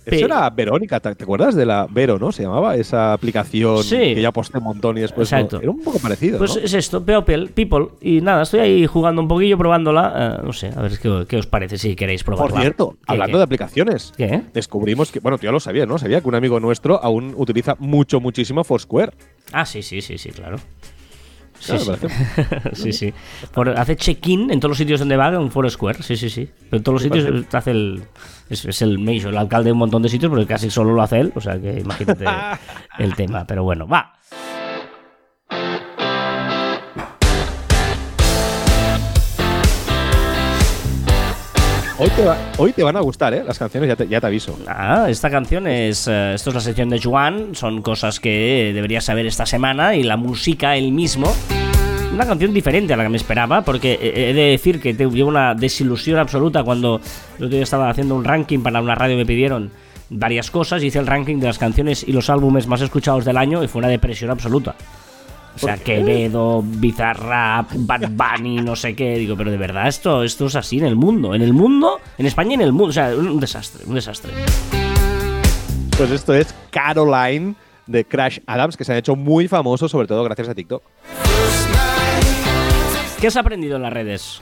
Pe- 0.04 0.18
Eso 0.18 0.26
era 0.26 0.50
Verónica, 0.50 1.00
¿te 1.00 1.16
te 1.16 1.24
acuerdas 1.24 1.56
de 1.56 1.66
la 1.66 1.88
Vero, 1.90 2.20
no? 2.20 2.32
Se 2.32 2.44
llamaba 2.44 2.76
esa 2.76 3.14
aplicación 3.14 3.82
Sí. 3.84 3.98
que 3.98 4.22
ya 4.22 4.32
posté 4.32 4.58
un 4.58 4.66
montón 4.66 4.98
y 4.98 5.02
después. 5.02 5.32
no. 5.32 5.38
Exacto. 5.38 5.62
Era 5.62 5.72
un 5.72 5.82
poco 5.82 6.00
parecido. 6.00 6.38
Pues 6.40 6.56
¿no? 6.56 6.62
es 6.62 6.74
esto, 6.74 7.04
People, 7.06 7.48
People. 7.48 7.88
Y 8.02 8.20
nada, 8.22 8.44
estoy 8.44 8.60
ahí 8.60 8.86
jugando 8.86 9.22
un 9.22 9.28
poquillo, 9.28 9.58
probándola. 9.58 10.38
eh, 10.40 10.46
no 10.46 10.52
sé, 10.54 10.72
a 10.76 10.82
ver 10.82 11.00
qué, 11.00 11.26
qué 11.28 11.38
os 11.38 11.48
parece 11.48 11.78
si 11.78 11.96
queréis 11.96 12.24
probarla. 12.24 12.52
Por 12.52 12.62
cierto, 12.62 12.92
¿Qué, 12.92 12.98
hablando 13.14 13.34
qué? 13.34 13.38
de 13.38 13.44
aplicaciones, 13.44 14.14
¿Qué? 14.18 14.42
descubrimos 14.54 15.12
que, 15.12 15.20
bueno, 15.20 15.38
tú 15.38 15.46
ya 15.46 15.52
lo 15.52 15.60
sabías, 15.60 15.88
¿no? 15.88 15.98
Sabía 15.98 16.20
que 16.22 16.28
un 16.28 16.36
amigo 16.36 16.60
nuestro 16.60 17.02
aún 17.04 17.34
utiliza 17.38 17.76
mucho, 17.80 18.20
muchísimo 18.20 18.64
Foursquare. 18.64 19.14
Ah, 19.52 19.66
sí, 19.66 19.82
sí, 19.82 20.02
sí, 20.02 20.18
sí, 20.18 20.30
claro. 20.32 20.58
Sí, 21.64 21.72
Claro, 21.78 21.84
sí. 21.86 21.92
me 21.92 21.98
parece- 22.46 22.76
sí, 22.84 22.92
sí. 22.94 23.14
Por- 23.54 23.70
hace 23.70 23.96
check-in 23.96 24.52
en 24.52 24.60
todos 24.60 24.72
los 24.72 24.78
sitios 24.78 25.00
donde 25.00 25.16
va 25.16 25.30
en 25.30 25.50
Foursquare, 25.50 26.04
sí, 26.04 26.18
sí, 26.18 26.30
sí. 26.30 26.50
Pero 26.70 26.78
en 26.78 26.84
todos 26.84 26.94
los 26.96 27.04
sitios 27.04 27.24
parece- 27.26 27.58
hace 27.58 27.72
el. 27.72 28.04
Es, 28.50 28.66
es 28.66 28.82
el 28.82 29.00
major, 29.00 29.32
el 29.32 29.38
alcalde 29.38 29.68
de 29.70 29.72
un 29.72 29.78
montón 29.78 30.02
de 30.02 30.10
sitios, 30.10 30.30
porque 30.30 30.46
casi 30.46 30.70
solo 30.70 30.94
lo 30.94 31.02
hace 31.02 31.22
él. 31.22 31.32
O 31.36 31.42
sea 31.42 31.60
que 31.60 31.80
imagínate 31.80 32.26
el 33.00 33.16
tema. 33.16 33.46
Pero 33.48 33.64
bueno, 33.64 33.88
va. 33.88 34.14
Hoy 42.00 42.10
te, 42.16 42.26
va- 42.26 42.38
hoy 42.58 42.72
te 42.74 42.84
van 42.84 42.98
a 42.98 43.02
gustar, 43.02 43.34
¿eh? 43.36 43.44
Las 43.46 43.60
canciones, 43.60 43.88
ya 43.88 43.96
te, 43.96 44.08
ya 44.08 44.20
te 44.20 44.26
aviso. 44.28 44.58
Ah, 44.68 45.06
esta 45.10 45.30
canción 45.30 45.68
es. 45.68 46.08
eh, 46.08 46.34
esto 46.34 46.50
es 46.50 46.56
la 46.56 46.62
sección 46.62 46.90
de 46.90 47.00
Juan. 47.02 47.50
Son 47.54 47.82
cosas 47.84 48.20
que 48.20 48.72
deberías 48.74 49.04
saber 49.06 49.28
esta 49.28 49.46
semana. 49.46 49.96
Y 49.96 50.04
la 50.04 50.18
música, 50.18 50.76
el 50.76 50.92
mismo. 50.92 51.32
Una 52.14 52.26
canción 52.26 52.54
diferente 52.54 52.94
a 52.94 52.98
la 52.98 53.04
que 53.04 53.10
me 53.10 53.18
esperaba. 53.18 53.62
Porque 53.62 54.00
he 54.02 54.34
de 54.34 54.42
decir 54.44 54.82
que 54.82 54.94
te- 54.96 55.06
llevo 55.10 55.30
una 55.30 55.54
desilusión 55.54 56.18
absoluta 56.18 56.64
cuando 56.64 57.00
el 57.38 57.46
otro 57.46 57.56
día 57.56 57.64
estaba 57.64 57.90
haciendo 57.90 58.16
un 58.16 58.24
ranking 58.24 58.60
para 58.60 58.82
una 58.82 58.96
radio. 58.96 59.16
Me 59.16 59.26
pidieron 59.26 59.70
varias 60.10 60.50
cosas. 60.50 60.82
Hice 60.84 60.98
el 60.98 61.06
ranking 61.08 61.38
de 61.38 61.46
las 61.48 61.60
canciones 61.60 62.04
y 62.08 62.12
los 62.12 62.28
álbumes 62.32 62.66
más 62.66 62.82
escuchados 62.82 63.24
del 63.24 63.38
año. 63.38 63.64
Y 63.64 63.68
fue 63.68 63.80
una 63.80 63.88
depresión 63.90 64.32
absoluta. 64.32 64.74
O 65.56 65.60
sea. 65.60 65.78
Quevedo, 65.78 66.64
Bizarrap, 66.64 67.72
Bad 67.76 68.10
Bunny, 68.10 68.58
no 68.58 68.76
sé 68.76 68.96
qué. 68.96 69.18
Digo, 69.18 69.36
pero 69.38 69.52
de 69.52 69.58
verdad, 69.58 69.88
esto, 69.88 70.24
esto 70.24 70.48
es 70.48 70.56
así 70.56 70.80
en 70.80 70.86
el 70.86 70.96
mundo. 70.96 71.36
En 71.36 71.42
el 71.42 71.54
mundo, 71.54 72.00
en 72.18 72.26
España 72.26 72.52
y 72.52 72.54
en 72.56 72.62
el 72.62 72.72
mundo. 72.72 72.90
O 72.90 72.94
sea, 72.94 73.16
un 73.16 73.40
desastre, 73.40 73.84
un 73.86 73.96
desastre. 73.96 74.32
Pues 75.98 76.12
esto 76.12 76.34
es 76.34 76.54
Caroline 76.72 77.56
de 77.86 78.06
Crash 78.06 78.40
Adams, 78.48 78.78
que 78.78 78.84
se 78.84 78.94
han 78.94 78.98
hecho 78.98 79.16
muy 79.16 79.48
famosos, 79.48 79.92
sobre 79.92 80.08
todo 80.08 80.24
gracias 80.24 80.50
a 80.50 80.56
TikTok. 80.56 80.84
¿Qué 83.20 83.28
has 83.28 83.38
aprendido 83.38 83.78
en 83.78 83.84
las 83.84 83.94
redes? 83.94 84.42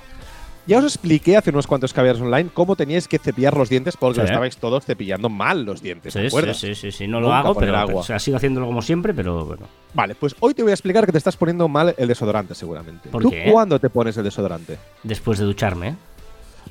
Ya 0.68 0.78
os 0.78 0.84
expliqué 0.86 1.36
hace 1.38 1.50
unos 1.50 1.66
cuantos 1.66 1.92
caballeros 1.92 2.22
online 2.22 2.50
cómo 2.54 2.76
teníais 2.76 3.08
que 3.08 3.18
cepillar 3.18 3.58
los 3.58 3.68
dientes 3.68 3.98
porque 3.98 4.16
Sí. 4.16 4.20
lo 4.22 4.26
estabais 4.26 4.58
todos 4.58 4.86
cepillando 4.86 5.28
mal 5.28 5.66
los 5.66 5.82
dientes, 5.82 6.14
¿te 6.14 6.20
Sí, 6.20 6.24
sí, 6.24 6.28
acuerdas? 6.28 6.58
sí, 6.60 6.76
sí, 6.76 6.92
sí, 6.92 7.08
no 7.08 7.20
lo 7.20 7.28
Nunca 7.28 7.40
hago, 7.40 7.56
pero, 7.56 7.76
agua. 7.76 7.86
pero, 7.88 8.00
o 8.00 8.04
sea, 8.04 8.20
sigo 8.20 8.38
haciéndolo 8.38 8.68
como 8.68 8.82
siempre, 8.84 9.14
pero 9.14 9.44
bueno. 9.44 9.68
Vale, 9.96 10.14
pues 10.16 10.36
hoy 10.40 10.54
te 10.54 10.62
voy 10.62 10.70
a 10.72 10.76
explicar 10.76 11.06
que 11.06 11.12
te 11.12 11.18
estás 11.18 11.36
poniendo 11.36 11.68
mal 11.68 11.96
el 11.98 12.08
desodorante, 12.08 12.54
seguramente. 12.54 13.10
¿Por 13.10 13.24
¿Tú 13.24 13.32
qué? 13.32 13.50
cuándo 13.52 13.80
te 13.80 13.90
pones 13.90 14.16
el 14.18 14.24
desodorante? 14.24 14.78
Después 15.04 15.40
de 15.40 15.46
ducharme. 15.46 15.96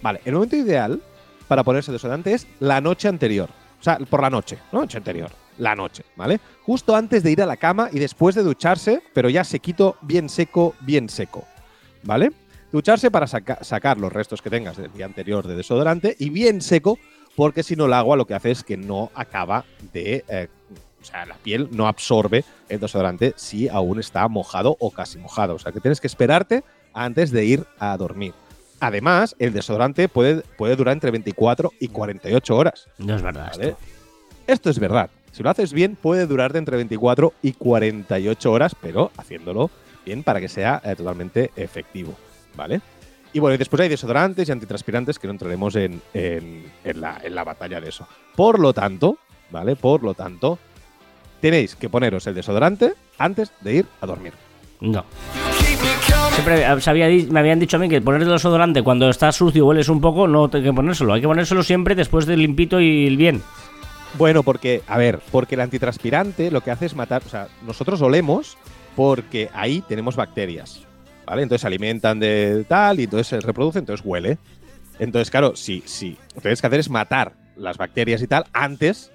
Vale, 0.02 0.20
el 0.24 0.34
momento 0.34 0.56
ideal 0.56 1.00
para 1.48 1.64
ponerse 1.64 1.90
desodorante 1.90 2.32
es 2.32 2.46
la 2.60 2.80
noche 2.80 3.08
anterior. 3.08 3.50
O 3.80 3.82
sea, 3.82 3.98
por 3.98 4.22
la 4.22 4.30
noche, 4.30 4.58
¿no? 4.72 4.80
Noche 4.82 4.98
anterior. 4.98 5.30
La 5.58 5.74
noche, 5.74 6.04
¿vale? 6.16 6.38
Justo 6.62 6.94
antes 6.94 7.22
de 7.24 7.32
ir 7.32 7.42
a 7.42 7.46
la 7.46 7.56
cama 7.56 7.88
y 7.92 7.98
después 7.98 8.34
de 8.36 8.42
ducharse, 8.44 9.02
pero 9.12 9.28
ya 9.28 9.42
sequito, 9.42 9.96
bien 10.00 10.28
seco, 10.28 10.74
bien 10.80 11.08
seco. 11.08 11.44
¿Vale? 12.02 12.30
Ducharse 12.72 13.10
para 13.10 13.26
saca- 13.26 13.62
sacar 13.62 13.98
los 13.98 14.12
restos 14.12 14.42
que 14.42 14.50
tengas 14.50 14.76
del 14.76 14.92
día 14.92 15.06
anterior 15.06 15.46
de 15.46 15.56
desodorante 15.56 16.14
y 16.18 16.30
bien 16.30 16.60
seco, 16.62 16.98
porque 17.36 17.62
si 17.62 17.74
no 17.76 17.86
el 17.86 17.92
agua 17.92 18.16
lo 18.16 18.26
que 18.26 18.34
hace 18.34 18.50
es 18.50 18.62
que 18.64 18.76
no 18.76 19.10
acaba 19.14 19.64
de... 19.92 20.24
eh, 20.28 20.48
o 21.00 21.04
sea, 21.04 21.24
la 21.24 21.34
piel 21.36 21.68
no 21.72 21.88
absorbe 21.88 22.44
el 22.68 22.78
desodorante 22.78 23.32
si 23.36 23.68
aún 23.68 23.98
está 23.98 24.28
mojado 24.28 24.76
o 24.80 24.90
casi 24.90 25.16
mojado. 25.18 25.54
O 25.54 25.58
sea, 25.58 25.72
que 25.72 25.80
tienes 25.80 25.98
que 26.00 26.06
esperarte 26.06 26.62
antes 26.92 27.30
de 27.30 27.44
ir 27.46 27.64
a 27.78 27.96
dormir. 27.96 28.34
Además, 28.80 29.34
el 29.38 29.52
desodorante 29.54 30.08
puede, 30.08 30.42
puede 30.58 30.76
durar 30.76 30.92
entre 30.92 31.10
24 31.10 31.72
y 31.80 31.88
48 31.88 32.54
horas. 32.56 32.86
No 32.98 33.16
es 33.16 33.22
verdad. 33.22 33.50
¿vale? 33.50 33.68
esto. 33.70 33.78
Esto 34.46 34.70
es 34.70 34.78
verdad. 34.78 35.08
Si 35.32 35.42
lo 35.42 35.48
haces 35.50 35.72
bien, 35.72 35.96
puede 35.96 36.26
durar 36.26 36.52
de 36.52 36.58
entre 36.58 36.76
24 36.76 37.32
y 37.40 37.52
48 37.52 38.52
horas, 38.52 38.76
pero 38.80 39.10
haciéndolo 39.16 39.70
bien 40.04 40.22
para 40.22 40.38
que 40.40 40.48
sea 40.48 40.82
eh, 40.84 40.94
totalmente 40.96 41.50
efectivo. 41.56 42.14
¿Vale? 42.56 42.80
Y 43.32 43.38
bueno, 43.38 43.54
y 43.54 43.58
después 43.58 43.80
hay 43.80 43.88
desodorantes 43.88 44.48
y 44.48 44.52
antitranspirantes 44.52 45.18
que 45.18 45.26
no 45.28 45.32
entraremos 45.32 45.76
en, 45.76 46.02
en- 46.14 46.64
en 46.84 47.00
la, 47.00 47.20
en 47.22 47.34
la 47.34 47.44
batalla 47.44 47.80
de 47.80 47.88
eso. 47.88 48.06
Por 48.34 48.58
lo 48.58 48.72
tanto, 48.72 49.18
¿vale? 49.50 49.76
Por 49.76 50.02
lo 50.02 50.14
tanto, 50.14 50.58
tenéis 51.40 51.76
que 51.76 51.88
poneros 51.88 52.26
el 52.26 52.34
desodorante 52.34 52.94
antes 53.18 53.52
de 53.60 53.74
ir 53.74 53.86
a 54.00 54.06
dormir. 54.06 54.32
No. 54.80 55.04
Siempre 56.32 56.64
había 56.64 57.08
me 57.30 57.40
habían 57.40 57.60
dicho 57.60 57.76
a 57.76 57.80
mí 57.80 57.88
que 57.88 58.00
poner 58.00 58.22
el 58.22 58.28
desodorante 58.28 58.82
cuando 58.82 59.08
estás 59.10 59.36
sucio 59.36 59.58
y 59.60 59.62
hueles 59.62 59.88
un 59.88 60.00
poco, 60.00 60.26
no 60.26 60.50
hay 60.52 60.62
que 60.62 60.72
ponérselo. 60.72 61.12
Hay 61.12 61.20
que 61.20 61.26
ponérselo 61.28 61.62
siempre 61.62 61.94
después 61.94 62.26
del 62.26 62.40
limpito 62.40 62.80
y 62.80 63.06
el 63.06 63.16
bien. 63.16 63.42
Bueno, 64.18 64.42
porque, 64.42 64.82
a 64.88 64.98
ver, 64.98 65.20
porque 65.30 65.54
el 65.54 65.60
antitranspirante 65.60 66.50
lo 66.50 66.62
que 66.62 66.70
hace 66.72 66.86
es 66.86 66.96
matar. 66.96 67.22
O 67.24 67.28
sea, 67.28 67.46
nosotros 67.64 68.00
olemos 68.02 68.56
porque 68.96 69.50
ahí 69.54 69.82
tenemos 69.86 70.16
bacterias. 70.16 70.84
¿Vale? 71.30 71.44
Entonces 71.44 71.60
se 71.60 71.66
alimentan 71.68 72.18
de 72.18 72.64
tal 72.66 72.98
y 72.98 73.04
entonces 73.04 73.28
se 73.28 73.38
reproducen, 73.40 73.82
entonces 73.82 74.04
huele. 74.04 74.36
Entonces, 74.98 75.30
claro, 75.30 75.54
sí, 75.54 75.80
sí. 75.86 76.18
Lo 76.30 76.34
que 76.34 76.40
tienes 76.40 76.60
que 76.60 76.66
hacer 76.66 76.80
es 76.80 76.90
matar 76.90 77.34
las 77.54 77.76
bacterias 77.78 78.20
y 78.20 78.26
tal 78.26 78.46
antes 78.52 79.12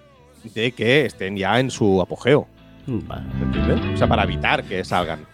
de 0.54 0.72
que 0.72 1.06
estén 1.06 1.36
ya 1.36 1.60
en 1.60 1.70
su 1.70 2.02
apogeo. 2.02 2.48
Vale. 2.88 3.26
¿Entiendes? 3.42 3.82
O 3.96 3.98
sea, 3.98 4.08
para 4.08 4.24
evitar 4.24 4.64
que 4.64 4.86
salgan. 4.86 5.26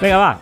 Venga, 0.00 0.16
va. 0.16 0.40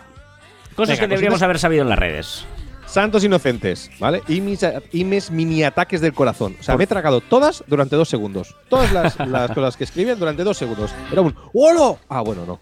Cosas 0.75 0.95
Venga, 0.95 1.01
que 1.01 1.07
deberíamos 1.09 1.35
cositas- 1.37 1.43
haber 1.43 1.59
sabido 1.59 1.83
en 1.83 1.89
las 1.89 1.99
redes. 1.99 2.45
Santos 2.87 3.23
inocentes, 3.23 3.91
¿vale? 3.99 4.23
Y 4.27 4.41
mis, 4.41 4.65
y 4.91 5.03
mis 5.05 5.29
mini 5.29 5.63
ataques 5.63 6.01
del 6.01 6.13
corazón. 6.13 6.57
O 6.59 6.63
sea, 6.63 6.75
me 6.77 6.85
he 6.85 6.87
tragado 6.87 7.21
todas 7.21 7.63
durante 7.67 7.95
dos 7.95 8.09
segundos. 8.09 8.55
Todas 8.69 8.91
las, 8.91 9.19
las 9.27 9.51
cosas 9.51 9.77
que 9.77 9.83
escribían 9.83 10.17
durante 10.17 10.43
dos 10.43 10.57
segundos. 10.57 10.91
Era 11.11 11.21
un 11.21 11.35
¡Holo! 11.53 11.99
Ah, 12.09 12.21
bueno, 12.21 12.43
no. 12.47 12.59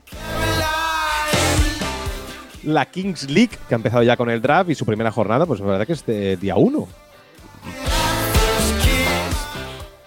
La 2.64 2.86
Kings 2.86 3.30
League, 3.30 3.58
que 3.68 3.76
ha 3.76 3.78
empezado 3.78 4.04
ya 4.04 4.18
con 4.18 4.30
el 4.30 4.42
draft 4.42 4.70
y 4.70 4.76
su 4.76 4.86
primera 4.86 5.12
jornada, 5.12 5.46
pues 5.46 5.60
la 5.60 5.68
verdad 5.68 5.88
que 5.88 5.94
es 5.94 6.06
de 6.06 6.38
día 6.38 6.56
uno. 6.56 6.88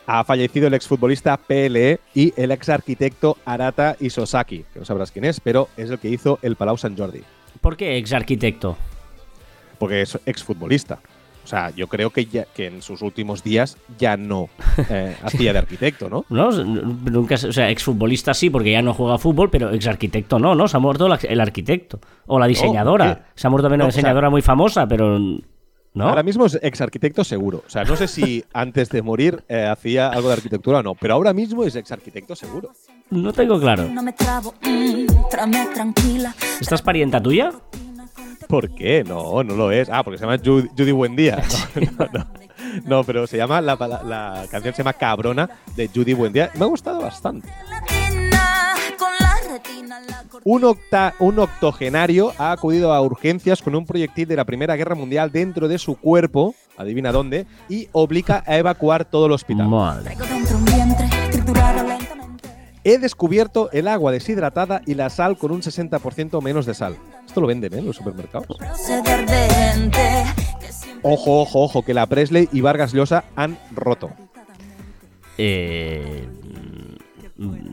Ha 0.06 0.24
fallecido 0.24 0.66
el 0.66 0.74
exfutbolista 0.74 1.36
PLE 1.36 2.00
y 2.14 2.34
el 2.36 2.50
ex 2.50 2.68
arquitecto 2.68 3.38
Arata 3.44 3.96
Isosaki, 4.00 4.64
que 4.72 4.80
no 4.80 4.84
sabrás 4.84 5.10
quién 5.10 5.24
es, 5.24 5.40
pero 5.40 5.68
es 5.76 5.90
el 5.90 5.98
que 5.98 6.08
hizo 6.08 6.38
el 6.42 6.56
Palau 6.56 6.76
Sant 6.76 6.98
Jordi. 6.98 7.22
¿Por 7.60 7.76
qué 7.76 7.96
ex 7.96 8.12
arquitecto? 8.12 8.76
porque 9.82 10.02
es 10.02 10.16
exfutbolista. 10.26 11.00
O 11.44 11.46
sea, 11.46 11.70
yo 11.70 11.88
creo 11.88 12.10
que, 12.10 12.26
ya, 12.26 12.44
que 12.44 12.66
en 12.66 12.82
sus 12.82 13.02
últimos 13.02 13.42
días 13.42 13.76
ya 13.98 14.16
no 14.16 14.48
eh, 14.88 15.16
hacía 15.22 15.52
de 15.52 15.58
arquitecto, 15.58 16.08
¿no? 16.08 16.24
¿No? 16.28 16.50
Nunca, 16.52 17.36
se- 17.36 17.48
o 17.48 17.52
sea, 17.52 17.68
exfutbolista 17.70 18.32
sí, 18.32 18.48
porque 18.50 18.70
ya 18.72 18.80
no 18.82 18.94
juega 18.94 19.18
fútbol, 19.18 19.50
pero 19.50 19.70
ex 19.72 19.86
arquitecto 19.86 20.38
no, 20.38 20.54
¿no? 20.54 20.68
Se 20.68 20.76
ha 20.76 20.80
muerto 20.80 21.08
la- 21.08 21.18
el 21.22 21.40
arquitecto. 21.40 22.00
O 22.26 22.38
la 22.38 22.46
diseñadora. 22.46 23.06
¿por 23.06 23.16
qué? 23.16 23.22
Se 23.34 23.46
ha 23.46 23.50
muerto 23.50 23.64
también 23.66 23.78
No, 23.80 23.84
una 23.84 23.88
o 23.88 23.92
sea- 23.92 23.98
diseñadora 24.00 24.30
muy 24.30 24.42
famosa, 24.42 24.86
pero. 24.86 25.18
¿No? 25.94 26.08
Ahora 26.08 26.22
mismo 26.22 26.46
es 26.46 26.58
ex 26.62 26.80
arquitecto 26.80 27.22
seguro. 27.22 27.64
O 27.66 27.68
sea, 27.70 27.84
no 27.84 27.96
sé 27.96 28.08
si 28.08 28.42
antes 28.54 28.88
de 28.88 29.02
morir 29.02 29.44
eh, 29.46 29.66
hacía 29.70 30.08
algo 30.08 30.28
de 30.28 30.34
arquitectura 30.34 30.78
o 30.78 30.82
no, 30.82 30.94
pero 30.94 31.12
ahora 31.12 31.34
mismo 31.34 31.64
es 31.64 31.76
ex 31.76 31.92
arquitecto 31.92 32.34
seguro. 32.34 32.70
No 33.10 33.30
tengo 33.34 33.60
claro. 33.60 33.86
No 33.92 34.02
me 34.02 34.14
trabo, 34.14 34.54
mm. 34.62 35.06
¿Esta 36.60 36.74
es 36.76 36.82
parienta 36.82 37.20
tuya? 37.20 37.52
¿Por 38.48 38.74
qué? 38.74 39.04
No, 39.04 39.42
no 39.42 39.54
lo 39.54 39.70
es. 39.70 39.88
Ah, 39.90 40.02
porque 40.02 40.18
se 40.18 40.24
llama 40.24 40.38
Judy, 40.44 40.68
Judy 40.76 40.92
Buendía. 40.92 41.42
No, 41.74 42.06
no, 42.06 42.08
no. 42.12 42.26
No, 42.86 43.04
pero 43.04 43.26
se 43.26 43.36
llama 43.36 43.60
la, 43.60 43.76
la- 43.76 44.02
la 44.02 44.44
canción 44.50 44.72
se 44.74 44.78
llama 44.82 44.92
Cabrona 44.94 45.48
de 45.76 45.88
Judy 45.88 46.14
Buendía. 46.14 46.50
Me 46.54 46.64
ha 46.64 46.68
gustado 46.68 47.00
bastante. 47.02 47.48
Un, 50.44 50.62
octa- 50.64 51.14
un 51.18 51.38
octogenario 51.38 52.32
ha 52.38 52.52
acudido 52.52 52.92
a 52.92 53.00
urgencias 53.00 53.60
con 53.62 53.74
un 53.74 53.84
proyectil 53.86 54.26
de 54.26 54.36
la 54.36 54.44
Primera 54.44 54.74
Guerra 54.76 54.94
Mundial 54.94 55.30
dentro 55.30 55.68
de 55.68 55.78
su 55.78 55.96
cuerpo, 55.96 56.54
adivina 56.76 57.12
dónde, 57.12 57.46
y 57.68 57.88
obliga 57.92 58.42
a 58.46 58.56
evacuar 58.56 59.04
todo 59.04 59.26
el 59.26 59.32
hospital. 59.32 59.68
Madre. 59.68 60.16
He 62.84 62.98
descubierto 62.98 63.70
el 63.72 63.86
agua 63.86 64.10
deshidratada 64.10 64.82
y 64.86 64.94
la 64.94 65.10
sal 65.10 65.36
con 65.38 65.52
un 65.52 65.60
60% 65.62 66.42
menos 66.42 66.66
de 66.66 66.74
sal. 66.74 66.96
Esto 67.26 67.40
lo 67.40 67.46
venden 67.46 67.72
¿eh? 67.74 67.78
en 67.78 67.86
los 67.86 67.96
supermercados. 67.96 68.56
Ojo, 71.02 71.40
ojo, 71.42 71.62
ojo, 71.62 71.82
que 71.84 71.94
la 71.94 72.06
Presley 72.06 72.48
y 72.52 72.60
Vargas 72.60 72.92
Llosa 72.92 73.24
han 73.36 73.58
roto. 73.74 74.10
Eh, 75.38 76.28
mm, 77.36 77.72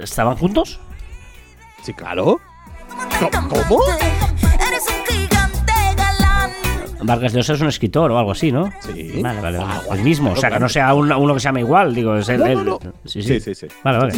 ¿Estaban 0.00 0.36
juntos? 0.36 0.80
Sí, 1.82 1.92
claro. 1.92 2.40
¿Cómo? 3.18 3.30
campante. 3.30 3.74
Eres 4.66 4.84
un 4.88 5.04
gigante 5.06 5.72
galán. 5.96 6.50
Vargas 7.02 7.32
Llosa 7.32 7.54
es 7.54 7.60
un 7.60 7.68
escritor 7.68 8.10
o 8.12 8.18
algo 8.18 8.30
así, 8.30 8.52
¿no? 8.52 8.72
Sí. 8.80 9.20
Vale, 9.20 9.40
vale, 9.40 9.58
vale. 9.58 9.80
Ah, 9.90 9.94
el 9.94 10.02
mismo, 10.02 10.32
o 10.32 10.36
sea, 10.36 10.50
que 10.50 10.60
no 10.60 10.68
sea 10.68 10.94
un- 10.94 11.10
uno 11.12 11.34
que 11.34 11.40
se 11.40 11.44
llama 11.44 11.60
igual, 11.60 11.94
digo, 11.94 12.16
es 12.16 12.28
el. 12.28 12.38
No, 12.40 12.46
el- 12.46 12.54
no, 12.64 12.64
no. 12.64 12.78
Sí, 13.04 13.22
Sí, 13.22 13.40
sí. 13.40 13.40
sí, 13.40 13.54
sí. 13.54 13.66
Vale, 13.82 13.98
vale. 13.98 14.14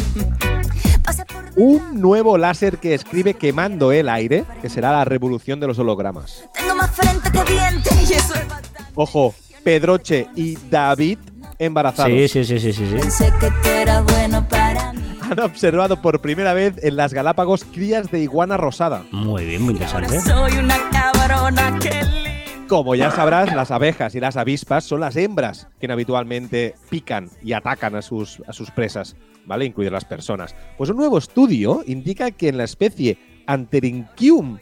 Un 1.55 2.01
nuevo 2.01 2.37
láser 2.37 2.77
que 2.77 2.93
escribe 2.93 3.33
quemando 3.33 3.91
el 3.91 4.09
aire, 4.09 4.45
que 4.61 4.69
será 4.69 4.91
la 4.91 5.05
revolución 5.05 5.59
de 5.59 5.67
los 5.67 5.79
hologramas. 5.79 6.47
Tengo 6.53 6.75
más 6.75 6.91
frente 6.91 7.31
que 7.31 7.43
diente 7.51 7.89
y 8.01 8.13
eso 8.13 8.33
es 8.35 8.47
bastante. 8.47 8.83
Ojo, 8.95 9.33
Pedroche 9.63 10.27
y 10.35 10.57
David 10.69 11.19
embarazados. 11.59 12.11
Sí, 12.11 12.27
sí, 12.27 12.45
sí, 12.45 12.59
sí, 12.59 12.73
sí, 12.73 12.87
sí. 12.89 12.95
Pensé 12.97 13.31
que 13.39 13.49
tú 13.49 13.69
eras 13.69 14.03
bueno 14.05 14.47
para 14.47 14.93
mí. 14.93 15.01
Han 15.21 15.39
observado 15.39 16.01
por 16.01 16.21
primera 16.21 16.53
vez 16.53 16.75
en 16.83 16.95
las 16.97 17.13
Galápagos 17.13 17.63
crías 17.63 18.11
de 18.11 18.19
iguana 18.19 18.57
rosada. 18.57 19.03
Muy 19.11 19.45
bien, 19.45 19.61
muy 19.61 19.73
interesante. 19.73 20.19
soy 20.21 20.57
una 20.57 20.77
cabrona 20.91 21.79
que 21.79 22.03
lindo. 22.03 22.67
Como 22.67 22.95
ya 22.95 23.11
sabrás, 23.11 23.53
las 23.53 23.71
abejas 23.71 24.15
y 24.15 24.19
las 24.19 24.37
avispas 24.37 24.83
son 24.83 24.99
las 24.99 25.15
hembras 25.15 25.67
que 25.79 25.91
habitualmente 25.91 26.75
pican 26.89 27.29
y 27.43 27.53
atacan 27.53 27.95
a 27.95 28.01
sus, 28.01 28.41
a 28.47 28.53
sus 28.53 28.71
presas, 28.71 29.15
¿vale? 29.45 29.65
Incluir 29.65 29.91
las 29.91 30.05
personas. 30.05 30.55
Pues 30.77 30.89
un 30.89 30.97
nuevo 30.97 31.17
estudio 31.17 31.83
indica 31.85 32.31
que 32.31 32.49
en 32.49 32.57
la 32.57 32.63
especie 32.63 33.17
Anterincium 33.47 34.57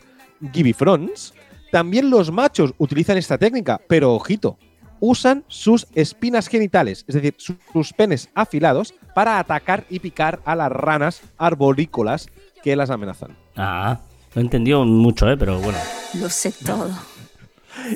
gibifrons 0.51 1.33
también 1.71 2.09
los 2.09 2.31
machos 2.31 2.73
utilizan 2.77 3.17
esta 3.17 3.37
técnica, 3.37 3.79
pero 3.87 4.13
ojito, 4.13 4.57
usan 4.99 5.43
sus 5.47 5.87
espinas 5.95 6.47
genitales, 6.47 7.03
es 7.07 7.15
decir, 7.15 7.33
su- 7.37 7.55
sus 7.71 7.93
penes 7.93 8.29
afilados, 8.35 8.93
para 9.15 9.39
atacar 9.39 9.85
y 9.89 9.99
picar 9.99 10.39
a 10.45 10.55
las 10.55 10.71
ranas 10.71 11.21
arborícolas 11.37 12.27
que 12.63 12.75
las 12.75 12.89
amenazan. 12.89 13.35
Ah, 13.55 13.99
no 14.35 14.41
he 14.41 14.45
entendido 14.45 14.85
mucho, 14.85 15.29
¿eh? 15.29 15.35
Pero 15.37 15.59
bueno. 15.59 15.77
Lo 16.13 16.29
sé 16.29 16.53
todo. 16.65 16.89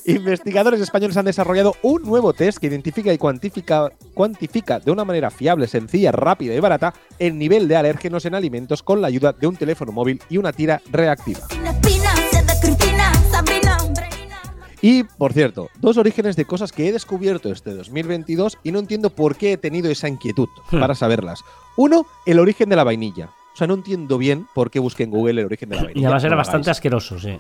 Investigadores 0.06 0.82
españoles 0.82 1.18
han 1.18 1.26
desarrollado 1.26 1.76
un 1.82 2.02
nuevo 2.04 2.34
test 2.34 2.58
que 2.58 2.68
identifica 2.68 3.14
y 3.14 3.18
cuantifica, 3.18 3.92
cuantifica 4.14 4.80
de 4.80 4.92
una 4.92 5.06
manera 5.06 5.30
fiable, 5.30 5.68
sencilla, 5.68 6.12
rápida 6.12 6.54
y 6.56 6.60
barata 6.60 6.94
el 7.20 7.38
nivel 7.38 7.68
de 7.68 7.76
alérgenos 7.76 8.26
en 8.26 8.36
alimentos 8.36 8.84
con 8.84 9.02
la 9.02 9.08
ayuda 9.08 9.34
de 9.34 9.48
un 9.48 9.56
teléfono 9.56 9.92
móvil 9.92 10.22
y 10.30 10.38
una 10.38 10.52
tira 10.52 10.82
reactiva. 10.92 11.42
Y, 14.82 15.04
por 15.04 15.34
cierto, 15.34 15.70
dos 15.80 15.98
orígenes 15.98 16.36
de 16.36 16.46
cosas 16.46 16.72
que 16.72 16.88
he 16.88 16.92
descubierto 16.92 17.52
este 17.52 17.74
2022 17.74 18.58
y 18.64 18.72
no 18.72 18.80
entiendo 18.80 19.10
por 19.10 19.36
qué 19.36 19.54
he 19.54 19.58
tenido 19.58 19.90
esa 19.90 20.08
inquietud 20.08 20.48
Hmm. 20.72 20.80
para 20.80 20.94
saberlas. 20.96 21.40
Uno, 21.78 22.06
el 22.26 22.40
origen 22.40 22.70
de 22.70 22.76
la 22.76 22.84
vainilla. 22.84 23.26
O 23.54 23.58
sea, 23.58 23.66
no 23.68 23.74
entiendo 23.74 24.20
bien 24.20 24.46
por 24.54 24.70
qué 24.70 24.80
busqué 24.80 25.04
en 25.04 25.10
Google 25.10 25.42
el 25.42 25.46
origen 25.48 25.70
de 25.70 25.76
la 25.78 25.84
vainilla. 25.84 26.02
Y 26.02 26.06
además 26.06 26.24
era 26.24 26.36
bastante 26.36 26.66
hagáis. 26.68 26.78
asqueroso, 26.78 27.20
sí. 27.20 27.40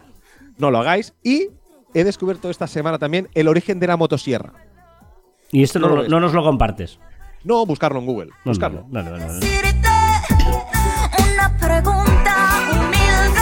No 0.58 0.72
lo 0.72 0.80
hagáis. 0.80 1.14
Y 1.24 1.50
he 1.94 2.04
descubierto 2.04 2.50
esta 2.50 2.68
semana 2.68 2.98
también 3.00 3.30
el 3.34 3.48
origen 3.48 3.80
de 3.80 3.88
la 3.88 3.98
motosierra. 3.98 4.54
Y 5.52 5.64
esto 5.64 5.80
no, 5.80 5.88
No 5.90 6.04
lo 6.04 6.20
nos 6.20 6.34
lo 6.34 6.44
compartes. 6.44 7.00
No 7.44 7.66
buscarlo 7.66 8.00
en 8.00 8.06
Google, 8.06 8.32
No, 8.44 8.52
buscarlo. 8.52 8.86
no, 8.90 9.02
no, 9.04 9.12
no, 9.12 9.18
no, 9.18 9.28
no. 9.28 9.34
Decirte 9.34 9.88
una 11.34 11.58
pregunta 11.58 12.36
humilde 12.72 13.42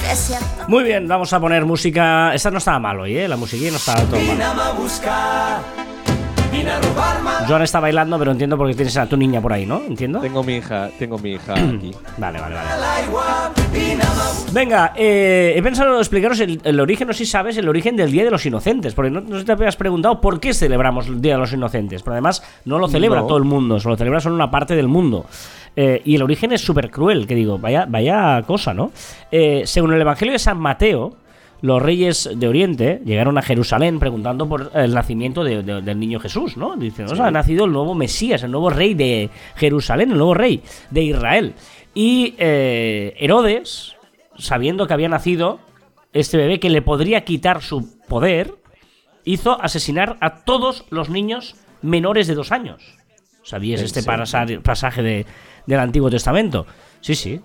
que 0.00 0.14
sea 0.16 0.38
Muy 0.68 0.84
bien, 0.84 1.08
vamos 1.08 1.32
a 1.32 1.40
poner 1.40 1.64
música. 1.64 2.34
Esta 2.34 2.50
no 2.50 2.58
estaba 2.58 2.78
mal 2.78 3.00
hoy, 3.00 3.16
¿eh? 3.16 3.28
La 3.28 3.36
musiquilla 3.36 3.70
no 3.70 3.76
estaba 3.78 4.00
todo 4.02 4.18
mal. 4.20 4.48
Joan 7.46 7.62
está 7.62 7.80
bailando, 7.80 8.18
pero 8.18 8.32
entiendo 8.32 8.56
porque 8.58 8.74
tienes 8.74 8.96
a 8.96 9.06
tu 9.06 9.16
niña 9.16 9.40
por 9.40 9.52
ahí, 9.52 9.64
¿no? 9.64 9.80
¿Entiendo? 9.86 10.20
Tengo 10.20 10.42
mi 10.42 10.56
hija, 10.56 10.90
tengo 10.98 11.18
mi 11.18 11.32
hija 11.32 11.52
aquí. 11.76 11.92
Vale, 12.18 12.40
vale, 12.40 12.54
vale. 12.56 12.68
Venga, 14.52 14.92
eh, 14.96 15.52
he 15.56 15.62
pensado 15.62 15.98
explicaros 15.98 16.40
el, 16.40 16.60
el 16.64 16.80
origen, 16.80 17.06
no 17.06 17.12
sé 17.12 17.24
si 17.24 17.30
sabes, 17.30 17.56
el 17.58 17.68
origen 17.68 17.96
del 17.96 18.10
Día 18.10 18.24
de 18.24 18.30
los 18.30 18.44
Inocentes, 18.46 18.94
porque 18.94 19.10
no, 19.10 19.20
no 19.20 19.44
te 19.44 19.52
habías 19.52 19.76
preguntado 19.76 20.20
por 20.20 20.40
qué 20.40 20.54
celebramos 20.54 21.06
el 21.06 21.20
Día 21.20 21.34
de 21.34 21.38
los 21.40 21.52
Inocentes, 21.52 22.02
pero 22.02 22.14
además 22.14 22.42
no 22.64 22.78
lo 22.78 22.88
celebra 22.88 23.20
No. 23.20 23.26
todo 23.26 23.38
el 23.38 23.44
mundo, 23.44 23.78
solo 23.78 23.96
celebra 23.96 24.20
solo 24.20 24.34
una 24.34 24.50
parte 24.50 24.74
del 24.74 24.88
mundo. 24.88 25.26
Eh, 25.76 26.00
y 26.04 26.16
el 26.16 26.22
origen 26.22 26.50
es 26.52 26.62
súper 26.62 26.90
cruel, 26.90 27.26
que 27.26 27.34
digo, 27.34 27.58
vaya, 27.58 27.84
vaya 27.88 28.42
cosa, 28.46 28.72
¿no? 28.74 28.90
Eh, 29.30 29.62
según 29.66 29.92
el 29.92 30.00
Evangelio 30.00 30.32
de 30.32 30.38
San 30.38 30.58
Mateo, 30.58 31.14
los 31.60 31.82
reyes 31.82 32.30
de 32.34 32.48
Oriente 32.48 33.00
llegaron 33.04 33.36
a 33.38 33.42
Jerusalén 33.42 33.98
preguntando 33.98 34.48
por 34.48 34.70
el 34.74 34.94
nacimiento 34.94 35.42
de- 35.42 35.62
de- 35.62 35.82
del 35.82 35.98
niño 35.98 36.20
Jesús, 36.20 36.56
¿no? 36.56 36.76
Dicen, 36.76 37.06
"O 37.06 37.16
sea, 37.16 37.26
ha 37.26 37.30
nacido 37.30 37.64
el 37.64 37.72
nuevo 37.72 37.94
Mesías, 37.94 38.42
el 38.44 38.50
nuevo 38.52 38.70
rey 38.70 38.94
de 38.94 39.30
Jerusalén, 39.56 40.10
el 40.12 40.18
nuevo 40.18 40.34
rey 40.34 40.62
de 40.90 41.02
Israel. 41.02 41.54
Y 41.94 42.34
eh, 42.38 43.14
Herodes, 43.18 43.96
sabiendo 44.36 44.86
que 44.86 44.94
había 44.94 45.08
nacido 45.08 45.58
este 46.12 46.36
bebé 46.36 46.60
que 46.60 46.70
le 46.70 46.80
podría 46.82 47.24
quitar 47.24 47.60
su 47.60 47.98
poder, 48.08 48.54
hizo 49.24 49.60
asesinar 49.60 50.16
a 50.20 50.44
todos 50.44 50.84
los 50.90 51.10
niños 51.10 51.56
menores 51.82 52.26
de 52.28 52.34
dos 52.34 52.52
años. 52.52 52.82
¿Sabías 53.42 53.80
¿En 53.80 53.86
este 53.86 54.02
pasaje 54.62 55.02
de- 55.02 55.26
del 55.66 55.80
Antiguo 55.80 56.08
Testamento? 56.10 56.66
Sí, 57.00 57.14
sí. 57.14 57.40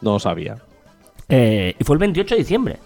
No 0.00 0.18
sabía. 0.18 0.56
Eh, 1.28 1.74
y 1.78 1.84
fue 1.84 1.94
el 1.94 2.00
28 2.00 2.34
de 2.34 2.38
diciembre. 2.40 2.76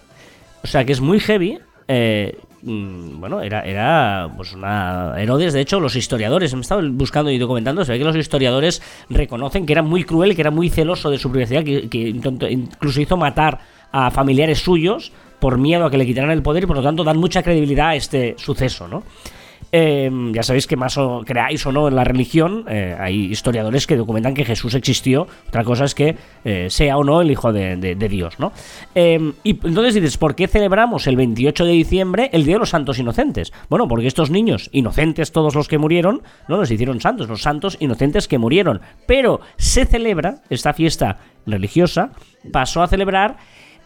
O 0.63 0.67
sea 0.67 0.85
que 0.85 0.91
es 0.91 1.01
muy 1.01 1.19
heavy. 1.19 1.59
eh, 1.87 2.37
mm, 2.61 3.19
bueno, 3.19 3.41
era, 3.41 3.61
era 3.61 4.31
pues 4.35 4.53
una. 4.53 5.15
Herodes, 5.17 5.53
de 5.53 5.61
hecho, 5.61 5.79
los 5.79 5.95
historiadores, 5.95 6.53
me 6.53 6.59
he 6.59 6.61
estado 6.61 6.81
buscando 6.91 7.31
y 7.31 7.37
documentando, 7.37 7.83
se 7.83 7.91
ve 7.91 7.97
que 7.97 8.05
los 8.05 8.15
historiadores 8.15 8.81
reconocen 9.09 9.65
que 9.65 9.73
era 9.73 9.81
muy 9.81 10.03
cruel, 10.03 10.35
que 10.35 10.41
era 10.41 10.51
muy 10.51 10.69
celoso 10.69 11.09
de 11.09 11.17
su 11.17 11.31
privacidad, 11.31 11.63
que, 11.63 11.89
que 11.89 11.99
incluso 12.49 13.01
hizo 13.01 13.17
matar 13.17 13.59
a 13.91 14.11
familiares 14.11 14.59
suyos 14.59 15.11
por 15.39 15.57
miedo 15.57 15.85
a 15.85 15.91
que 15.91 15.97
le 15.97 16.05
quitaran 16.05 16.31
el 16.31 16.43
poder 16.43 16.63
y 16.63 16.67
por 16.67 16.77
lo 16.77 16.83
tanto 16.83 17.03
dan 17.03 17.17
mucha 17.17 17.41
credibilidad 17.41 17.89
a 17.89 17.95
este 17.95 18.35
suceso, 18.37 18.87
¿no? 18.87 19.03
Eh, 19.71 20.11
ya 20.33 20.43
sabéis 20.43 20.67
que 20.67 20.75
más 20.75 20.97
o 20.97 21.23
creáis 21.25 21.65
o 21.65 21.71
no 21.71 21.87
en 21.87 21.95
la 21.95 22.03
religión, 22.03 22.65
eh, 22.67 22.95
hay 22.99 23.25
historiadores 23.31 23.87
que 23.87 23.95
documentan 23.95 24.33
que 24.33 24.43
Jesús 24.43 24.73
existió. 24.75 25.27
Otra 25.47 25.63
cosa 25.63 25.85
es 25.85 25.95
que 25.95 26.17
eh, 26.43 26.67
sea 26.69 26.97
o 26.97 27.03
no 27.03 27.21
el 27.21 27.31
Hijo 27.31 27.53
de, 27.53 27.77
de- 27.77 28.09
Dios, 28.09 28.39
¿no? 28.39 28.51
Eh, 28.95 29.31
y 29.43 29.51
entonces 29.51 29.93
dices, 29.93 30.17
¿por 30.17 30.35
qué 30.35 30.47
celebramos 30.47 31.07
el 31.07 31.15
28 31.15 31.63
de 31.65 31.71
diciembre 31.71 32.29
el 32.33 32.43
Día 32.43 32.55
de 32.55 32.59
los 32.59 32.69
Santos 32.71 32.99
Inocentes? 32.99 33.53
Bueno, 33.69 33.87
porque 33.87 34.07
estos 34.07 34.29
niños, 34.29 34.69
inocentes 34.73 35.31
todos 35.31 35.55
los 35.55 35.69
que 35.69 35.77
murieron, 35.77 36.21
no 36.49 36.57
los 36.57 36.69
hicieron 36.69 36.99
santos, 36.99 37.29
los 37.29 37.41
santos 37.41 37.77
inocentes 37.79 38.27
que 38.27 38.37
murieron. 38.37 38.81
Pero 39.05 39.39
se 39.57 39.85
celebra, 39.85 40.41
esta 40.49 40.73
fiesta 40.73 41.19
religiosa, 41.45 42.11
pasó 42.51 42.83
a 42.83 42.87
celebrar 42.87 43.37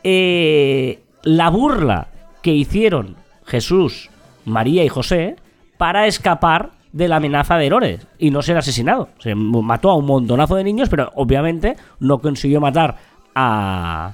eh, 0.03 0.99
la 1.23 1.49
burla 1.49 2.07
que 2.41 2.51
hicieron 2.53 3.15
Jesús, 3.45 4.09
María 4.45 4.83
y 4.83 4.89
José 4.89 5.35
para 5.77 6.07
escapar 6.07 6.71
de 6.91 7.07
la 7.07 7.17
amenaza 7.17 7.57
de 7.57 7.65
Herodes 7.65 8.07
y 8.17 8.31
no 8.31 8.41
ser 8.41 8.57
asesinado. 8.57 9.09
Se 9.19 9.35
mató 9.35 9.89
a 9.89 9.97
un 9.97 10.05
montonazo 10.05 10.55
de 10.55 10.63
niños, 10.63 10.87
pero 10.89 11.11
obviamente 11.15 11.75
no 11.99 12.19
consiguió 12.19 12.61
matar 12.61 12.95
a, 13.35 14.13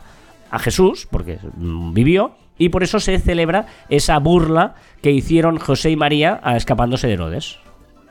a 0.50 0.60
Jesús, 0.60 1.08
porque 1.10 1.38
mm, 1.58 1.94
vivió, 1.94 2.32
y 2.58 2.70
por 2.70 2.84
eso 2.84 3.00
se 3.00 3.18
celebra 3.20 3.66
esa 3.90 4.18
burla 4.20 4.76
que 5.02 5.12
hicieron 5.12 5.58
José 5.58 5.92
y 5.92 5.96
María 5.96 6.40
a 6.44 6.58
escapándose 6.58 7.08
de 7.08 7.14
Herodes. 7.14 7.60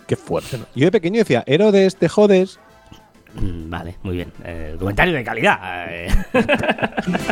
Qué 0.07 0.16
fuerte. 0.16 0.59
¿no? 0.59 0.64
Yo 0.74 0.86
de 0.86 0.92
pequeño 0.92 1.18
decía, 1.18 1.44
Herodes, 1.46 1.96
te 1.96 2.09
jodes. 2.09 2.59
Mm, 3.34 3.70
Vale, 3.70 3.96
muy 4.03 4.16
bien. 4.16 4.32
Eh, 4.44 4.74
comentario 4.78 5.14
de 5.14 5.22
calidad. 5.22 5.86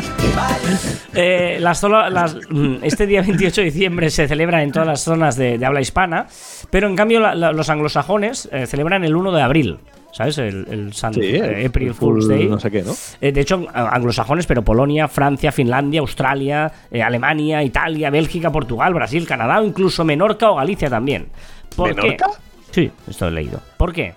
eh. 1.15 1.57
Las 1.59 1.79
zonas- 1.81 2.11
las- 2.11 2.35
mm, 2.49 2.75
este 2.83 3.05
día 3.07 3.21
28 3.21 3.61
de 3.61 3.65
diciembre 3.65 4.09
se 4.09 4.27
celebra 4.27 4.63
en 4.63 4.71
todas 4.71 4.87
las 4.87 5.01
zonas 5.01 5.35
de, 5.35 5.57
de 5.57 5.65
habla 5.65 5.81
hispana, 5.81 6.27
pero 6.69 6.87
en 6.87 6.95
cambio 6.95 7.19
la- 7.19 7.35
la- 7.35 7.51
los 7.51 7.69
anglosajones 7.69 8.49
eh, 8.51 8.65
celebran 8.67 9.03
el 9.03 9.15
1 9.15 9.31
de 9.31 9.41
abril. 9.41 9.79
¿Sabes? 10.11 10.39
El, 10.39 10.65
el 10.71 10.93
San 10.93 11.13
eh, 11.21 11.65
April 11.67 11.93
Fool's 11.93 12.27
Day. 12.27 12.47
No 12.47 12.59
sé 12.59 12.71
qué, 12.71 12.81
¿no? 12.81 12.93
Eh, 13.21 13.31
de 13.31 13.41
hecho, 13.41 13.67
anglosajones, 13.71 14.47
pero 14.47 14.63
Polonia, 14.63 15.07
Francia, 15.07 15.51
Finlandia, 15.51 15.99
Australia, 16.01 16.71
eh, 16.89 17.03
Alemania, 17.03 17.61
Italia, 17.63 18.09
Bélgica, 18.09 18.51
Portugal, 18.51 18.91
Brasil, 18.95 19.27
Canadá, 19.27 19.61
o 19.61 19.65
incluso 19.65 20.03
Menorca 20.03 20.49
o 20.49 20.55
Galicia 20.55 20.89
también. 20.89 21.27
¿Por 21.75 21.89
qué? 21.95 22.01
¿Menorca? 22.01 22.25
Sí, 22.71 22.89
esto 23.07 23.27
he 23.27 23.31
leído. 23.31 23.61
¿Por 23.77 23.93
qué? 23.93 24.15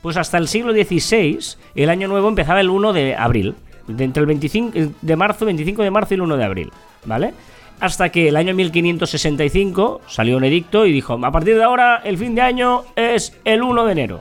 Pues 0.00 0.16
hasta 0.16 0.38
el 0.38 0.48
siglo 0.48 0.72
XVI, 0.72 1.38
el 1.74 1.90
año 1.90 2.08
nuevo 2.08 2.28
empezaba 2.28 2.60
el 2.62 2.70
1 2.70 2.94
de 2.94 3.14
abril. 3.14 3.54
De 3.88 4.04
entre 4.04 4.20
el 4.20 4.26
25 4.26 4.78
de 5.00 5.16
marzo, 5.16 5.44
25 5.46 5.82
de 5.82 5.90
marzo 5.90 6.14
y 6.14 6.16
el 6.16 6.20
1 6.22 6.36
de 6.36 6.44
abril. 6.44 6.72
¿Vale? 7.04 7.32
Hasta 7.80 8.08
que 8.10 8.28
el 8.28 8.36
año 8.36 8.54
1565 8.54 10.00
salió 10.08 10.36
un 10.36 10.44
edicto 10.44 10.86
y 10.86 10.92
dijo: 10.92 11.18
A 11.24 11.30
partir 11.32 11.56
de 11.56 11.62
ahora, 11.64 12.02
el 12.04 12.18
fin 12.18 12.34
de 12.34 12.42
año 12.42 12.82
es 12.96 13.34
el 13.44 13.62
1 13.62 13.84
de 13.86 13.92
enero. 13.92 14.20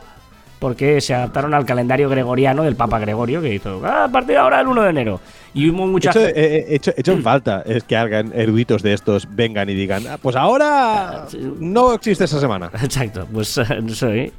Porque 0.60 1.02
se 1.02 1.14
adaptaron 1.14 1.54
al 1.54 1.66
calendario 1.66 2.10
gregoriano 2.10 2.64
del 2.64 2.76
Papa 2.76 2.98
Gregorio, 2.98 3.42
que 3.42 3.54
hizo: 3.54 3.80
"Ah, 3.86 4.06
A 4.06 4.08
partir 4.12 4.32
de 4.32 4.38
ahora, 4.38 4.60
el 4.62 4.68
1 4.68 4.82
de 4.84 4.90
enero. 4.90 5.20
Y 5.54 5.70
hubo 5.70 5.86
mucha 5.86 6.10
Hecho, 6.12 6.20
gente- 6.22 6.40
eh, 6.40 6.58
eh, 6.58 6.66
hecho, 6.76 6.92
hecho 6.98 7.12
en 7.14 7.22
falta 7.24 7.62
es 7.66 7.84
que 7.84 7.96
hagan 7.96 8.32
eruditos 8.34 8.82
de 8.84 8.94
estos 8.94 9.28
vengan 9.36 9.70
y 9.70 9.76
digan, 9.76 10.06
"Ah, 10.08 10.18
pues 10.22 10.36
ahora 10.36 11.26
no 11.60 11.94
existe 11.94 12.24
esa 12.26 12.40
semana. 12.40 12.72
Exacto, 12.84 13.28
pues 13.32 13.56
eh, 13.60 13.64
eso, 13.88 14.10
¿eh? 14.12 14.32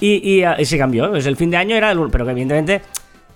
Y, 0.00 0.38
y, 0.38 0.42
eh, 0.44 0.54
y 0.58 0.64
se 0.64 0.76
cambió. 0.78 1.08
Pues 1.10 1.26
el 1.26 1.36
fin 1.36 1.50
de 1.50 1.56
año 1.56 1.76
era 1.76 1.90
el 1.92 1.98
1, 1.98 2.10
pero 2.10 2.24
que 2.24 2.32
evidentemente 2.32 2.82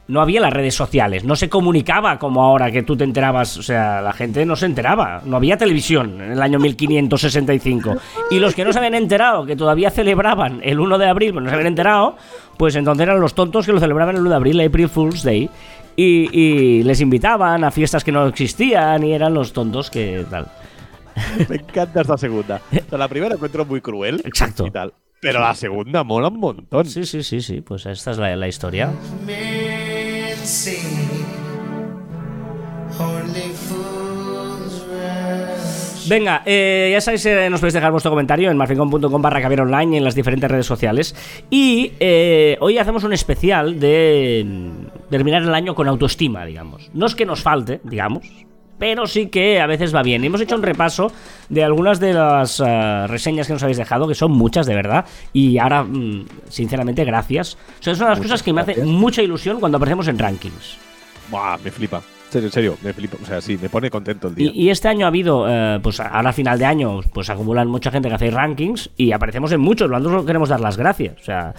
no 0.07 0.20
había 0.20 0.40
las 0.40 0.52
redes 0.52 0.74
sociales, 0.74 1.24
no 1.24 1.34
se 1.36 1.48
comunicaba 1.48 2.18
como 2.18 2.42
ahora 2.42 2.70
que 2.70 2.82
tú 2.82 2.96
te 2.96 3.05
enterabas, 3.05 3.57
o 3.57 3.62
sea, 3.62 4.02
la 4.02 4.12
gente 4.12 4.44
no 4.44 4.57
se 4.57 4.66
enteraba, 4.66 5.22
no 5.24 5.36
había 5.36 5.57
televisión 5.57 6.20
en 6.20 6.32
el 6.32 6.42
año 6.42 6.59
1565. 6.59 7.96
Y 8.30 8.38
los 8.38 8.55
que 8.55 8.64
no 8.64 8.72
se 8.72 8.78
habían 8.78 8.94
enterado, 8.94 9.46
que 9.46 9.57
todavía 9.57 9.90
celebraban 9.90 10.61
el 10.62 10.78
1 10.80 10.98
de 10.98 11.09
abril, 11.09 11.30
pero 11.30 11.40
no 11.42 11.48
se 11.48 11.55
habían 11.55 11.68
enterado, 11.68 12.16
pues 12.57 12.76
entonces 12.76 13.02
eran 13.02 13.20
los 13.20 13.34
tontos 13.34 13.66
que 13.66 13.72
lo 13.72 13.80
celebraban 13.80 14.16
el 14.16 14.22
1 14.22 14.30
de 14.30 14.36
abril, 14.36 14.61
April 14.61 14.88
Fool's 14.88 15.22
Day. 15.22 15.48
Y, 15.96 16.28
y 16.32 16.82
les 16.82 17.00
invitaban 17.00 17.62
a 17.62 17.70
fiestas 17.70 18.02
que 18.02 18.11
no 18.11 18.26
existían 18.26 19.05
y 19.05 19.12
eran 19.12 19.32
los 19.32 19.52
tontos 19.52 19.90
que 19.90 20.26
tal. 20.28 20.48
Me 21.48 21.57
encanta 21.57 22.00
esta 22.00 22.18
segunda. 22.18 22.61
O 22.72 22.88
sea, 22.88 22.98
la 22.98 23.07
primera 23.07 23.36
encuentro 23.36 23.64
muy 23.64 23.80
cruel. 23.80 24.20
Exacto. 24.24 24.66
Y 24.66 24.72
tal. 24.72 24.92
Pero 25.20 25.40
la 25.40 25.55
segunda 25.55 26.05
mola 26.05 26.28
un 26.28 26.38
montón. 26.38 26.84
Sí, 26.84 27.07
sí, 27.07 27.22
sí, 27.22 27.40
sí, 27.40 27.61
pues 27.62 27.86
esta 27.86 28.11
es 28.11 28.18
la, 28.18 28.36
la 28.36 28.48
historia. 28.48 28.90
Venga, 36.07 36.42
eh, 36.45 36.90
ya 36.92 37.01
sabéis, 37.01 37.24
eh, 37.24 37.49
nos 37.49 37.61
podéis 37.61 37.72
dejar 37.74 37.90
vuestro 37.90 38.11
comentario 38.11 38.51
en 38.51 38.57
marficon.com 38.59 39.22
barra 39.22 39.40
caber 39.40 39.62
online 39.62 39.95
y 39.95 39.99
en 39.99 40.05
las 40.05 40.14
diferentes 40.14 40.51
redes 40.51 40.66
sociales. 40.66 41.14
Y 41.49 41.92
eh, 41.99 42.59
hoy 42.61 42.76
hacemos 42.76 43.05
un 43.05 43.14
especial 43.14 43.80
de 43.80 44.47
terminar 45.09 45.42
el 45.42 45.55
año 45.55 45.74
con 45.74 45.88
autoestima, 45.88 46.45
digamos. 46.45 46.90
No 46.92 47.07
es 47.07 47.14
que 47.14 47.24
nos 47.24 47.42
falte, 47.42 47.80
digamos, 47.84 48.26
pero 48.78 49.06
sí 49.06 49.28
que 49.28 49.60
a 49.60 49.66
veces 49.66 49.94
va 49.94 50.02
bien. 50.02 50.22
Y 50.22 50.26
hemos 50.26 50.40
hecho 50.40 50.56
un 50.56 50.62
repaso 50.62 51.12
de 51.48 51.64
algunas 51.64 52.00
de 52.00 52.12
las 52.12 52.62
eh, 52.64 53.06
reseñas 53.06 53.46
que 53.46 53.52
nos 53.52 53.62
habéis 53.62 53.78
dejado, 53.78 54.08
que 54.08 54.14
son 54.14 54.32
muchas 54.32 54.66
de 54.66 54.74
verdad. 54.74 55.04
Y 55.32 55.58
ahora, 55.58 55.84
mm, 55.84 56.26
sinceramente, 56.48 57.04
gracias. 57.04 57.56
O 57.80 57.82
sea, 57.82 57.92
es 57.92 57.98
una 57.98 58.10
de 58.10 58.14
las 58.16 58.22
cosas 58.22 58.42
que 58.42 58.52
me 58.52 58.60
hace 58.60 58.82
mucha 58.84 59.22
ilusión 59.22 59.60
cuando 59.60 59.76
aparecemos 59.76 60.08
en 60.08 60.18
rankings. 60.18 60.76
Buah, 61.30 61.58
me 61.58 61.70
flipa. 61.70 62.02
En 62.26 62.32
serio, 62.32 62.46
en 62.48 62.52
serio, 62.52 62.78
me 62.82 62.92
flipa. 62.92 63.16
O 63.22 63.26
sea, 63.26 63.40
sí, 63.40 63.56
me 63.60 63.68
pone 63.68 63.90
contento 63.90 64.28
el 64.28 64.34
día. 64.34 64.50
Y, 64.52 64.64
y 64.64 64.70
este 64.70 64.88
año 64.88 65.06
ha 65.06 65.08
habido, 65.08 65.46
eh, 65.48 65.78
pues 65.82 66.00
ahora 66.00 66.30
a 66.30 66.32
final 66.32 66.58
de 66.58 66.64
año, 66.64 67.00
pues 67.12 67.30
acumulan 67.30 67.68
mucha 67.68 67.92
gente 67.92 68.08
que 68.08 68.14
hace 68.16 68.30
rankings 68.30 68.90
y 68.96 69.12
aparecemos 69.12 69.52
en 69.52 69.60
muchos. 69.60 69.88
Nosotros 69.88 70.26
queremos 70.26 70.48
dar 70.48 70.60
las 70.60 70.76
gracias, 70.76 71.20
o 71.20 71.24
sea, 71.24 71.54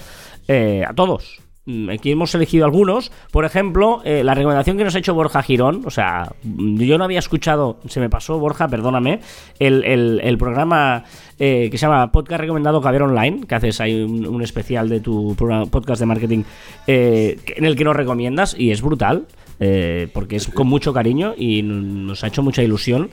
eh, 0.47 0.83
a 0.85 0.93
todos. 0.93 1.44
Mm, 1.65 1.89
Aquí 1.89 2.11
hemos 2.11 2.33
elegido 2.35 2.65
algunos. 2.65 3.11
Por 3.31 3.43
ejemplo, 3.45 4.01
eh, 4.05 4.23
la 4.23 4.35
recomendación 4.35 4.77
que 4.77 4.83
nos 4.83 4.95
ha 4.95 4.99
hecho 4.99 5.13
Borja 5.15 5.41
Girón. 5.41 5.81
O 5.85 5.89
sea, 5.89 6.31
mm, 6.43 6.77
yo 6.81 6.97
no 6.97 7.03
había 7.03 7.19
escuchado, 7.19 7.79
se 7.87 7.99
me 7.99 8.09
pasó, 8.09 8.37
Borja, 8.39 8.67
perdóname, 8.67 9.19
el, 9.59 9.83
el- 9.83 10.37
programa 10.37 11.03
eh, 11.39 11.69
que 11.71 11.77
se 11.77 11.85
llama 11.87 12.11
Podcast 12.11 12.41
Recomendado 12.41 12.81
Caber 12.81 13.03
Online, 13.03 13.45
que 13.47 13.55
haces 13.55 13.81
ahí 13.81 14.03
un, 14.03 14.41
especial 14.43 14.89
de 14.89 14.99
tu 14.99 15.35
podcast 15.71 15.99
de 15.99 16.05
marketing 16.05 16.43
eh, 16.87 17.39
en 17.55 17.65
el 17.65 17.75
que 17.75 17.83
nos 17.83 17.95
recomiendas 17.95 18.55
y 18.57 18.71
es 18.71 18.81
brutal. 18.81 19.25
Eh, 19.59 20.07
porque 20.13 20.35
es 20.37 20.47
con 20.47 20.67
mucho 20.67 20.93
cariño 20.93 21.33
y 21.37 21.61
nos 21.63 22.23
ha 22.23 22.27
hecho 22.27 22.43
mucha 22.43 22.61
ilusión. 22.63 23.09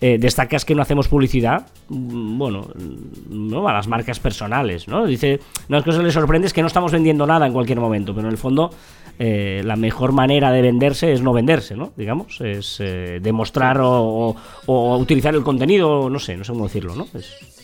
Eh, 0.00 0.18
destacas 0.18 0.64
que 0.64 0.74
no 0.74 0.82
hacemos 0.82 1.06
publicidad, 1.06 1.68
mm, 1.88 2.36
bueno, 2.38 2.68
mm, 2.74 3.48
no 3.50 3.68
a 3.68 3.72
las 3.72 3.86
marcas 3.86 4.18
personales, 4.18 4.88
¿no? 4.88 5.06
Dice, 5.06 5.38
una 5.68 5.76
de 5.76 5.80
las 5.80 5.84
cosas 5.84 6.00
que 6.00 6.06
le 6.06 6.12
sorprende 6.12 6.46
es 6.48 6.52
que 6.52 6.60
no 6.60 6.66
estamos 6.66 6.90
vendiendo 6.90 7.24
nada 7.26 7.46
en 7.46 7.52
cualquier 7.52 7.78
momento, 7.78 8.12
pero 8.14 8.26
en 8.26 8.32
el 8.32 8.38
fondo 8.38 8.70
eh, 9.18 9.62
la 9.64 9.76
mejor 9.76 10.10
manera 10.12 10.50
de 10.50 10.62
venderse 10.62 11.12
es 11.12 11.22
no 11.22 11.32
venderse, 11.32 11.76
¿no? 11.76 11.92
Digamos, 11.96 12.40
es 12.40 12.78
eh, 12.80 13.20
demostrar 13.22 13.80
o, 13.80 13.90
o- 13.92 14.36
o 14.66 14.96
utilizar 14.98 15.34
el 15.36 15.42
contenido, 15.44 16.10
no 16.10 16.18
sé, 16.18 16.36
no 16.36 16.42
sé 16.42 16.52
cómo 16.52 16.64
decirlo, 16.64 16.96
¿no? 16.96 17.06
Es- 17.14 17.61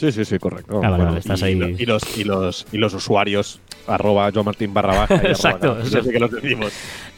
Sí, 0.00 0.12
sí, 0.12 0.24
sí, 0.24 0.38
correcto. 0.38 0.80
Ah, 0.82 0.88
vale, 0.88 1.04
vale, 1.04 1.18
estás 1.18 1.42
y, 1.42 1.44
ahí. 1.44 1.76
Y 1.78 1.84
los, 1.84 2.16
y, 2.16 2.24
los, 2.24 2.66
y 2.72 2.78
los 2.78 2.94
usuarios, 2.94 3.60
arroba 3.86 4.30
Joan 4.32 4.46
Martín 4.46 4.72
barra 4.72 4.96
baja. 4.96 5.14
arroba 5.14 5.28
Exacto. 5.28 5.76
Ya 5.84 6.02
sé 6.02 6.10
que 6.10 6.18
los 6.18 6.30
decimos. 6.30 6.72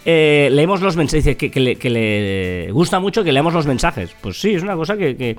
Eh, 0.05 0.49
leemos 0.51 0.81
los 0.81 0.97
mensajes, 0.97 1.25
dice 1.25 1.37
que, 1.37 1.49
que 1.49 1.61
le, 1.61 1.77
que 1.77 1.89
le 1.89 2.73
gusta 2.73 2.99
mucho 2.99 3.23
que 3.23 3.31
leamos 3.31 3.55
los 3.55 3.67
mensajes. 3.67 4.11
Pues 4.21 4.41
sí, 4.41 4.55
es 4.55 4.65
una 4.65 4.75
cosa 4.75 4.97
que, 4.97 5.17
que, 5.17 5.37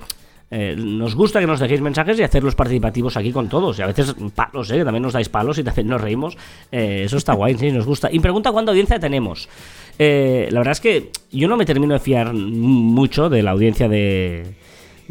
eh, 0.55 0.75
nos 0.77 1.15
gusta 1.15 1.39
que 1.39 1.47
nos 1.47 1.59
dejéis 1.59 1.81
mensajes 1.81 2.19
y 2.19 2.21
hacerlos 2.21 2.53
participativos 2.53 3.17
aquí 3.17 3.31
con 3.31 3.49
todos. 3.49 3.79
Y 3.79 3.81
a 3.81 3.87
veces 3.87 4.13
palos, 4.35 4.69
¿eh? 4.69 4.77
que 4.77 4.85
también 4.85 5.01
nos 5.01 5.13
dais 5.13 5.27
palos 5.27 5.57
y 5.57 5.63
también 5.63 5.87
nos 5.87 5.99
reímos. 5.99 6.37
Eh, 6.71 7.01
eso 7.05 7.17
está 7.17 7.33
guay, 7.33 7.57
sí, 7.57 7.71
nos 7.71 7.87
gusta. 7.87 8.09
Y 8.11 8.19
pregunta 8.19 8.51
cuánta 8.51 8.71
audiencia 8.71 8.99
tenemos. 8.99 9.49
Eh, 9.97 10.47
la 10.51 10.59
verdad 10.59 10.73
es 10.73 10.79
que 10.79 11.09
yo 11.31 11.47
no 11.47 11.57
me 11.57 11.65
termino 11.65 11.93
de 11.93 11.99
fiar 11.99 12.33
mucho 12.33 13.29
de 13.29 13.41
la 13.41 13.51
audiencia 13.51 13.87
de, 13.87 14.53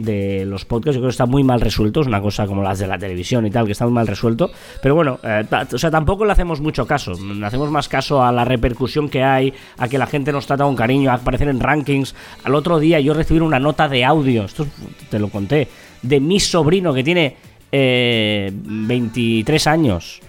de 0.02 0.44
los 0.44 0.64
podcasts. 0.64 0.94
Yo 0.96 1.00
creo 1.00 1.08
que 1.08 1.12
está 1.12 1.26
muy 1.26 1.42
mal 1.44 1.60
resuelto. 1.60 2.00
Es 2.00 2.06
una 2.06 2.20
cosa 2.20 2.46
como 2.46 2.62
las 2.62 2.78
de 2.78 2.86
la 2.86 2.98
televisión 2.98 3.46
y 3.46 3.50
tal, 3.50 3.66
que 3.66 3.72
está 3.72 3.84
muy 3.84 3.94
mal 3.94 4.06
resuelto. 4.06 4.50
Pero 4.82 4.94
bueno, 4.94 5.18
eh, 5.22 5.44
o 5.72 5.78
sea, 5.78 5.90
tampoco 5.90 6.24
le 6.24 6.32
hacemos 6.32 6.60
mucho 6.60 6.86
caso. 6.86 7.12
Le 7.14 7.44
hacemos 7.46 7.70
más 7.70 7.88
caso 7.88 8.22
a 8.22 8.32
la 8.32 8.44
repercusión 8.44 9.08
que 9.08 9.22
hay, 9.22 9.52
a 9.78 9.88
que 9.88 9.98
la 9.98 10.06
gente 10.06 10.32
nos 10.32 10.46
trata 10.46 10.64
con 10.64 10.76
cariño, 10.76 11.10
a 11.10 11.14
aparecer 11.14 11.48
en 11.48 11.60
rankings. 11.60 12.14
Al 12.44 12.54
otro 12.54 12.78
día 12.78 13.00
yo 13.00 13.14
recibí 13.14 13.40
una 13.40 13.58
nota 13.58 13.88
de 13.88 14.04
audio, 14.04 14.44
esto 14.44 14.66
te 15.10 15.18
lo 15.18 15.28
conté, 15.28 15.68
de 16.02 16.20
mi 16.20 16.40
sobrino 16.40 16.92
que 16.92 17.04
tiene 17.04 17.36
eh, 17.70 18.50
23 18.54 19.66
años. 19.66 20.20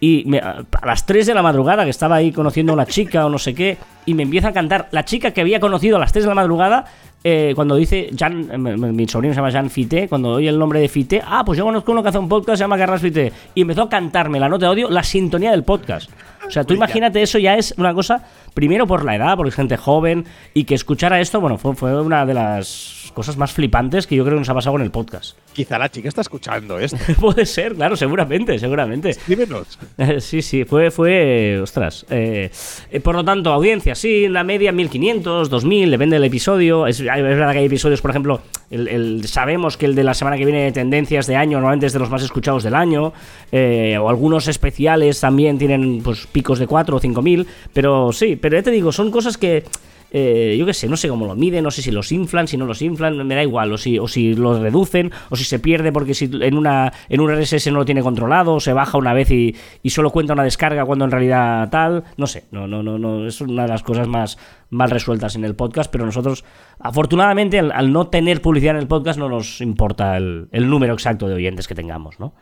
Y 0.00 0.22
me- 0.26 0.38
a 0.38 0.64
las 0.86 1.06
3 1.06 1.26
de 1.26 1.34
la 1.34 1.42
madrugada, 1.42 1.82
que 1.84 1.90
estaba 1.90 2.14
ahí 2.16 2.30
conociendo 2.30 2.72
a 2.72 2.74
una 2.74 2.86
chica 2.86 3.26
o 3.26 3.28
no 3.28 3.38
sé 3.38 3.52
qué, 3.52 3.76
y 4.06 4.14
me 4.14 4.22
empieza 4.22 4.48
a 4.48 4.52
cantar 4.52 4.88
la 4.92 5.04
chica 5.04 5.32
que 5.32 5.40
había 5.40 5.58
conocido 5.58 5.96
a 5.96 5.98
las 6.00 6.12
3 6.12 6.24
de 6.24 6.28
la 6.28 6.36
madrugada, 6.36 6.84
eh, 7.24 7.52
cuando 7.54 7.74
dice 7.74 8.10
Jan, 8.16 8.48
eh, 8.50 8.58
mi, 8.58 9.08
sobrino 9.08 9.34
se 9.34 9.40
llama 9.40 9.50
Jan 9.50 9.70
Fité, 9.70 10.08
cuando 10.08 10.34
oye 10.34 10.48
el 10.48 10.58
nombre 10.58 10.80
de 10.80 10.88
Fité, 10.88 11.20
ah, 11.24 11.42
pues 11.44 11.58
yo 11.58 11.64
conozco 11.64 11.90
uno 11.92 12.02
que 12.02 12.10
hace 12.10 12.18
un 12.18 12.28
podcast, 12.28 12.58
se 12.58 12.64
llama 12.64 12.78
Carras 12.78 13.02
Fité, 13.02 13.32
y 13.54 13.62
empezó 13.62 13.82
a 13.82 13.88
cantarme 13.88 14.38
la 14.38 14.48
nota 14.48 14.66
de 14.66 14.70
audio, 14.70 14.90
la 14.90 15.02
sintonía 15.02 15.50
del 15.50 15.64
podcast. 15.64 16.10
O 16.46 16.50
sea, 16.50 16.64
tú 16.64 16.74
imagínate, 16.74 17.20
eso 17.20 17.38
ya 17.38 17.56
es 17.56 17.74
una 17.76 17.92
cosa, 17.92 18.24
primero 18.54 18.86
por 18.86 19.04
la 19.04 19.16
edad, 19.16 19.36
porque 19.36 19.50
es 19.50 19.56
gente 19.56 19.76
joven, 19.76 20.24
y 20.54 20.64
que 20.64 20.74
escuchara 20.74 21.20
esto, 21.20 21.40
bueno, 21.40 21.58
fue, 21.58 21.74
fue 21.74 22.00
una 22.00 22.24
de 22.24 22.34
las 22.34 22.97
cosas 23.18 23.36
más 23.36 23.52
flipantes 23.52 24.06
que 24.06 24.16
yo 24.16 24.24
creo 24.24 24.36
que 24.36 24.40
nos 24.40 24.48
ha 24.48 24.54
pasado 24.54 24.72
con 24.74 24.82
el 24.82 24.90
podcast. 24.90 25.36
Quizá 25.52 25.78
la 25.78 25.90
chica 25.90 26.08
está 26.08 26.20
escuchando 26.22 26.78
esto. 26.78 26.96
Puede 27.20 27.44
ser, 27.46 27.74
claro, 27.74 27.96
seguramente, 27.96 28.58
seguramente. 28.58 29.10
Escríbenos. 29.10 29.78
Eh, 29.98 30.20
Sí, 30.20 30.40
sí, 30.42 30.64
fue, 30.64 30.90
fue, 30.90 31.58
ostras. 31.62 32.06
eh, 32.10 32.50
eh, 32.90 33.00
por 33.00 33.14
lo 33.14 33.24
tanto, 33.24 33.52
audiencia, 33.52 33.94
sí, 33.94 34.28
la 34.28 34.44
media 34.44 34.72
1500, 34.72 35.50
2000, 35.50 35.90
depende 35.90 36.16
del 36.16 36.24
episodio. 36.24 36.86
Es, 36.86 37.00
verdad 37.02 37.52
que 37.52 37.58
hay 37.58 37.66
episodios, 37.66 38.00
por 38.00 38.10
ejemplo, 38.10 38.40
el, 38.70 38.88
el- 38.88 39.24
sabemos 39.26 39.76
que 39.76 39.86
el 39.86 39.94
de 39.94 40.04
la 40.04 40.14
semana 40.14 40.36
que 40.36 40.44
viene 40.44 40.64
de 40.64 40.72
tendencias 40.72 41.26
de 41.26 41.36
año 41.36 41.58
normalmente 41.58 41.86
es 41.86 41.92
de 41.92 41.98
los 41.98 42.10
más 42.10 42.22
escuchados 42.22 42.62
del 42.62 42.74
año, 42.74 43.12
eh, 43.52 43.96
o 44.00 44.08
algunos 44.08 44.46
especiales 44.48 45.20
también 45.20 45.58
tienen 45.58 46.00
pues 46.02 46.26
picos 46.26 46.58
de 46.58 46.66
4 46.66 46.96
o 46.96 47.00
5000, 47.00 47.46
pero 47.72 48.12
sí, 48.12 48.36
pero 48.36 48.56
ya 48.58 48.62
te 48.62 48.70
digo, 48.70 48.92
son 48.92 49.10
cosas 49.10 49.36
que... 49.36 49.64
eh, 50.10 50.56
yo 50.58 50.66
qué 50.66 50.74
sé, 50.74 50.88
no 50.88 50.96
sé 50.96 51.08
cómo 51.08 51.26
lo 51.26 51.34
miden, 51.34 51.64
no 51.64 51.70
sé 51.70 51.82
si 51.82 51.90
los 51.90 52.12
inflan, 52.12 52.48
si 52.48 52.56
no 52.56 52.66
los 52.66 52.80
inflan, 52.82 53.26
me 53.26 53.34
da 53.34 53.42
igual, 53.42 53.72
o 53.72 53.78
si, 53.78 53.98
o 53.98 54.08
si 54.08 54.34
los 54.34 54.60
reducen, 54.60 55.12
o 55.30 55.36
si 55.36 55.44
se 55.44 55.58
pierde 55.58 55.92
porque 55.92 56.14
si 56.14 56.30
en 56.32 56.56
una 56.56 56.92
en 57.08 57.20
un 57.20 57.34
RSS 57.34 57.70
no 57.72 57.78
lo 57.78 57.84
tiene 57.84 58.02
controlado, 58.02 58.54
o 58.54 58.60
se 58.60 58.72
baja 58.72 58.98
una 58.98 59.12
vez 59.12 59.30
y, 59.30 59.54
y 59.82 59.90
solo 59.90 60.10
cuenta 60.10 60.32
una 60.32 60.44
descarga 60.44 60.84
cuando 60.84 61.04
en 61.04 61.10
realidad 61.10 61.68
tal, 61.70 62.04
no 62.16 62.26
sé, 62.26 62.44
no, 62.50 62.66
no, 62.66 62.82
no, 62.82 62.98
no, 62.98 63.26
es 63.26 63.40
una 63.40 63.62
de 63.62 63.68
las 63.68 63.82
cosas 63.82 64.08
más 64.08 64.38
mal 64.70 64.90
resueltas 64.90 65.34
en 65.34 65.44
el 65.44 65.54
podcast, 65.54 65.90
pero 65.90 66.04
nosotros, 66.04 66.44
afortunadamente, 66.78 67.58
al, 67.58 67.92
no 67.92 68.08
tener 68.08 68.42
publicidad 68.42 68.74
en 68.76 68.82
el 68.82 68.88
podcast, 68.88 69.18
no 69.18 69.28
nos 69.28 69.60
importa 69.60 70.16
el, 70.16 70.48
el 70.52 70.68
número 70.68 70.94
exacto 70.94 71.28
de 71.28 71.34
oyentes 71.34 71.66
que 71.66 71.74
tengamos, 71.74 72.20
¿no? 72.20 72.34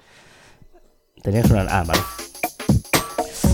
Tenías 1.23 1.51
una. 1.51 1.63
Ah, 1.63 1.85
vale. 1.87 2.01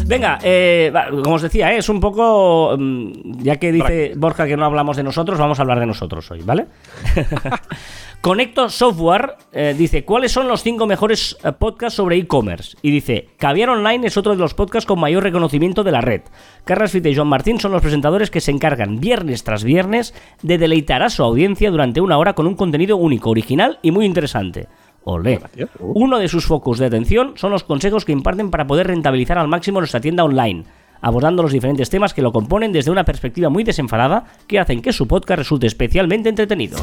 Venga, 0.07 0.38
eh, 0.42 0.92
como 1.22 1.36
os 1.36 1.42
decía, 1.42 1.72
eh, 1.72 1.78
es 1.78 1.88
un 1.88 2.00
poco. 2.00 2.76
mm, 2.78 3.42
ya 3.42 3.57
que 3.57 3.72
dice 3.72 4.12
Borja 4.16 4.46
que 4.46 4.57
no 4.57 4.64
hablamos 4.64 4.96
de 4.96 5.03
nosotros, 5.03 5.38
vamos 5.38 5.59
a 5.59 5.62
hablar 5.62 5.80
de 5.80 5.86
nosotros 5.86 6.30
hoy, 6.30 6.40
¿vale? 6.44 6.66
Conecto 8.20 8.68
Software 8.68 9.36
eh, 9.53 9.74
dice: 9.76 10.05
¿Cuáles 10.05 10.32
son 10.32 10.48
los 10.48 10.62
cinco 10.62 10.86
mejores 10.86 11.36
eh, 11.42 11.53
podcasts 11.53 11.96
sobre 11.96 12.16
e-commerce? 12.16 12.76
Y 12.82 12.90
dice: 12.90 13.28
Caviar 13.36 13.70
Online 13.70 14.07
es 14.07 14.16
otro 14.16 14.32
de 14.32 14.38
los 14.38 14.55
podcasts 14.55 14.86
con 14.86 15.00
mayor 15.00 15.22
reconocimiento 15.22 15.82
de 15.82 15.92
la 15.92 16.00
red. 16.00 16.22
Carlos 16.64 16.92
Fite 16.92 17.11
y 17.11 17.16
John 17.16 17.28
Martín 17.28 17.59
son 17.59 17.72
los 17.72 17.82
presentadores 17.82 18.30
que 18.30 18.40
se 18.40 18.50
encargan 18.50 19.00
viernes 19.00 19.44
tras 19.44 19.64
viernes 19.64 20.14
de 20.42 20.59
deleitar 20.59 21.03
a 21.03 21.11
su 21.11 21.22
audiencia 21.22 21.70
durante 21.70 22.00
una 22.00 22.18
hora 22.18 22.34
con 22.34 22.46
un 22.46 22.55
contenido 22.55 22.96
único, 22.96 23.30
original 23.30 23.78
y 23.82 23.90
muy 23.90 24.07
interesante. 24.07 24.68
Olé. 25.05 25.40
Uno 25.80 26.18
de 26.18 26.28
sus 26.28 26.46
focos 26.46 26.78
de 26.78 26.86
atención 26.86 27.32
son 27.36 27.50
los 27.50 27.64
consejos 27.64 28.05
que 28.05 28.12
imparten 28.12 28.50
para 28.50 28.66
poder 28.66 28.86
rentabilizar 28.86 29.36
al 29.38 29.48
máximo 29.48 29.80
nuestra 29.80 30.00
tienda 30.00 30.24
online, 30.24 30.64
abordando 31.00 31.42
los 31.42 31.53
diferentes 31.53 31.90
temas 31.90 32.14
que 32.14 32.22
lo 32.22 32.32
componen 32.32 32.72
desde 32.72 32.90
una 32.92 33.05
perspectiva 33.05 33.48
muy 33.48 33.64
desenfadada 33.64 34.24
que 34.46 34.59
hacen 34.61 34.80
que 34.80 34.92
su 34.92 35.09
podcast 35.09 35.38
resulte 35.38 35.66
especialmente 35.66 36.28
entretenido. 36.28 36.78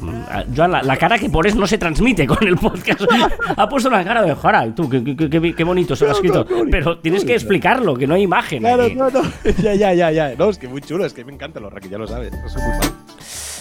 Mm, 0.00 0.54
Joan, 0.56 0.72
la, 0.72 0.82
la 0.82 0.96
cara 0.96 1.18
que 1.18 1.30
pones 1.30 1.54
no 1.54 1.66
se 1.66 1.78
transmite 1.78 2.26
con 2.26 2.46
el 2.46 2.56
podcast. 2.56 3.02
ha 3.56 3.68
puesto 3.68 3.88
una 3.88 4.04
cara 4.04 4.22
de 4.22 4.34
Jara, 4.34 4.74
tú, 4.74 4.88
qué, 4.88 5.02
qué- 5.02 5.30
qué- 5.30 5.54
qué 5.54 5.64
bonito 5.64 5.94
se 5.96 6.04
lo 6.04 6.10
ha 6.10 6.14
escrito. 6.14 6.46
Pero 6.70 6.98
tienes 6.98 7.24
que 7.24 7.34
explicarlo, 7.34 7.94
que 7.94 8.06
no 8.06 8.14
hay 8.14 8.22
imagen. 8.22 8.60
Claro, 8.60 8.84
aquí. 8.84 8.94
no, 8.94 9.10
no. 9.10 9.22
ya, 9.62 9.74
ya, 9.74 9.94
ya, 9.94 10.10
ya. 10.10 10.34
No, 10.36 10.50
es 10.50 10.58
que 10.58 10.68
muy 10.68 10.80
chulo, 10.80 11.06
es 11.06 11.12
que 11.12 11.24
me 11.24 11.32
encantan 11.32 11.62
los 11.62 11.72
rankings, 11.72 11.92
ya 11.92 11.98
lo 11.98 12.06
sabes. 12.06 12.32
No 12.32 12.48
soy 12.48 12.62
muy 12.62 12.72
fan. 12.82 12.92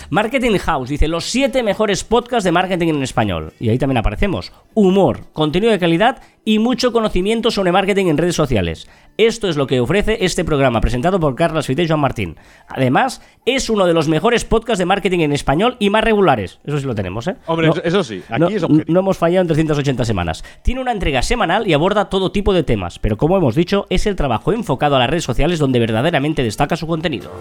Marketing 0.09 0.57
House 0.57 0.89
dice 0.89 1.07
los 1.07 1.25
siete 1.25 1.63
mejores 1.63 2.03
podcasts 2.03 2.43
de 2.43 2.51
marketing 2.51 2.89
en 2.89 3.03
español. 3.03 3.53
Y 3.59 3.69
ahí 3.69 3.77
también 3.77 3.97
aparecemos. 3.97 4.51
Humor, 4.73 5.21
contenido 5.33 5.71
de 5.71 5.79
calidad 5.79 6.21
y 6.43 6.59
mucho 6.59 6.91
conocimiento 6.91 7.49
sobre 7.49 7.71
marketing 7.71 8.05
en 8.07 8.17
redes 8.17 8.35
sociales. 8.35 8.87
Esto 9.17 9.47
es 9.49 9.55
lo 9.57 9.65
que 9.65 9.79
ofrece 9.79 10.17
este 10.21 10.43
programa 10.45 10.79
presentado 10.81 11.19
por 11.19 11.35
Carlos 11.35 11.65
Fite 11.65 11.83
y 11.83 11.87
Joan 11.87 12.01
Martín. 12.01 12.35
Además, 12.67 13.21
es 13.45 13.69
uno 13.69 13.85
de 13.87 13.93
los 13.93 14.07
mejores 14.07 14.45
podcasts 14.45 14.77
de 14.79 14.85
marketing 14.85 15.19
en 15.19 15.31
español 15.33 15.75
y 15.79 15.89
más 15.89 16.03
regulares. 16.03 16.59
Eso 16.65 16.77
sí 16.79 16.85
lo 16.85 16.93
tenemos, 16.93 17.27
¿eh? 17.27 17.35
Hombre, 17.47 17.67
No- 17.67 17.73
eso- 17.73 17.83
eso 17.83 18.03
sí, 18.03 18.21
aquí 18.29 18.39
no, 18.41 18.47
es 18.49 18.61
objetivo. 18.63 18.93
no 18.93 18.99
hemos 18.99 19.17
fallado 19.17 19.41
en 19.41 19.47
380 19.47 20.05
semanas. 20.05 20.43
Tiene 20.61 20.81
una 20.81 20.91
entrega 20.91 21.21
semanal 21.23 21.67
y 21.67 21.73
aborda 21.73 22.09
todo 22.09 22.31
tipo 22.31 22.53
de 22.53 22.63
temas, 22.63 22.99
pero 22.99 23.17
como 23.17 23.37
hemos 23.37 23.55
dicho, 23.55 23.85
es 23.89 24.05
el 24.05 24.15
trabajo 24.15 24.53
enfocado 24.53 24.97
a 24.97 24.99
las 24.99 25.09
redes 25.09 25.23
sociales 25.23 25.57
donde 25.57 25.79
verdaderamente 25.79 26.43
destaca 26.43 26.75
su 26.75 26.85
contenido. 26.85 27.31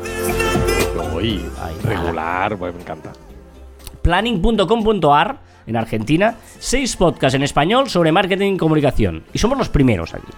Regular, 1.83 2.57
pues 2.57 2.75
me 2.75 2.81
encanta. 2.81 3.13
planning.com.ar 4.03 5.39
en 5.67 5.77
Argentina, 5.77 6.37
seis 6.59 6.97
podcasts 6.97 7.35
en 7.35 7.43
español 7.43 7.89
sobre 7.89 8.13
marketing 8.13 8.55
y 8.55 8.57
comunicación. 8.57 9.25
Y 9.33 9.39
somos 9.39 9.57
los 9.57 9.69
primeros 9.69 10.15
aquí. 10.15 10.33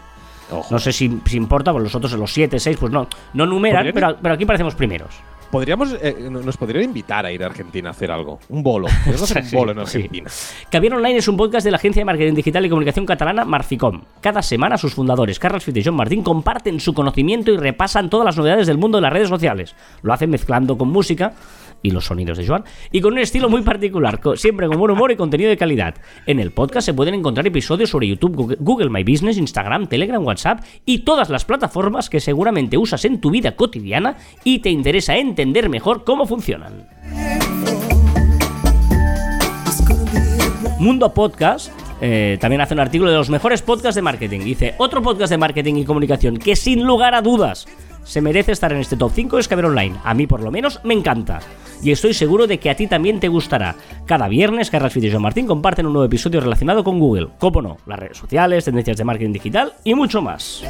Ojo. 0.53 0.69
No 0.71 0.79
sé 0.79 0.93
si, 0.93 1.21
si 1.27 1.37
importa, 1.37 1.73
pues 1.73 1.83
los 1.83 1.95
otros, 1.95 2.13
los 2.13 2.33
siete, 2.33 2.61
seis, 2.61 2.77
pues 2.79 2.93
no, 2.93 3.09
no 3.35 3.47
numeran, 3.47 3.91
pero, 3.93 4.17
pero 4.23 4.35
aquí 4.35 4.45
parecemos 4.47 4.77
primeros. 4.77 5.11
Podríamos, 5.51 5.97
eh, 6.03 6.17
no- 6.31 6.43
nos 6.43 6.57
podrían 6.57 6.85
invitar 6.85 7.25
a 7.25 7.33
ir 7.33 7.43
a 7.43 7.47
Argentina 7.47 7.89
a 7.89 7.93
hacer 7.93 8.11
algo. 8.11 8.39
Un 8.49 8.63
bolo. 8.63 8.87
Hacer 9.07 9.43
un 9.43 9.49
Sí, 9.49 9.57
bolo 9.57 9.73
en 9.73 9.87
sí. 9.87 9.97
Argentina. 9.99 10.31
Caviar 10.71 10.95
Online 10.95 11.17
es 11.19 11.29
un 11.29 11.37
podcast 11.37 11.65
de 11.65 11.71
la 11.71 11.77
agencia 11.77 12.01
de 12.01 12.05
marketing 12.05 12.35
digital 12.35 12.67
y 12.67 12.69
comunicación 12.69 13.07
catalana 13.07 13.45
Marficom. 13.45 14.03
Cada 14.21 14.43
semana 14.43 14.77
sus 14.77 14.95
fundadores, 14.95 15.39
Carlos 15.39 15.65
Fite 15.65 15.81
y 15.81 15.85
John 15.85 15.95
Martín, 15.95 16.23
comparten 16.23 16.81
su 16.81 16.93
conocimiento 16.95 17.53
y 17.53 17.57
repasan 17.57 18.11
todas 18.11 18.25
las 18.25 18.37
novedades 18.37 18.67
del 18.67 18.79
mundo 18.79 18.99
de 18.99 19.03
las 19.03 19.13
redes 19.13 19.29
sociales. 19.29 19.75
Lo 20.03 20.13
hacen 20.13 20.31
mezclando 20.31 20.77
con 20.77 20.89
música 20.89 21.33
y 21.87 21.91
los 21.91 22.07
sonidos 22.07 22.37
de 22.39 22.47
Joan 22.47 22.65
y 22.91 23.01
con 23.01 23.13
un 23.13 23.19
estilo 23.19 23.49
muy 23.49 23.63
particular, 23.63 24.21
siempre 24.37 24.67
con 24.69 24.79
buen 24.79 24.91
humor 24.91 25.11
y 25.13 25.17
contenido 25.17 25.49
de 25.51 25.57
calidad. 25.57 25.95
En 26.27 26.41
el 26.41 26.51
podcast 26.51 26.87
se 26.87 26.95
pueden 26.95 27.15
encontrar 27.15 27.47
episodios 27.47 27.91
sobre 27.91 28.09
YouTube, 28.09 28.35
Google- 28.37 28.57
Google 28.61 28.91
My 28.91 29.05
Business, 29.05 29.39
Instagram, 29.39 29.87
Telegram, 29.87 30.25
WhatsApp 30.25 30.65
y 30.85 30.99
todas 31.01 31.31
las 31.31 31.45
plataformas 31.45 32.11
que 32.11 32.21
seguramente 32.21 32.77
usas 32.77 33.05
en 33.05 33.21
tu 33.21 33.31
vida 33.31 33.57
cotidiana 33.57 34.17
y 34.45 34.59
te 34.59 34.71
interesa 34.71 35.17
entender 35.17 35.69
mejor 35.69 36.05
cómo 36.05 36.27
funcionan. 36.27 36.87
Mundo 40.79 41.13
Podcast 41.15 41.71
eh, 42.01 42.37
también 42.41 42.61
hace 42.61 42.75
un 42.75 42.81
artículo 42.81 43.11
de 43.11 43.17
los 43.17 43.31
mejores 43.31 43.63
podcasts 43.63 43.95
de 43.95 44.03
marketing. 44.03 44.41
Dice, 44.41 44.75
otro 44.79 45.03
podcast 45.03 45.31
de 45.31 45.39
marketing 45.39 45.77
y 45.77 45.85
comunicación 45.85 46.37
que 46.37 46.55
sin 46.55 46.85
lugar 46.85 47.15
a 47.15 47.23
dudas 47.23 47.67
se 48.05 48.21
merece 48.21 48.53
estar 48.53 48.73
en 48.73 48.79
este 48.79 48.97
top 48.97 49.11
5 49.15 49.39
es 49.39 49.49
Caber 49.49 49.65
Online. 49.67 49.97
A 50.05 50.15
mí 50.15 50.27
por 50.27 50.43
lo 50.43 50.51
menos 50.51 50.81
me 50.85 50.95
encanta. 50.95 51.41
Y 51.83 51.91
estoy 51.93 52.15
seguro 52.15 52.47
de 52.47 52.59
que 52.59 52.71
a 52.71 52.75
ti 52.77 52.87
también 52.87 53.21
te 53.21 53.29
gustará. 53.29 53.75
Cada 54.07 54.29
viernes, 54.29 54.71
Carlos 54.71 54.93
Fite 54.93 55.07
y 55.09 55.19
Martín 55.19 55.47
comparten 55.47 55.87
un 55.87 55.93
nuevo 55.93 56.07
episodio 56.07 56.41
relacionado 56.41 56.83
con 56.83 56.99
Google. 56.99 57.29
Cómo 57.39 57.63
no, 57.63 57.77
las 57.87 57.99
redes 57.99 58.17
sociales, 58.19 58.65
tendencias 58.65 58.97
de 58.97 59.05
marketing 59.05 59.33
digital 59.33 59.73
y 59.85 59.95
mucho 59.95 60.21
más. 60.23 60.63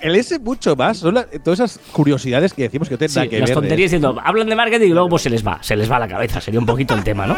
El 0.00 0.14
ese 0.14 0.38
mucho 0.38 0.76
más 0.76 0.98
son 0.98 1.14
la- 1.14 1.26
todas 1.26 1.58
esas 1.60 1.80
curiosidades 1.92 2.52
que 2.54 2.62
decimos 2.62 2.88
que 2.88 2.94
no 2.94 2.98
tienen 2.98 3.14
Sí, 3.14 3.28
que 3.28 3.40
las 3.40 3.48
ver. 3.48 3.48
de 3.48 3.54
tonterías 3.54 3.90
diciendo, 3.90 4.16
hablan 4.24 4.48
de 4.48 4.54
marketing 4.54 4.86
y 4.86 4.90
luego 4.90 5.08
pues 5.08 5.22
se 5.22 5.30
les 5.30 5.44
va, 5.44 5.58
se 5.60 5.74
les 5.74 5.90
va 5.90 5.96
a 5.96 6.00
la 6.00 6.08
cabeza, 6.08 6.40
sería 6.40 6.60
un 6.60 6.66
poquito 6.66 6.94
el 6.94 7.02
tema, 7.02 7.26
¿no? 7.26 7.36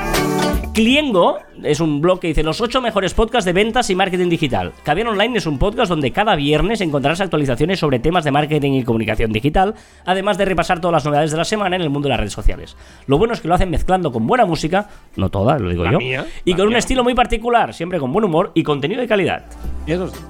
Cliengo 0.73 1.39
es 1.64 1.81
un 1.81 2.01
blog 2.01 2.21
que 2.21 2.29
dice 2.29 2.45
los 2.45 2.61
8 2.61 2.81
mejores 2.81 3.12
podcasts 3.12 3.45
de 3.45 3.53
ventas 3.53 3.91
y 3.91 3.97
marketing 3.97 4.29
digital. 4.29 4.73
Caviar 4.85 5.09
Online 5.09 5.39
es 5.39 5.47
un 5.47 5.59
podcast 5.59 5.89
donde 5.89 6.12
cada 6.12 6.37
viernes 6.37 6.81
encontrarás 6.81 7.21
actualizaciones 7.21 7.81
sobre 7.81 7.99
temas 7.99 8.23
de 8.23 8.31
marketing 8.31 8.73
y 8.75 8.85
comunicación 8.85 9.33
digital, 9.33 9.75
además 10.05 10.39
de 10.39 10.45
repasar 10.45 10.81
todas 10.81 10.93
las 10.93 11.05
novedades 11.05 11.33
de 11.33 11.39
la 11.39 11.45
semana 11.45 11.75
en 11.75 11.83
el 11.83 11.91
mundo 11.91 12.07
de 12.07 12.11
las 12.11 12.21
redes 12.21 12.33
sociales. 12.33 12.77
Lo 13.07 13.18
bueno 13.18 13.35
es 13.35 13.41
que 13.41 13.49
lo 13.49 13.55
hacen 13.55 13.68
mezclando 13.68 14.12
con 14.12 14.29
buena 14.29 14.47
música, 14.47 14.89
no 15.16 15.29
toda, 15.29 15.59
lo 15.59 15.71
digo 15.71 15.85
La 15.85 15.93
yo, 15.93 15.99
mía, 15.99 16.25
y 16.45 16.55
con 16.55 16.68
un 16.68 16.77
estilo 16.77 17.03
muy 17.03 17.14
particular, 17.14 17.75
siempre 17.75 17.99
con 17.99 18.12
buen 18.12 18.25
humor 18.25 18.53
y 18.55 18.62
contenido 18.62 19.01
de 19.01 19.09
calidad. 19.09 19.47
Eso 19.89 20.07
sí. 20.09 20.21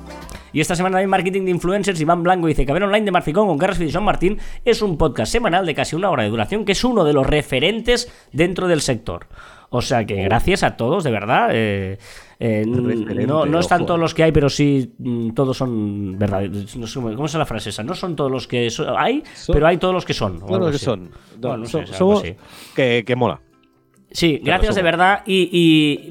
Y 0.53 0.61
esta 0.61 0.75
semana 0.75 0.95
también 0.95 1.11
Marketing 1.11 1.45
de 1.45 1.51
Influencers, 1.51 2.01
Iván 2.01 2.23
Blanco 2.23 2.47
dice 2.47 2.67
Caber 2.67 2.83
Online 2.83 3.05
de 3.05 3.13
Marficón 3.13 3.47
con 3.47 3.59
Carlos 3.59 3.81
y 3.81 3.99
Martín 3.99 4.39
es 4.65 4.83
un 4.83 4.97
podcast 4.97 5.31
semanal 5.31 5.65
de 5.65 5.75
casi 5.75 5.95
una 5.95 6.11
hora 6.11 6.25
de 6.25 6.29
duración 6.29 6.65
que 6.65 6.73
es 6.73 6.83
uno 6.83 7.05
de 7.05 7.13
los 7.13 7.27
referentes 7.27 8.13
dentro 8.33 8.67
del 8.67 8.81
sector. 8.81 9.27
O 9.73 9.81
sea 9.83 10.05
que 10.05 10.17
gracias 10.25 10.63
a 10.65 10.77
todos, 10.77 11.05
de 11.05 11.11
verdad. 11.13 11.49
eh, 11.53 11.97
eh, 12.41 12.65
no, 12.67 13.47
no 13.47 13.61
están 13.61 13.81
ojo. 13.83 13.87
todos 13.87 14.01
los 14.01 14.15
que 14.15 14.25
hay, 14.25 14.33
pero 14.33 14.49
sí 14.49 14.93
mm, 14.99 15.31
todos 15.31 15.57
son 15.57 16.19
verdaderos. 16.19 16.75
No 16.77 16.87
sé, 16.87 17.01
¿Cómo 17.01 17.27
es 17.27 17.35
la 17.35 17.47
frase 17.47 17.71
esa? 17.71 17.83
No 17.85 17.95
son 17.95 18.17
todos 18.17 18.31
los 18.31 18.47
que 18.49 18.69
so- 18.71 18.99
hay, 18.99 19.23
Son- 19.35 19.53
pero 19.53 19.67
hay 19.69 19.77
todos 19.77 19.95
los 19.95 20.05
que 20.05 20.15
son. 20.15 20.35
algo 20.43 20.59
no, 20.59 20.71
que 20.71 20.79
son. 20.79 21.05
No, 21.41 21.49
Bueno, 21.51 21.57
no 21.59 21.67
sé, 21.67 21.81
es 21.83 21.91
somos- 21.91 22.25
que, 22.75 23.05
que 23.07 23.17
mola. 23.17 23.41
Sí, 24.11 24.41
gracias 24.43 24.75
de 24.75 24.83
verdad. 24.83 25.23
Y, 25.27 25.49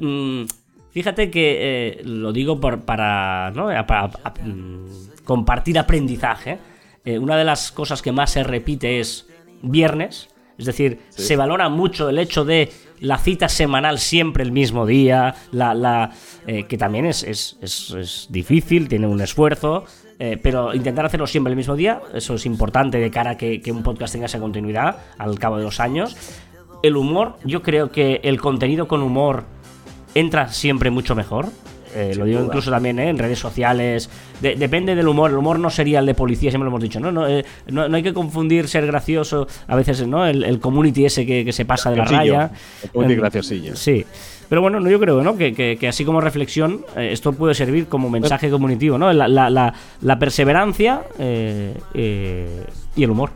mm, 0.06 0.46
fíjate 0.90 1.30
que 1.30 1.58
eh, 1.98 2.02
lo 2.04 2.32
digo 2.32 2.58
por, 2.60 2.80
para, 2.82 3.50
¿no? 3.54 3.68
A- 3.68 3.86
para- 3.86 4.10
a- 4.24 4.32
mm, 4.42 4.86
compartir 5.24 5.78
aprendizaje. 5.78 6.58
Eh, 7.04 7.18
una 7.18 7.36
de 7.36 7.44
las 7.44 7.72
cosas 7.72 8.00
que 8.02 8.12
más 8.12 8.30
se 8.30 8.42
repite 8.42 9.00
es 9.00 9.28
viernes. 9.62 10.28
Es 10.58 10.66
decir, 10.66 11.00
se 11.08 11.36
valora 11.36 11.68
mucho 11.70 12.08
el 12.10 12.18
hecho 12.18 12.44
de 12.44 12.70
la 13.00 13.18
cita 13.18 13.48
semanal 13.48 13.98
siempre 13.98 14.42
el 14.44 14.52
mismo 14.52 14.86
día, 14.86 15.34
la, 15.52 15.74
la, 15.74 16.12
eh, 16.46 16.64
que 16.64 16.76
también 16.78 17.06
es, 17.06 17.22
es- 17.22 17.56
es- 17.60 17.90
es 17.90 18.26
difícil, 18.30 18.88
tiene 18.88 19.06
un 19.06 19.20
esfuerzo, 19.20 19.84
eh, 20.18 20.38
pero 20.42 20.74
intentar 20.74 21.06
hacerlo 21.06 21.26
siempre 21.26 21.50
el 21.50 21.56
mismo 21.56 21.76
día, 21.76 22.00
eso 22.14 22.34
es 22.34 22.44
importante 22.46 22.98
de 22.98 23.10
cara 23.10 23.30
a 23.32 23.36
que, 23.36 23.60
que 23.62 23.72
un 23.72 23.82
podcast 23.82 24.12
tenga 24.12 24.26
esa 24.26 24.38
continuidad 24.38 24.98
al 25.18 25.38
cabo 25.38 25.56
de 25.56 25.64
los 25.64 25.80
años. 25.80 26.14
El 26.82 26.96
humor, 26.96 27.36
yo 27.44 27.62
creo 27.62 27.90
que 27.90 28.20
el 28.22 28.40
contenido 28.40 28.86
con 28.88 29.02
humor 29.02 29.44
entra 30.14 30.48
siempre 30.48 30.90
mucho 30.90 31.14
mejor. 31.14 31.46
Eh, 31.94 32.14
lo 32.16 32.24
digo 32.24 32.38
duda. 32.38 32.46
incluso 32.48 32.70
también 32.70 32.98
eh, 32.98 33.08
en 33.08 33.18
redes 33.18 33.38
sociales. 33.38 34.08
De- 34.40 34.54
depende 34.56 34.94
del 34.94 35.08
humor. 35.08 35.30
El 35.30 35.36
humor 35.38 35.58
no 35.58 35.70
sería 35.70 35.98
el 35.98 36.06
de 36.06 36.14
policía, 36.14 36.50
siempre 36.50 36.64
lo 36.64 36.70
hemos 36.70 36.82
dicho. 36.82 37.00
No, 37.00 37.10
no, 37.10 37.26
eh, 37.28 37.44
no, 37.66 37.88
no 37.88 37.96
hay 37.96 38.02
que 38.02 38.14
confundir 38.14 38.68
ser 38.68 38.86
gracioso. 38.86 39.46
A 39.66 39.76
veces, 39.76 40.06
¿no? 40.06 40.26
El, 40.26 40.44
el 40.44 40.60
community 40.60 41.04
ese 41.04 41.26
que, 41.26 41.44
que 41.44 41.52
se 41.52 41.64
pasa 41.64 41.90
de 41.90 41.96
la 41.96 42.04
raya. 42.04 42.50
El 42.82 42.90
community 42.90 43.20
graciosillo. 43.20 43.76
Sí. 43.76 44.04
Pero 44.48 44.62
bueno, 44.62 44.80
no, 44.80 44.90
yo 44.90 44.98
creo 44.98 45.22
¿no? 45.22 45.36
que, 45.36 45.52
que- 45.54 45.76
que 45.78 45.86
así 45.88 46.04
como 46.04 46.20
reflexión, 46.20 46.84
eh, 46.96 47.10
esto 47.12 47.32
puede 47.32 47.54
servir 47.54 47.86
como 47.86 48.10
mensaje 48.10 48.50
comunitivo. 48.50 48.98
¿no? 48.98 49.12
La, 49.12 49.28
la- 49.28 49.48
la- 49.50 49.74
la 50.00 50.18
perseverancia 50.18 51.02
eh, 51.18 51.74
eh, 51.94 52.64
y 52.96 53.04
el 53.04 53.10
humor. 53.10 53.30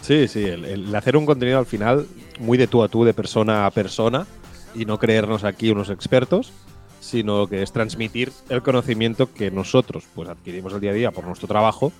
Sí, 0.00 0.26
sí, 0.26 0.42
el, 0.44 0.64
el 0.64 0.94
hacer 0.96 1.16
un 1.16 1.26
contenido 1.26 1.58
al 1.60 1.66
final 1.66 2.06
muy 2.40 2.58
de 2.58 2.66
tú 2.66 2.82
a 2.82 2.88
tú, 2.88 3.04
de 3.04 3.14
persona 3.14 3.66
a 3.66 3.70
persona, 3.70 4.26
y 4.74 4.84
no 4.84 4.98
creernos 4.98 5.44
aquí 5.44 5.70
unos 5.70 5.90
expertos, 5.90 6.52
sino 7.02 7.48
que 7.48 7.62
es 7.62 7.72
transmitir 7.72 8.32
el 8.48 8.62
conocimiento 8.62 9.32
que 9.32 9.50
nosotros 9.50 10.04
pues 10.14 10.28
adquirimos 10.28 10.72
el 10.72 10.80
día 10.80 10.92
a 10.92 10.94
día 10.94 11.10
por 11.10 11.26
nuestro 11.26 11.48
trabajo 11.48 11.92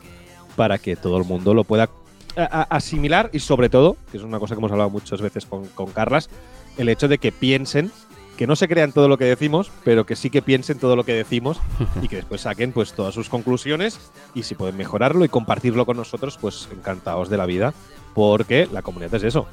para 0.54 0.78
que 0.78 0.96
todo 0.96 1.18
el 1.18 1.24
mundo 1.24 1.54
lo 1.54 1.64
pueda 1.64 1.90
asimilar 2.36 3.28
y 3.32 3.40
sobre 3.40 3.68
todo, 3.68 3.96
que 4.10 4.16
es 4.16 4.22
una 4.22 4.38
cosa 4.38 4.54
que 4.54 4.60
hemos 4.60 4.70
hablado 4.70 4.90
muchas 4.90 5.20
veces 5.20 5.44
con, 5.44 5.66
con 5.66 5.90
Carlas, 5.90 6.30
el 6.78 6.88
hecho 6.88 7.08
de 7.08 7.18
que 7.18 7.32
piensen, 7.32 7.90
que 8.36 8.46
no 8.46 8.56
se 8.56 8.68
crean 8.68 8.92
todo 8.92 9.08
lo 9.08 9.18
que 9.18 9.24
decimos, 9.24 9.70
pero 9.84 10.06
que 10.06 10.16
sí 10.16 10.30
que 10.30 10.40
piensen 10.40 10.78
todo 10.78 10.96
lo 10.96 11.04
que 11.04 11.14
decimos 11.14 11.60
y 12.00 12.08
que 12.08 12.16
después 12.16 12.42
saquen 12.42 12.72
pues 12.72 12.94
todas 12.94 13.12
sus 13.12 13.28
conclusiones 13.28 13.98
y 14.34 14.44
si 14.44 14.54
pueden 14.54 14.76
mejorarlo 14.76 15.24
y 15.24 15.28
compartirlo 15.28 15.84
con 15.84 15.96
nosotros, 15.96 16.38
pues 16.40 16.68
encantados 16.72 17.28
de 17.28 17.36
la 17.36 17.46
vida, 17.46 17.74
porque 18.14 18.68
la 18.72 18.82
comunidad 18.82 19.16
es 19.16 19.24
eso, 19.24 19.46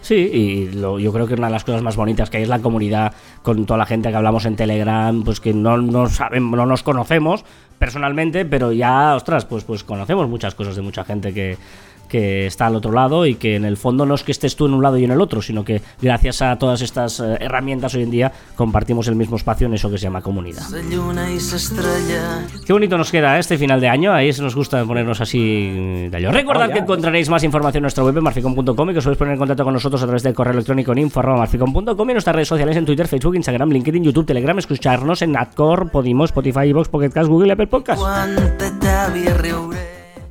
Sí, 0.00 0.14
y 0.14 0.68
lo- 0.72 0.98
yo 0.98 1.12
creo 1.12 1.26
que 1.26 1.34
una 1.34 1.48
de 1.48 1.52
las 1.52 1.62
cosas 1.64 1.82
más 1.82 1.94
bonitas 1.94 2.30
que 2.30 2.38
hay 2.38 2.44
es 2.44 2.48
la 2.48 2.60
comunidad 2.60 3.12
con 3.42 3.66
toda 3.66 3.76
la 3.78 3.84
gente 3.86 4.08
que 4.08 4.16
hablamos 4.16 4.46
en 4.46 4.56
Telegram, 4.56 5.22
pues 5.22 5.40
que 5.40 5.52
no, 5.52 5.76
no, 5.76 6.08
sabemos, 6.08 6.56
no 6.56 6.64
nos 6.64 6.82
conocemos 6.82 7.44
personalmente, 7.78 8.44
pero 8.46 8.72
ya, 8.72 9.14
ostras, 9.14 9.44
pues, 9.44 9.64
pues 9.64 9.84
conocemos 9.84 10.26
muchas 10.28 10.54
cosas 10.54 10.74
de 10.76 10.82
mucha 10.82 11.04
gente 11.04 11.34
que, 11.34 11.58
que 12.10 12.46
está 12.46 12.66
al 12.66 12.76
otro 12.76 12.92
lado 12.92 13.24
y 13.24 13.36
que 13.36 13.56
en 13.56 13.64
el 13.64 13.76
fondo 13.78 14.04
no 14.04 14.14
es 14.14 14.24
que 14.24 14.32
estés 14.32 14.56
tú 14.56 14.66
en 14.66 14.74
un 14.74 14.82
lado 14.82 14.98
y 14.98 15.04
en 15.04 15.12
el 15.12 15.20
otro, 15.20 15.40
sino 15.40 15.64
que 15.64 15.80
gracias 16.02 16.42
a 16.42 16.56
todas 16.58 16.82
estas 16.82 17.20
eh, 17.20 17.36
herramientas 17.40 17.94
hoy 17.94 18.02
en 18.02 18.10
día 18.10 18.32
compartimos 18.56 19.08
el 19.08 19.14
mismo 19.14 19.36
espacio 19.36 19.66
en 19.66 19.74
eso 19.74 19.90
que 19.90 19.96
se 19.96 20.04
llama 20.04 20.20
comunidad. 20.20 20.62
Qué 22.66 22.72
bonito 22.72 22.98
nos 22.98 23.10
queda 23.10 23.38
este 23.38 23.56
final 23.56 23.80
de 23.80 23.88
año. 23.88 24.12
Ahí 24.12 24.32
se 24.32 24.42
nos 24.42 24.54
gusta 24.54 24.84
ponernos 24.84 25.20
así 25.20 26.08
de 26.10 26.16
año. 26.16 26.32
Recordad 26.32 26.68
Oh, 26.70 26.72
que 26.72 26.80
encontraréis 26.80 27.28
más 27.30 27.42
información 27.44 27.80
en 27.80 27.82
nuestra 27.84 28.04
web 28.04 28.16
en 28.18 28.24
marficom.com 28.24 28.90
y 28.90 28.92
que 28.92 28.98
os 28.98 29.04
podéis 29.04 29.18
poner 29.18 29.32
en 29.34 29.38
contacto 29.38 29.64
con 29.64 29.72
nosotros 29.72 30.02
a 30.02 30.06
través 30.06 30.22
del 30.22 30.34
correo 30.34 30.52
electrónico 30.52 30.92
en 30.92 30.98
info.marficom.com 30.98 32.08
y 32.08 32.10
en 32.10 32.14
nuestras 32.14 32.34
redes 32.36 32.48
sociales 32.48 32.76
en 32.76 32.84
Twitter, 32.84 33.06
Facebook, 33.08 33.36
Instagram, 33.36 33.70
LinkedIn, 33.70 34.04
YouTube, 34.04 34.26
Telegram. 34.26 34.58
Escucharnos 34.58 35.22
en 35.22 35.36
Adcore, 35.36 35.86
Podimo, 35.86 36.24
Spotify, 36.24 36.68
Evox, 36.68 36.88
Pocket 36.88 37.10
Cast, 37.10 37.28
Google 37.28 37.48
y 37.48 37.50
Apple 37.52 37.66
Podcast. 37.68 38.00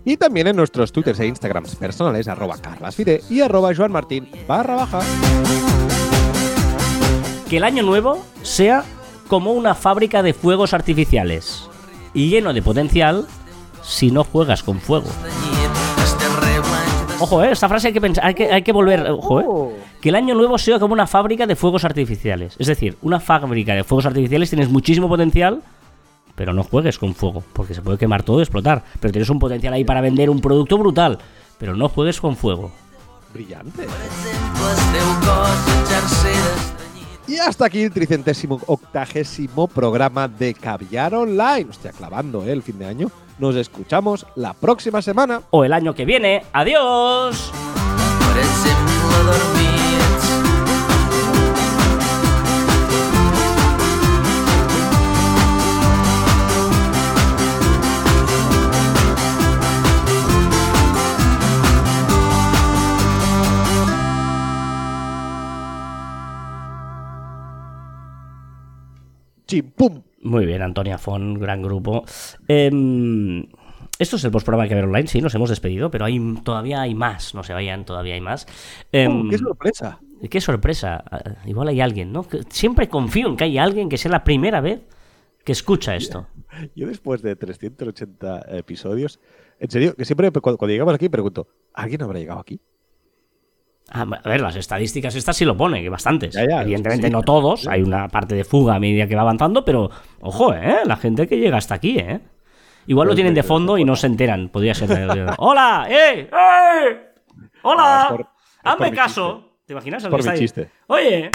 Y 0.09 0.17
también 0.17 0.47
en 0.47 0.55
nuestros 0.55 0.91
twitters 0.91 1.19
e 1.19 1.27
instagrams 1.27 1.75
personales, 1.75 2.27
arroba 2.27 2.57
carlasfide 2.57 3.21
y 3.29 3.41
arroba 3.41 3.75
joanmartin 3.75 4.27
barra 4.47 4.73
baja. 4.73 5.01
Que 7.47 7.57
el 7.57 7.63
año 7.63 7.83
nuevo 7.83 8.25
sea 8.41 8.83
como 9.27 9.51
una 9.51 9.75
fábrica 9.75 10.23
de 10.23 10.33
fuegos 10.33 10.73
artificiales 10.73 11.69
y 12.15 12.29
lleno 12.29 12.53
de 12.53 12.63
potencial 12.63 13.27
si 13.83 14.09
no 14.09 14.23
juegas 14.23 14.63
con 14.63 14.79
fuego. 14.79 15.05
Ojo, 17.19 17.43
¿eh? 17.43 17.51
Esta 17.51 17.69
frase 17.69 17.89
hay 17.89 17.93
que 17.93 18.01
pensar, 18.01 18.25
hay 18.25 18.33
que, 18.33 18.51
hay 18.51 18.63
que 18.63 18.71
volver. 18.71 19.11
Ojo, 19.11 19.41
¿eh? 19.41 19.75
Que 20.01 20.09
el 20.09 20.15
año 20.15 20.33
nuevo 20.33 20.57
sea 20.57 20.79
como 20.79 20.93
una 20.93 21.05
fábrica 21.05 21.45
de 21.45 21.55
fuegos 21.55 21.85
artificiales. 21.85 22.55
Es 22.57 22.65
decir, 22.65 22.97
una 23.03 23.19
fábrica 23.19 23.75
de 23.75 23.83
fuegos 23.83 24.07
artificiales 24.07 24.49
tienes 24.49 24.69
muchísimo 24.69 25.07
potencial, 25.07 25.61
pero 26.39 26.53
no 26.53 26.63
juegues 26.63 26.97
con 26.97 27.13
fuego, 27.13 27.43
porque 27.51 27.73
se 27.73 27.81
puede 27.81 27.97
quemar 27.97 28.23
todo 28.23 28.39
y 28.39 28.43
explotar. 28.43 28.81
Pero 29.01 29.11
tienes 29.11 29.29
un 29.29 29.39
potencial 29.39 29.73
ahí 29.73 29.83
para 29.83 29.99
vender 29.99 30.29
un 30.29 30.39
producto 30.39 30.77
brutal, 30.77 31.19
pero 31.57 31.75
no 31.75 31.89
juegues 31.89 32.21
con 32.21 32.37
fuego. 32.37 32.71
Brillante. 33.33 33.85
Y 37.27 37.35
hasta 37.39 37.65
aquí 37.65 37.81
el 37.81 37.91
tricentésimo 37.91 38.57
octagésimo 38.67 39.67
programa 39.67 40.29
de 40.29 40.53
Caviar 40.53 41.13
Online. 41.13 41.67
Hostia, 41.69 41.91
clavando 41.91 42.45
¿eh? 42.45 42.53
el 42.53 42.63
fin 42.63 42.79
de 42.79 42.85
año. 42.85 43.11
Nos 43.37 43.57
escuchamos 43.57 44.25
la 44.37 44.53
próxima 44.53 45.01
semana. 45.01 45.41
O 45.49 45.65
el 45.65 45.73
año 45.73 45.93
que 45.93 46.05
viene. 46.05 46.43
¡Adiós! 46.53 47.51
Muy 70.21 70.45
bien, 70.45 70.61
Antonia 70.61 70.97
Fon, 70.97 71.35
gran 71.39 71.61
grupo. 71.61 72.03
Em, 72.47 73.45
esto 73.97 74.15
es 74.17 74.23
el 74.23 74.31
postprograma 74.31 74.63
de 74.63 74.69
Caber 74.69 74.85
Online, 74.85 75.07
sí, 75.07 75.21
nos 75.21 75.33
hemos 75.35 75.49
despedido, 75.49 75.89
pero 75.91 76.05
hay, 76.05 76.19
todavía 76.43 76.81
hay 76.81 76.93
más, 76.95 77.33
no 77.35 77.43
se 77.43 77.53
vayan, 77.53 77.85
todavía 77.85 78.13
hay 78.15 78.21
más. 78.21 78.45
Em, 78.91 79.27
Oh, 79.27 79.29
¡Qué 79.29 79.37
sorpresa! 79.37 79.99
qué 80.29 80.41
sorpresa, 80.41 81.03
ah, 81.09 81.21
igual 81.45 81.69
hay 81.69 81.79
alguien, 81.81 82.11
¿no? 82.11 82.27
Que 82.27 82.43
Siempre 82.49 82.89
confío 82.89 83.27
en 83.29 83.37
que 83.37 83.45
hay 83.45 83.57
alguien 83.57 83.87
que 83.89 83.97
sea 83.97 84.11
la 84.11 84.23
primera 84.23 84.59
vez 84.61 84.81
que 85.45 85.53
escucha 85.53 85.95
esto. 85.95 86.27
Yo 86.75 86.87
después 86.87 87.21
de 87.21 87.35
380 87.37 88.45
episodios, 88.57 89.19
en 89.59 89.71
serio, 89.71 89.95
que 89.95 90.03
siempre 90.05 90.29
cu- 90.31 90.41
cuando 90.57 90.67
llegamos 90.67 90.93
aquí 90.93 91.07
pregunto, 91.09 91.47
¿alguien 91.73 92.03
habrá 92.03 92.19
llegado 92.19 92.39
aquí? 92.41 92.59
Ah, 93.91 94.05
a 94.23 94.29
ver, 94.29 94.41
las 94.41 94.55
estadísticas 94.55 95.15
estas 95.15 95.35
sí 95.35 95.45
lo 95.45 95.57
pone, 95.57 95.81
que 95.81 95.89
bastantes. 95.89 96.33
Ya, 96.35 96.45
ya, 96.47 96.61
Evidentemente 96.61 97.07
sí. 97.07 97.11
no 97.13 97.23
todos, 97.23 97.67
hay 97.67 97.81
una 97.81 98.07
parte 98.07 98.35
de 98.35 98.43
fuga 98.43 98.75
a 98.75 98.79
medida 98.79 99.07
que 99.07 99.15
va 99.15 99.21
avanzando, 99.21 99.65
pero 99.65 99.89
ojo, 100.21 100.53
¿eh? 100.53 100.79
La 100.85 100.95
gente 100.97 101.27
que 101.27 101.37
llega 101.37 101.57
hasta 101.57 101.75
aquí, 101.75 101.97
¿eh? 101.97 102.19
Igual 102.87 103.07
lo 103.07 103.11
Pues 103.11 103.17
tienen 103.17 103.33
de 103.33 103.43
fondo 103.43 103.77
y 103.77 103.85
no 103.85 103.95
se 103.95 104.07
enteran. 104.07 104.49
Podría 104.49 104.73
ser. 104.73 104.89
¡Hola! 105.37 105.87
¡Eh! 105.89 106.29
¡Eh! 106.31 106.99
¡Hola! 107.63 108.05
por- 108.09 108.21
es 108.21 108.27
¡Hazme 108.63 108.91
caso! 108.91 109.57
¿Te 109.65 109.73
imaginas? 109.73 110.05
Por 110.07 110.23
mi 110.25 110.37
chiste. 110.37 110.69
Oye, 110.87 111.29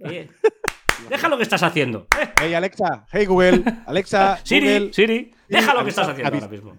eh, 0.00 0.28
deja 1.10 1.28
lo 1.28 1.36
que 1.36 1.42
estás 1.42 1.62
haciendo. 1.62 2.06
Eh, 2.20 2.28
Hey 2.40 2.54
Alexa, 2.54 3.04
hey 3.12 3.26
Google, 3.26 3.62
Alexa, 3.86 4.38
Siri, 4.44 4.66
Google, 4.74 4.92
Siri, 4.92 5.30
deja 5.48 5.74
lo 5.74 5.82
que 5.82 5.90
estás 5.90 6.08
haciendo 6.08 6.28
avisa- 6.30 6.44
ahora 6.44 6.52
mismo. 6.52 6.76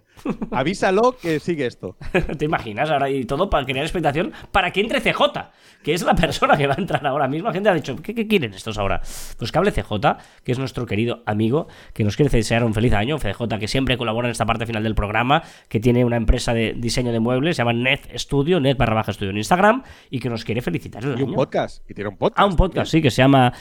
avísalo 0.52 1.18
que 1.22 1.40
sigue 1.40 1.66
esto. 1.66 1.96
¿Te 2.38 2.46
imaginas 2.46 2.90
ahora 2.90 3.10
y 3.10 3.26
todo 3.26 3.50
para 3.50 3.66
crear 3.66 3.84
expectación 3.86 4.32
para 4.52 4.72
que 4.72 4.82
entre 4.82 5.02
CJ, 5.02 5.22
que 5.84 5.94
es 5.94 6.02
la 6.04 6.16
persona 6.16 6.58
que 6.58 6.68
va 6.68 6.74
a 6.76 6.78
entrar 6.78 7.06
ahora 7.06 7.28
mismo? 7.28 7.48
La 7.50 7.54
gente 7.54 7.70
ha 7.70 7.74
dicho, 7.74 7.96
¿qué, 8.02 8.14
qué 8.16 8.28
quieren 8.28 8.54
estos 8.54 8.78
ahora? 8.78 9.02
Pues 9.38 9.52
que 9.52 9.58
hable 9.58 9.72
CJ, 9.72 9.94
que 10.44 10.52
es 10.52 10.60
nuestro 10.60 10.86
querido 10.86 11.24
amigo, 11.26 11.68
que 11.94 12.04
nos 12.04 12.16
quiere 12.16 12.30
desear 12.32 12.64
un 12.64 12.74
feliz 12.74 12.94
año. 12.94 13.18
CJ, 13.18 13.60
que 13.60 13.68
siempre 13.68 13.98
colabora 13.98 14.28
en 14.28 14.32
esta 14.32 14.46
parte 14.46 14.66
final 14.66 14.84
del 14.84 14.96
programa, 14.96 15.44
que 15.68 15.80
tiene 15.80 16.06
una 16.06 16.18
empresa 16.18 16.54
de 16.54 16.74
diseño 16.78 17.12
de 17.12 17.20
muebles, 17.20 17.56
se 17.56 17.62
llama 17.62 17.74
Net 17.74 18.02
Studio, 18.18 18.60
Net 18.60 18.78
barra 18.78 18.96
baja 18.96 19.12
estudio 19.12 19.32
en 19.32 19.38
Instagram, 19.38 19.84
y 20.10 20.20
que 20.20 20.30
nos 20.30 20.44
quiere 20.46 20.62
felicitar 20.62 21.04
el 21.04 21.20
Y 21.20 21.24
un 21.24 21.30
año. 21.30 21.36
podcast. 21.36 21.90
Y 21.90 21.94
tiene 21.94 22.10
un 22.10 22.18
podcast. 22.18 22.40
Ah, 22.40 22.46
un 22.46 22.56
podcast, 22.56 22.92
sí, 22.92 23.02
que 23.02 23.12
se 23.12 23.22
llama 23.22 23.54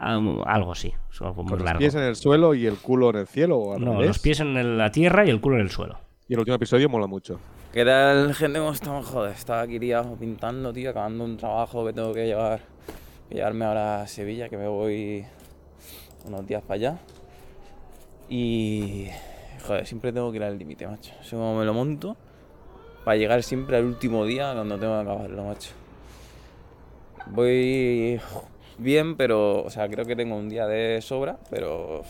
um, 0.00 0.42
algo 0.46 0.72
así, 0.72 0.92
algo 1.20 1.42
muy 1.42 1.50
Con 1.50 1.58
los 1.58 1.64
largo. 1.64 1.78
pies 1.78 1.94
en 1.94 2.02
el 2.02 2.16
suelo 2.16 2.54
y 2.54 2.66
el 2.66 2.76
culo 2.78 3.10
en 3.10 3.16
el 3.16 3.26
cielo. 3.26 3.58
O 3.58 3.74
al 3.74 3.84
No, 3.84 3.92
revés. 3.92 4.06
los 4.08 4.18
pies 4.18 4.40
en 4.40 4.78
la 4.78 4.90
tierra 4.90 5.24
y 5.26 5.30
el 5.30 5.40
culo 5.40 5.56
en 5.56 5.62
el 5.62 5.70
suelo. 5.70 5.98
Y 6.28 6.34
el 6.34 6.38
último 6.40 6.56
episodio 6.56 6.88
mola 6.88 7.06
mucho. 7.06 7.38
¿Qué 7.72 7.84
tal, 7.84 8.34
gente? 8.34 8.58
¿Cómo 8.58 8.72
estamos? 8.72 9.06
Joder, 9.06 9.32
estaba 9.32 9.62
aquí 9.62 9.78
liado 9.78 10.16
pintando, 10.16 10.72
tío, 10.72 10.90
acabando 10.90 11.24
un 11.24 11.36
trabajo 11.36 11.84
que 11.86 11.92
tengo 11.92 12.12
que 12.12 12.26
llevar, 12.26 12.60
que 13.28 13.36
llevarme 13.36 13.64
ahora 13.64 14.02
a 14.02 14.06
Sevilla, 14.08 14.48
que 14.48 14.56
me 14.56 14.66
voy 14.68 15.24
unos 16.26 16.46
días 16.46 16.62
para 16.62 16.74
allá. 16.74 16.98
Y, 18.28 19.08
joder, 19.66 19.86
siempre 19.86 20.12
tengo 20.12 20.30
que 20.30 20.36
ir 20.38 20.44
al 20.44 20.58
límite, 20.58 20.86
macho. 20.86 21.12
Sé 21.22 21.30
cómo 21.36 21.58
me 21.58 21.64
lo 21.64 21.74
monto 21.74 22.16
para 23.04 23.16
llegar 23.16 23.42
siempre 23.42 23.76
al 23.76 23.84
último 23.84 24.24
día 24.24 24.52
cuando 24.54 24.78
tengo 24.78 24.94
que 24.94 25.00
acabarlo, 25.10 25.44
macho. 25.44 25.70
Voy 27.26 28.20
bien, 28.80 29.16
pero, 29.16 29.62
o 29.62 29.70
sea, 29.70 29.88
creo 29.88 30.04
que 30.04 30.16
tengo 30.16 30.36
un 30.36 30.48
día 30.48 30.66
de 30.66 31.00
sobra, 31.02 31.38
pero 31.50 32.02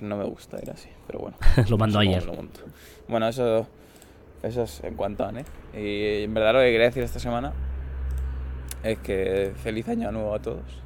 no 0.00 0.16
me 0.16 0.24
gusta 0.24 0.58
ir 0.62 0.70
así. 0.70 0.88
Pero 1.06 1.20
bueno. 1.20 1.36
Lo 1.68 1.78
cómo 1.78 1.98
ayer. 1.98 2.24
lo. 2.24 2.34
Bueno, 3.08 3.28
eso, 3.28 3.66
eso 4.42 4.62
es 4.62 4.82
en 4.84 4.94
cuanto 4.94 5.24
a, 5.24 5.30
¿eh? 5.30 5.44
Y 5.74 6.24
en 6.24 6.34
verdad 6.34 6.54
lo 6.54 6.60
que 6.60 6.70
quería 6.72 6.86
decir 6.86 7.02
esta 7.02 7.18
semana 7.18 7.52
es 8.82 8.98
que 8.98 9.52
feliz 9.56 9.88
año 9.88 10.10
nuevo 10.12 10.34
a 10.34 10.40
todos. 10.40 10.82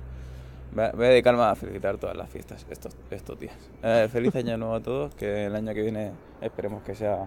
Voy 0.72 0.84
a 0.84 0.93
voy 0.93 1.07
a 1.07 1.09
dedicarme 1.09 1.43
a 1.43 1.55
felicitar 1.55 1.99
todas 1.99 2.16
las 2.16 2.30
fiestas 2.30 2.64
estos, 2.70 2.97
estos 3.11 3.38
días. 3.38 3.57
Eh, 3.82 4.09
feliz 4.11 4.34
año 4.36 4.57
nuevo 4.57 4.74
a 4.74 4.80
todos, 4.80 5.14
que 5.14 5.47
el 5.47 5.57
año 5.57 5.74
que 5.74 5.82
viene 5.82 6.12
esperemos 6.41 6.82
que 6.82 6.95
sea 6.95 7.26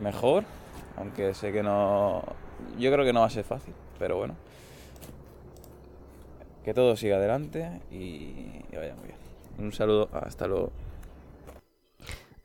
mejor, 0.00 0.44
aunque 0.96 1.34
sé 1.34 1.52
que 1.52 1.62
no... 1.62 2.22
Yo 2.78 2.90
creo 2.90 3.04
que 3.04 3.12
no 3.12 3.20
va 3.20 3.26
a 3.26 3.30
ser 3.30 3.44
fácil, 3.44 3.74
pero 3.98 4.16
bueno. 4.16 4.34
Que 6.70 6.74
todo 6.74 6.94
siga 6.94 7.16
adelante 7.16 7.68
y, 7.90 7.96
y 8.70 8.76
vaya 8.76 8.94
muy 8.94 9.06
bien. 9.08 9.18
Un 9.58 9.72
saludo, 9.72 10.08
hasta 10.12 10.46
luego. 10.46 10.70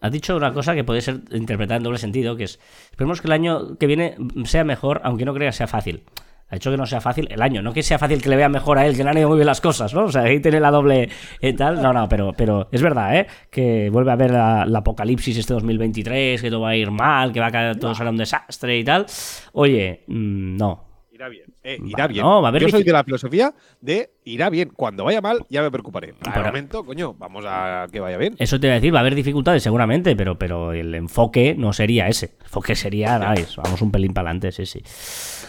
Has 0.02 0.12
dicho 0.12 0.36
una 0.36 0.52
cosa 0.52 0.74
que 0.74 0.84
puede 0.84 1.02
ser 1.02 1.20
interpretada 1.30 1.78
en 1.78 1.84
doble 1.84 2.00
sentido, 2.00 2.36
que 2.36 2.46
es, 2.46 2.60
esperemos 2.90 3.22
que 3.22 3.28
el 3.28 3.34
año 3.34 3.78
que 3.78 3.86
viene 3.86 4.18
sea 4.46 4.64
mejor, 4.64 5.00
aunque 5.04 5.26
no 5.26 5.34
crea 5.36 5.50
que 5.50 5.58
sea 5.58 5.68
fácil. 5.68 6.06
Ha 6.50 6.56
dicho 6.56 6.72
que 6.72 6.78
no 6.78 6.88
sea 6.88 7.02
fácil 7.02 7.28
el 7.30 7.40
año, 7.40 7.62
no 7.62 7.72
que 7.72 7.84
sea 7.84 8.00
fácil 8.00 8.20
que 8.20 8.30
le 8.30 8.36
vea 8.36 8.50
mejor 8.50 8.80
a 8.80 8.88
él, 8.88 8.98
que 8.98 9.04
le 9.04 9.12
han 9.12 9.18
ido 9.20 9.30
muy 9.30 9.38
bien 9.38 9.46
las 9.46 9.62
cosas, 9.62 9.94
¿no? 9.94 10.06
O 10.06 10.12
sea, 10.12 10.24
ahí 10.24 10.40
tiene 10.40 10.60
la 10.60 10.72
doble 10.72 11.08
eh, 11.40 11.54
tal. 11.54 11.80
No, 11.80 11.94
no, 11.94 12.10
pero, 12.10 12.34
pero 12.36 12.68
es 12.72 12.82
verdad, 12.82 13.16
¿eh? 13.16 13.28
Que 13.52 13.92
vuelve 13.92 14.10
a 14.10 14.14
haber 14.16 14.32
la, 14.32 14.66
la 14.66 14.80
apocalipsis 14.80 15.38
este 15.38 15.54
2023, 15.54 16.42
que 16.42 16.50
todo 16.50 16.62
va 16.62 16.70
a 16.70 16.76
ir 16.76 16.90
mal, 16.90 17.32
que 17.32 17.40
va 17.40 17.46
a 17.46 17.52
caer, 17.52 17.80
todo 17.80 17.94
será 17.94 18.10
un 18.10 18.18
desastre 18.18 18.76
y 18.76 18.84
tal. 18.84 19.06
Oye, 19.54 20.04
mm, 20.08 20.58
no. 20.58 20.85
Irá 21.16 21.30
bien. 21.30 21.46
Eh, 21.64 21.78
Va- 21.82 21.88
irá 21.88 22.08
bien. 22.08 22.26
no, 22.26 22.42
va 22.42 22.48
a 22.48 22.50
haber 22.50 22.64
Yo 22.64 22.68
soy 22.68 22.84
de 22.84 22.92
la 22.92 23.02
filosofía 23.06 23.54
de 23.80 24.10
irá 24.26 24.50
bien. 24.50 24.70
Cuando 24.76 25.06
vaya 25.06 25.22
mal, 25.22 25.46
ya 25.50 25.62
me 25.62 25.72
preocuparé. 25.72 26.10
Al 26.10 26.34
Pero- 26.34 26.46
momento, 26.48 26.84
coño, 26.84 27.14
vamos 27.14 27.46
a 27.48 27.88
que 27.90 28.02
vaya 28.02 28.18
bien. 28.18 28.36
Eso 28.38 28.60
te 28.60 28.68
iba 28.68 28.74
a 28.74 28.76
decir, 28.76 28.94
va 28.94 28.98
a 28.98 29.02
haber 29.02 29.16
dificultades 29.16 29.64
seguramente, 29.64 30.14
pero, 30.18 30.38
pero 30.38 30.74
el 30.74 30.94
enfoque 30.94 31.56
no 31.58 31.72
sería 31.72 32.10
ese. 32.10 32.36
El 32.40 32.44
enfoque 32.48 32.76
sería, 32.76 33.18
nice, 33.34 33.54
vamos 33.64 33.82
un 33.82 33.92
pelín 33.92 34.14
para 34.14 34.30
adelante, 34.32 34.52
sí, 34.52 34.66
sí. 34.66 34.82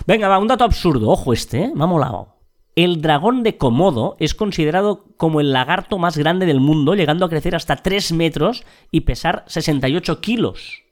Venga, 0.06 0.28
va, 0.28 0.38
un 0.38 0.46
dato 0.46 0.62
absurdo, 0.62 1.08
ojo 1.10 1.32
este, 1.32 1.64
¿eh? 1.64 1.72
me 1.74 1.82
ha 1.82 1.88
molado. 1.88 2.36
El 2.76 3.02
dragón 3.02 3.42
de 3.42 3.56
Komodo 3.56 4.16
es 4.20 4.34
considerado 4.34 5.06
como 5.16 5.40
el 5.40 5.52
lagarto 5.52 5.98
más 5.98 6.16
grande 6.16 6.46
del 6.46 6.60
mundo, 6.60 6.94
llegando 6.94 7.24
a 7.24 7.28
crecer 7.28 7.56
hasta 7.56 7.74
3 7.74 8.12
metros 8.12 8.64
y 8.92 9.00
pesar 9.00 9.42
68 9.48 10.20
kilos. 10.20 10.82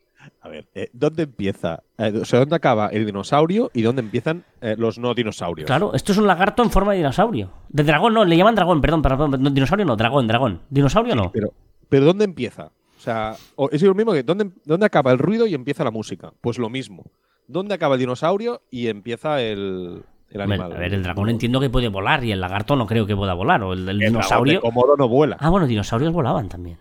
A 0.40 0.48
ver, 0.48 0.66
eh, 0.74 0.90
¿dónde 0.92 1.24
empieza? 1.24 1.82
eh, 1.98 2.12
o 2.20 2.24
sea, 2.24 2.40
¿dónde 2.40 2.56
acaba 2.56 2.88
el 2.88 3.06
dinosaurio 3.06 3.70
y 3.74 3.82
dónde 3.82 4.02
empiezan 4.02 4.44
eh, 4.60 4.74
los 4.78 4.98
no 4.98 5.14
dinosaurios? 5.14 5.66
Claro, 5.66 5.94
esto 5.94 6.12
es 6.12 6.18
un 6.18 6.26
lagarto 6.26 6.62
en 6.62 6.70
forma 6.70 6.92
de 6.92 6.98
dinosaurio. 6.98 7.50
De 7.68 7.82
dragón 7.82 8.14
no, 8.14 8.24
le 8.24 8.36
llaman 8.36 8.54
dragón, 8.54 8.80
perdón, 8.80 9.02
perdón, 9.02 9.30
perdón, 9.30 9.42
no, 9.44 9.50
dinosaurio 9.50 9.86
no, 9.86 9.96
dragón, 9.96 10.26
dragón. 10.26 10.60
Dinosaurio 10.70 11.14
no. 11.14 11.32
Pero, 11.32 11.52
pero 11.88 12.04
¿dónde 12.04 12.24
empieza? 12.24 12.66
O 12.96 13.00
sea, 13.00 13.36
es 13.70 13.82
lo 13.82 13.94
mismo 13.94 14.12
que 14.12 14.22
¿dónde, 14.22 14.50
¿dónde 14.64 14.86
acaba 14.86 15.12
el 15.12 15.18
ruido 15.18 15.46
y 15.46 15.54
empieza 15.54 15.84
la 15.84 15.90
música? 15.90 16.32
Pues 16.40 16.58
lo 16.58 16.70
mismo. 16.70 17.04
¿Dónde 17.46 17.74
acaba 17.74 17.96
el 17.96 18.00
dinosaurio 18.00 18.62
y 18.70 18.88
empieza 18.88 19.42
el, 19.42 20.02
el 20.30 20.40
animal? 20.40 20.72
a 20.72 20.78
ver, 20.78 20.94
el 20.94 21.02
dragón 21.02 21.28
entiendo 21.28 21.60
que 21.60 21.68
puede 21.68 21.88
volar 21.88 22.24
y 22.24 22.32
el 22.32 22.40
lagarto 22.40 22.76
no 22.76 22.86
creo 22.86 23.06
que 23.06 23.14
pueda 23.14 23.34
volar. 23.34 23.62
O 23.62 23.74
el, 23.74 23.86
el 23.88 23.98
dinosaurio. 23.98 24.62
no 24.98 25.08
vuela. 25.08 25.36
Ah, 25.38 25.50
bueno, 25.50 25.66
dinosaurios 25.66 26.12
volaban 26.12 26.48
también. 26.48 26.78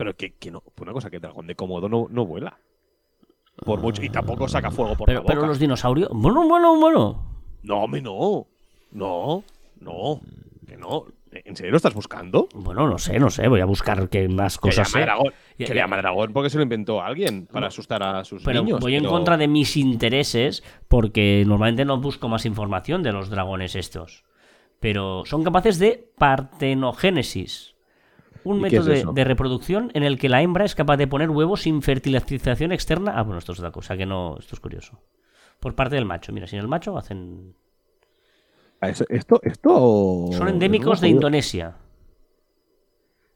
Pero 0.00 0.16
que, 0.16 0.32
que 0.32 0.50
no, 0.50 0.62
una 0.80 0.92
cosa, 0.94 1.10
que 1.10 1.16
el 1.16 1.22
dragón 1.22 1.46
de 1.46 1.54
Komodo 1.54 1.86
no, 1.86 2.06
no 2.08 2.24
vuela. 2.24 2.56
Por 3.66 3.80
mucho, 3.82 4.02
y 4.02 4.08
tampoco 4.08 4.48
saca 4.48 4.70
fuego 4.70 4.96
por 4.96 5.04
Pero, 5.04 5.20
la 5.20 5.26
pero 5.26 5.40
boca. 5.40 5.48
los 5.48 5.58
dinosaurios. 5.58 6.08
Bueno, 6.10 6.48
bueno, 6.48 6.80
bueno. 6.80 7.22
No, 7.62 7.86
me 7.86 8.00
no. 8.00 8.46
No, 8.92 9.44
no. 9.78 10.20
Que 10.66 10.78
no. 10.78 11.04
¿En 11.30 11.54
serio 11.54 11.72
lo 11.72 11.76
estás 11.76 11.92
buscando? 11.92 12.48
Bueno, 12.54 12.88
no 12.88 12.96
sé, 12.96 13.18
no 13.18 13.28
sé. 13.28 13.46
Voy 13.46 13.60
a 13.60 13.66
buscar 13.66 14.08
que 14.08 14.26
más 14.30 14.56
Que 14.56 14.70
cosas 14.70 14.90
llama 14.90 15.04
dragón. 15.04 15.32
Ya- 15.58 15.66
Que 15.66 15.74
le 15.74 15.80
llama 15.80 15.96
dragón 15.98 16.32
porque 16.32 16.48
se 16.48 16.56
lo 16.56 16.62
inventó 16.62 17.02
alguien 17.02 17.46
para 17.46 17.66
asustar 17.66 18.02
a 18.02 18.24
sus 18.24 18.42
Pero 18.42 18.62
niños. 18.62 18.80
voy 18.80 18.94
en 18.94 19.02
pero- 19.02 19.12
contra 19.12 19.36
de 19.36 19.48
mis 19.48 19.76
intereses 19.76 20.62
porque 20.88 21.44
normalmente 21.46 21.84
no 21.84 22.00
busco 22.00 22.26
más 22.30 22.46
información 22.46 23.02
de 23.02 23.12
los 23.12 23.28
dragones 23.28 23.74
estos. 23.76 24.24
Pero 24.80 25.24
son 25.26 25.44
capaces 25.44 25.78
de 25.78 26.10
partenogénesis. 26.16 27.74
Un 28.44 28.58
¿Y 28.58 28.70
qué 28.70 28.78
método 28.78 28.92
es 28.92 29.14
de, 29.14 29.24
reproducción 29.24 29.90
en 29.94 30.02
el 30.02 30.18
que 30.18 30.28
la 30.28 30.42
hembra 30.42 30.64
es 30.64 30.74
capaz 30.74 30.96
de 30.96 31.06
poner 31.06 31.30
huevos 31.30 31.62
sin 31.62 31.82
fertilización 31.82 32.72
externa. 32.72 33.12
Ah, 33.16 33.22
bueno, 33.22 33.38
esto 33.38 33.52
es 33.52 33.58
otra 33.58 33.70
cosa 33.70 33.96
que 33.96 34.06
no. 34.06 34.36
Esto 34.38 34.54
es 34.54 34.60
curioso. 34.60 34.98
por 35.58 35.74
parte 35.74 35.96
del 35.96 36.06
macho. 36.06 36.32
Mira, 36.32 36.46
sin 36.46 36.58
el 36.58 36.68
macho 36.68 36.96
hacen. 36.96 37.54
Ah, 38.80 38.88
Esto, 38.88 39.40
esto. 39.42 40.28
Son 40.32 40.48
endémicos 40.48 41.00
de 41.00 41.08
Indonesia. 41.08 41.76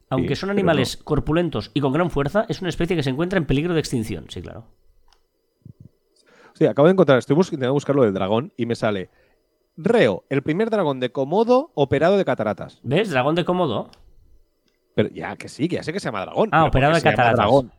Aunque 0.08 0.36
Sí, 0.36 0.40
son 0.40 0.50
animales 0.50 0.96
corpulentos 0.96 1.70
y 1.74 1.80
con 1.80 1.92
gran 1.92 2.10
fuerza, 2.10 2.46
es 2.48 2.60
una 2.60 2.70
especie 2.70 2.96
que 2.96 3.02
se 3.02 3.10
encuentra 3.10 3.38
en 3.38 3.46
peligro 3.46 3.74
de 3.74 3.80
extinción. 3.80 4.26
Sí, 4.28 4.40
claro. 4.40 4.66
Sí, 6.54 6.66
acabo 6.66 6.86
de 6.86 6.92
encontrar, 6.92 7.18
estoy 7.18 7.36
intentando 7.36 7.72
buscar 7.72 7.96
lo 7.96 8.04
del 8.04 8.14
dragón 8.14 8.52
y 8.56 8.66
me 8.66 8.76
sale 8.76 9.10
Reo, 9.76 10.24
el 10.28 10.42
primer 10.42 10.70
dragón 10.70 11.00
de 11.00 11.10
Komodo 11.10 11.72
operado 11.74 12.16
de 12.16 12.24
cataratas. 12.24 12.78
¿Ves? 12.84 13.10
Dragón 13.10 13.34
de 13.34 13.44
Komodo. 13.44 13.90
Pero 14.94 15.08
ya 15.10 15.36
que 15.36 15.48
sí, 15.48 15.68
que 15.68 15.76
ya 15.76 15.82
sé 15.82 15.92
que 15.92 16.00
se 16.00 16.06
llama 16.08 16.20
dragón. 16.22 16.48
Ah, 16.52 16.64
operado 16.64 16.92
¿por 16.92 17.02
de 17.02 17.10
cataratas. 17.10 17.36
dragón? 17.36 17.72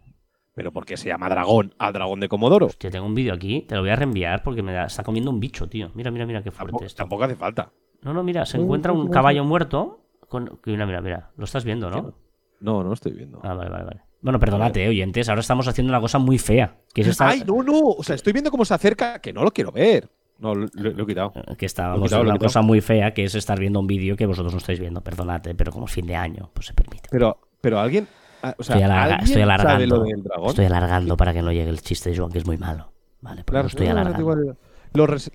Pero 0.53 0.71
¿por 0.71 0.85
qué 0.85 0.95
se 0.97 1.09
llama 1.09 1.27
dragón 1.29 1.73
al 1.77 1.91
dragón 1.93 2.19
de 2.21 2.29
Comodoro? 2.29 2.67
Hostia, 2.67 2.89
tengo 2.89 3.05
un 3.05 3.15
vídeo 3.15 3.33
aquí. 3.33 3.61
Te 3.67 3.75
lo 3.75 3.81
voy 3.81 3.89
a 3.89 3.95
reenviar 3.95 4.41
porque 4.43 4.61
me 4.63 4.71
da- 4.73 4.85
está 4.85 5.03
comiendo 5.03 5.29
un 5.31 5.39
bicho, 5.39 5.67
tío. 5.67 5.91
Mira, 5.95 6.11
mira, 6.11 6.25
mira 6.25 6.41
qué 6.43 6.51
fuerte 6.51 6.71
Tampoco, 6.71 6.85
esto. 6.85 6.97
tampoco 6.97 7.23
hace 7.25 7.35
falta. 7.35 7.71
No, 8.01 8.13
no, 8.13 8.23
mira, 8.23 8.45
se 8.45 8.57
encuentra 8.57 8.91
un 8.93 9.09
caballo 9.09 9.43
muerto. 9.43 10.01
Con... 10.29 10.59
Mira, 10.65 10.85
mira, 10.85 11.01
mira. 11.01 11.31
Lo 11.37 11.43
estás 11.45 11.65
viendo, 11.65 11.89
¿no? 11.89 12.13
No, 12.61 12.83
no 12.83 12.93
estoy 12.93 13.11
viendo. 13.13 13.39
Ah, 13.43 13.53
vale, 13.53 13.69
vale, 13.69 13.83
vale. 13.85 14.01
Bueno, 14.21 14.39
perdonad, 14.39 14.75
eh, 14.77 14.87
oyentes. 14.87 15.27
Ahora 15.29 15.41
estamos 15.41 15.67
haciendo 15.67 15.91
una 15.91 15.99
cosa 16.01 16.19
muy 16.19 16.37
fea. 16.37 16.77
Que 16.93 17.01
es 17.01 17.07
esta... 17.07 17.27
Ay, 17.29 17.43
no, 17.45 17.61
no. 17.61 17.79
O 17.79 18.03
sea, 18.03 18.15
estoy 18.15 18.31
viendo 18.33 18.49
cómo 18.49 18.63
se 18.65 18.73
acerca, 18.73 19.19
que 19.19 19.33
no 19.33 19.43
lo 19.43 19.51
quiero 19.51 19.71
ver. 19.71 20.09
No, 20.39 20.53
lo, 20.53 20.65
he 20.65 21.05
quitado. 21.05 21.33
Que 21.57 21.65
estábamos 21.65 22.03
quitado, 22.03 22.23
en 22.23 22.29
una 22.29 22.37
cosa 22.37 22.61
muy 22.61 22.81
fea, 22.81 23.13
que 23.13 23.23
es 23.23 23.35
estar 23.35 23.57
viendo 23.59 23.79
un 23.79 23.87
vídeo 23.87 24.15
que 24.17 24.25
vosotros 24.25 24.53
no 24.53 24.57
estáis 24.59 24.79
viendo. 24.79 25.01
Perdonad, 25.01 25.45
eh, 25.47 25.55
pero 25.55 25.71
como 25.71 25.87
fin 25.87 26.05
de 26.05 26.15
año, 26.15 26.49
pues 26.53 26.67
se 26.67 26.73
permite. 26.73 27.07
Pero, 27.09 27.37
pero 27.61 27.79
alguien. 27.79 28.07
ah, 28.43 28.53
O 28.57 28.63
sea, 28.63 28.75
estoy, 28.75 28.83
alarga- 28.85 29.01
¿alguien 29.03 29.19
estoy 29.21 29.41
sabe 29.41 29.43
alargando. 29.43 30.05
lo? 30.37 30.49
Estoy 30.49 30.65
alargando 30.65 31.17
para 31.17 31.33
que 31.33 31.41
no 31.41 31.51
llegue 31.51 31.69
el 31.69 31.81
chiste 31.81 32.09
de 32.09 32.17
Joan, 32.17 32.31
que 32.31 32.39
es 32.39 32.45
muy 32.45 32.57
malo. 32.57 32.91
Vale, 33.21 33.43
pues 33.45 33.53
La 33.53 33.61
lo 33.61 33.67
estoy 33.69 33.87
alargando. 33.87 34.57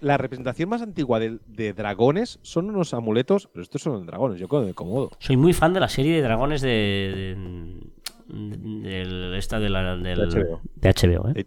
la 0.01 0.17
representación 0.19 0.69
más 0.69 0.83
antigua 0.83 1.19
de, 1.19 1.39
de 1.47 1.73
dragones 1.73 2.39
son 2.43 2.69
unos 2.71 2.93
amuletos, 2.95 3.49
pero 3.53 3.63
estos 3.63 3.83
son 3.83 4.05
dragones, 4.07 4.39
yo 4.39 4.49
creo 4.49 4.63
de 4.63 4.75
Komodo. 4.75 5.11
Soy 5.19 5.37
muy 5.37 5.53
fan 5.55 5.73
de 5.75 5.81
la 5.81 5.89
serie 5.89 6.15
de 6.17 6.23
dragones 6.23 6.61
de. 6.61 7.37
esta 9.37 9.59
de 9.59 9.69
la, 9.71 9.97
del- 9.97 10.31
De 10.31 10.41
HBO. 10.41 10.61
HBO, 10.81 11.29
¿eh? 11.35 11.47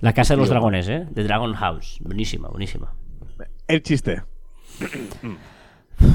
La 0.00 0.12
Casa 0.12 0.34
de 0.34 0.38
los. 0.40 0.48
Dragones, 0.48 0.88
¿eh? 0.88 1.06
De 1.10 1.24
Dragon 1.24 1.52
House. 1.54 1.98
Buenísima, 2.00 2.48
buenísima. 2.48 2.94
El 3.66 3.82
chiste. 3.82 4.22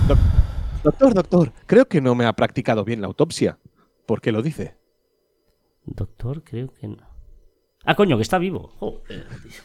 Doc- 0.07 0.17
doctor, 0.84 1.13
doctor, 1.13 1.51
creo 1.65 1.86
que 1.88 2.01
no 2.01 2.15
me 2.15 2.25
ha 2.25 2.34
practicado 2.34 2.84
bien 2.86 3.01
la 3.01 3.07
autopsia. 3.07 3.59
¿Por 4.05 4.21
qué 4.21 4.31
lo 4.31 4.41
dice? 4.41 4.77
Doctor, 5.86 6.43
creo 6.43 6.73
que 6.73 6.88
no. 6.88 6.97
Ah, 7.86 7.95
coño, 7.95 8.15
que 8.15 8.23
está 8.23 8.38
vivo. 8.38 8.69
Joder, 8.79 9.27
tío. 9.43 9.61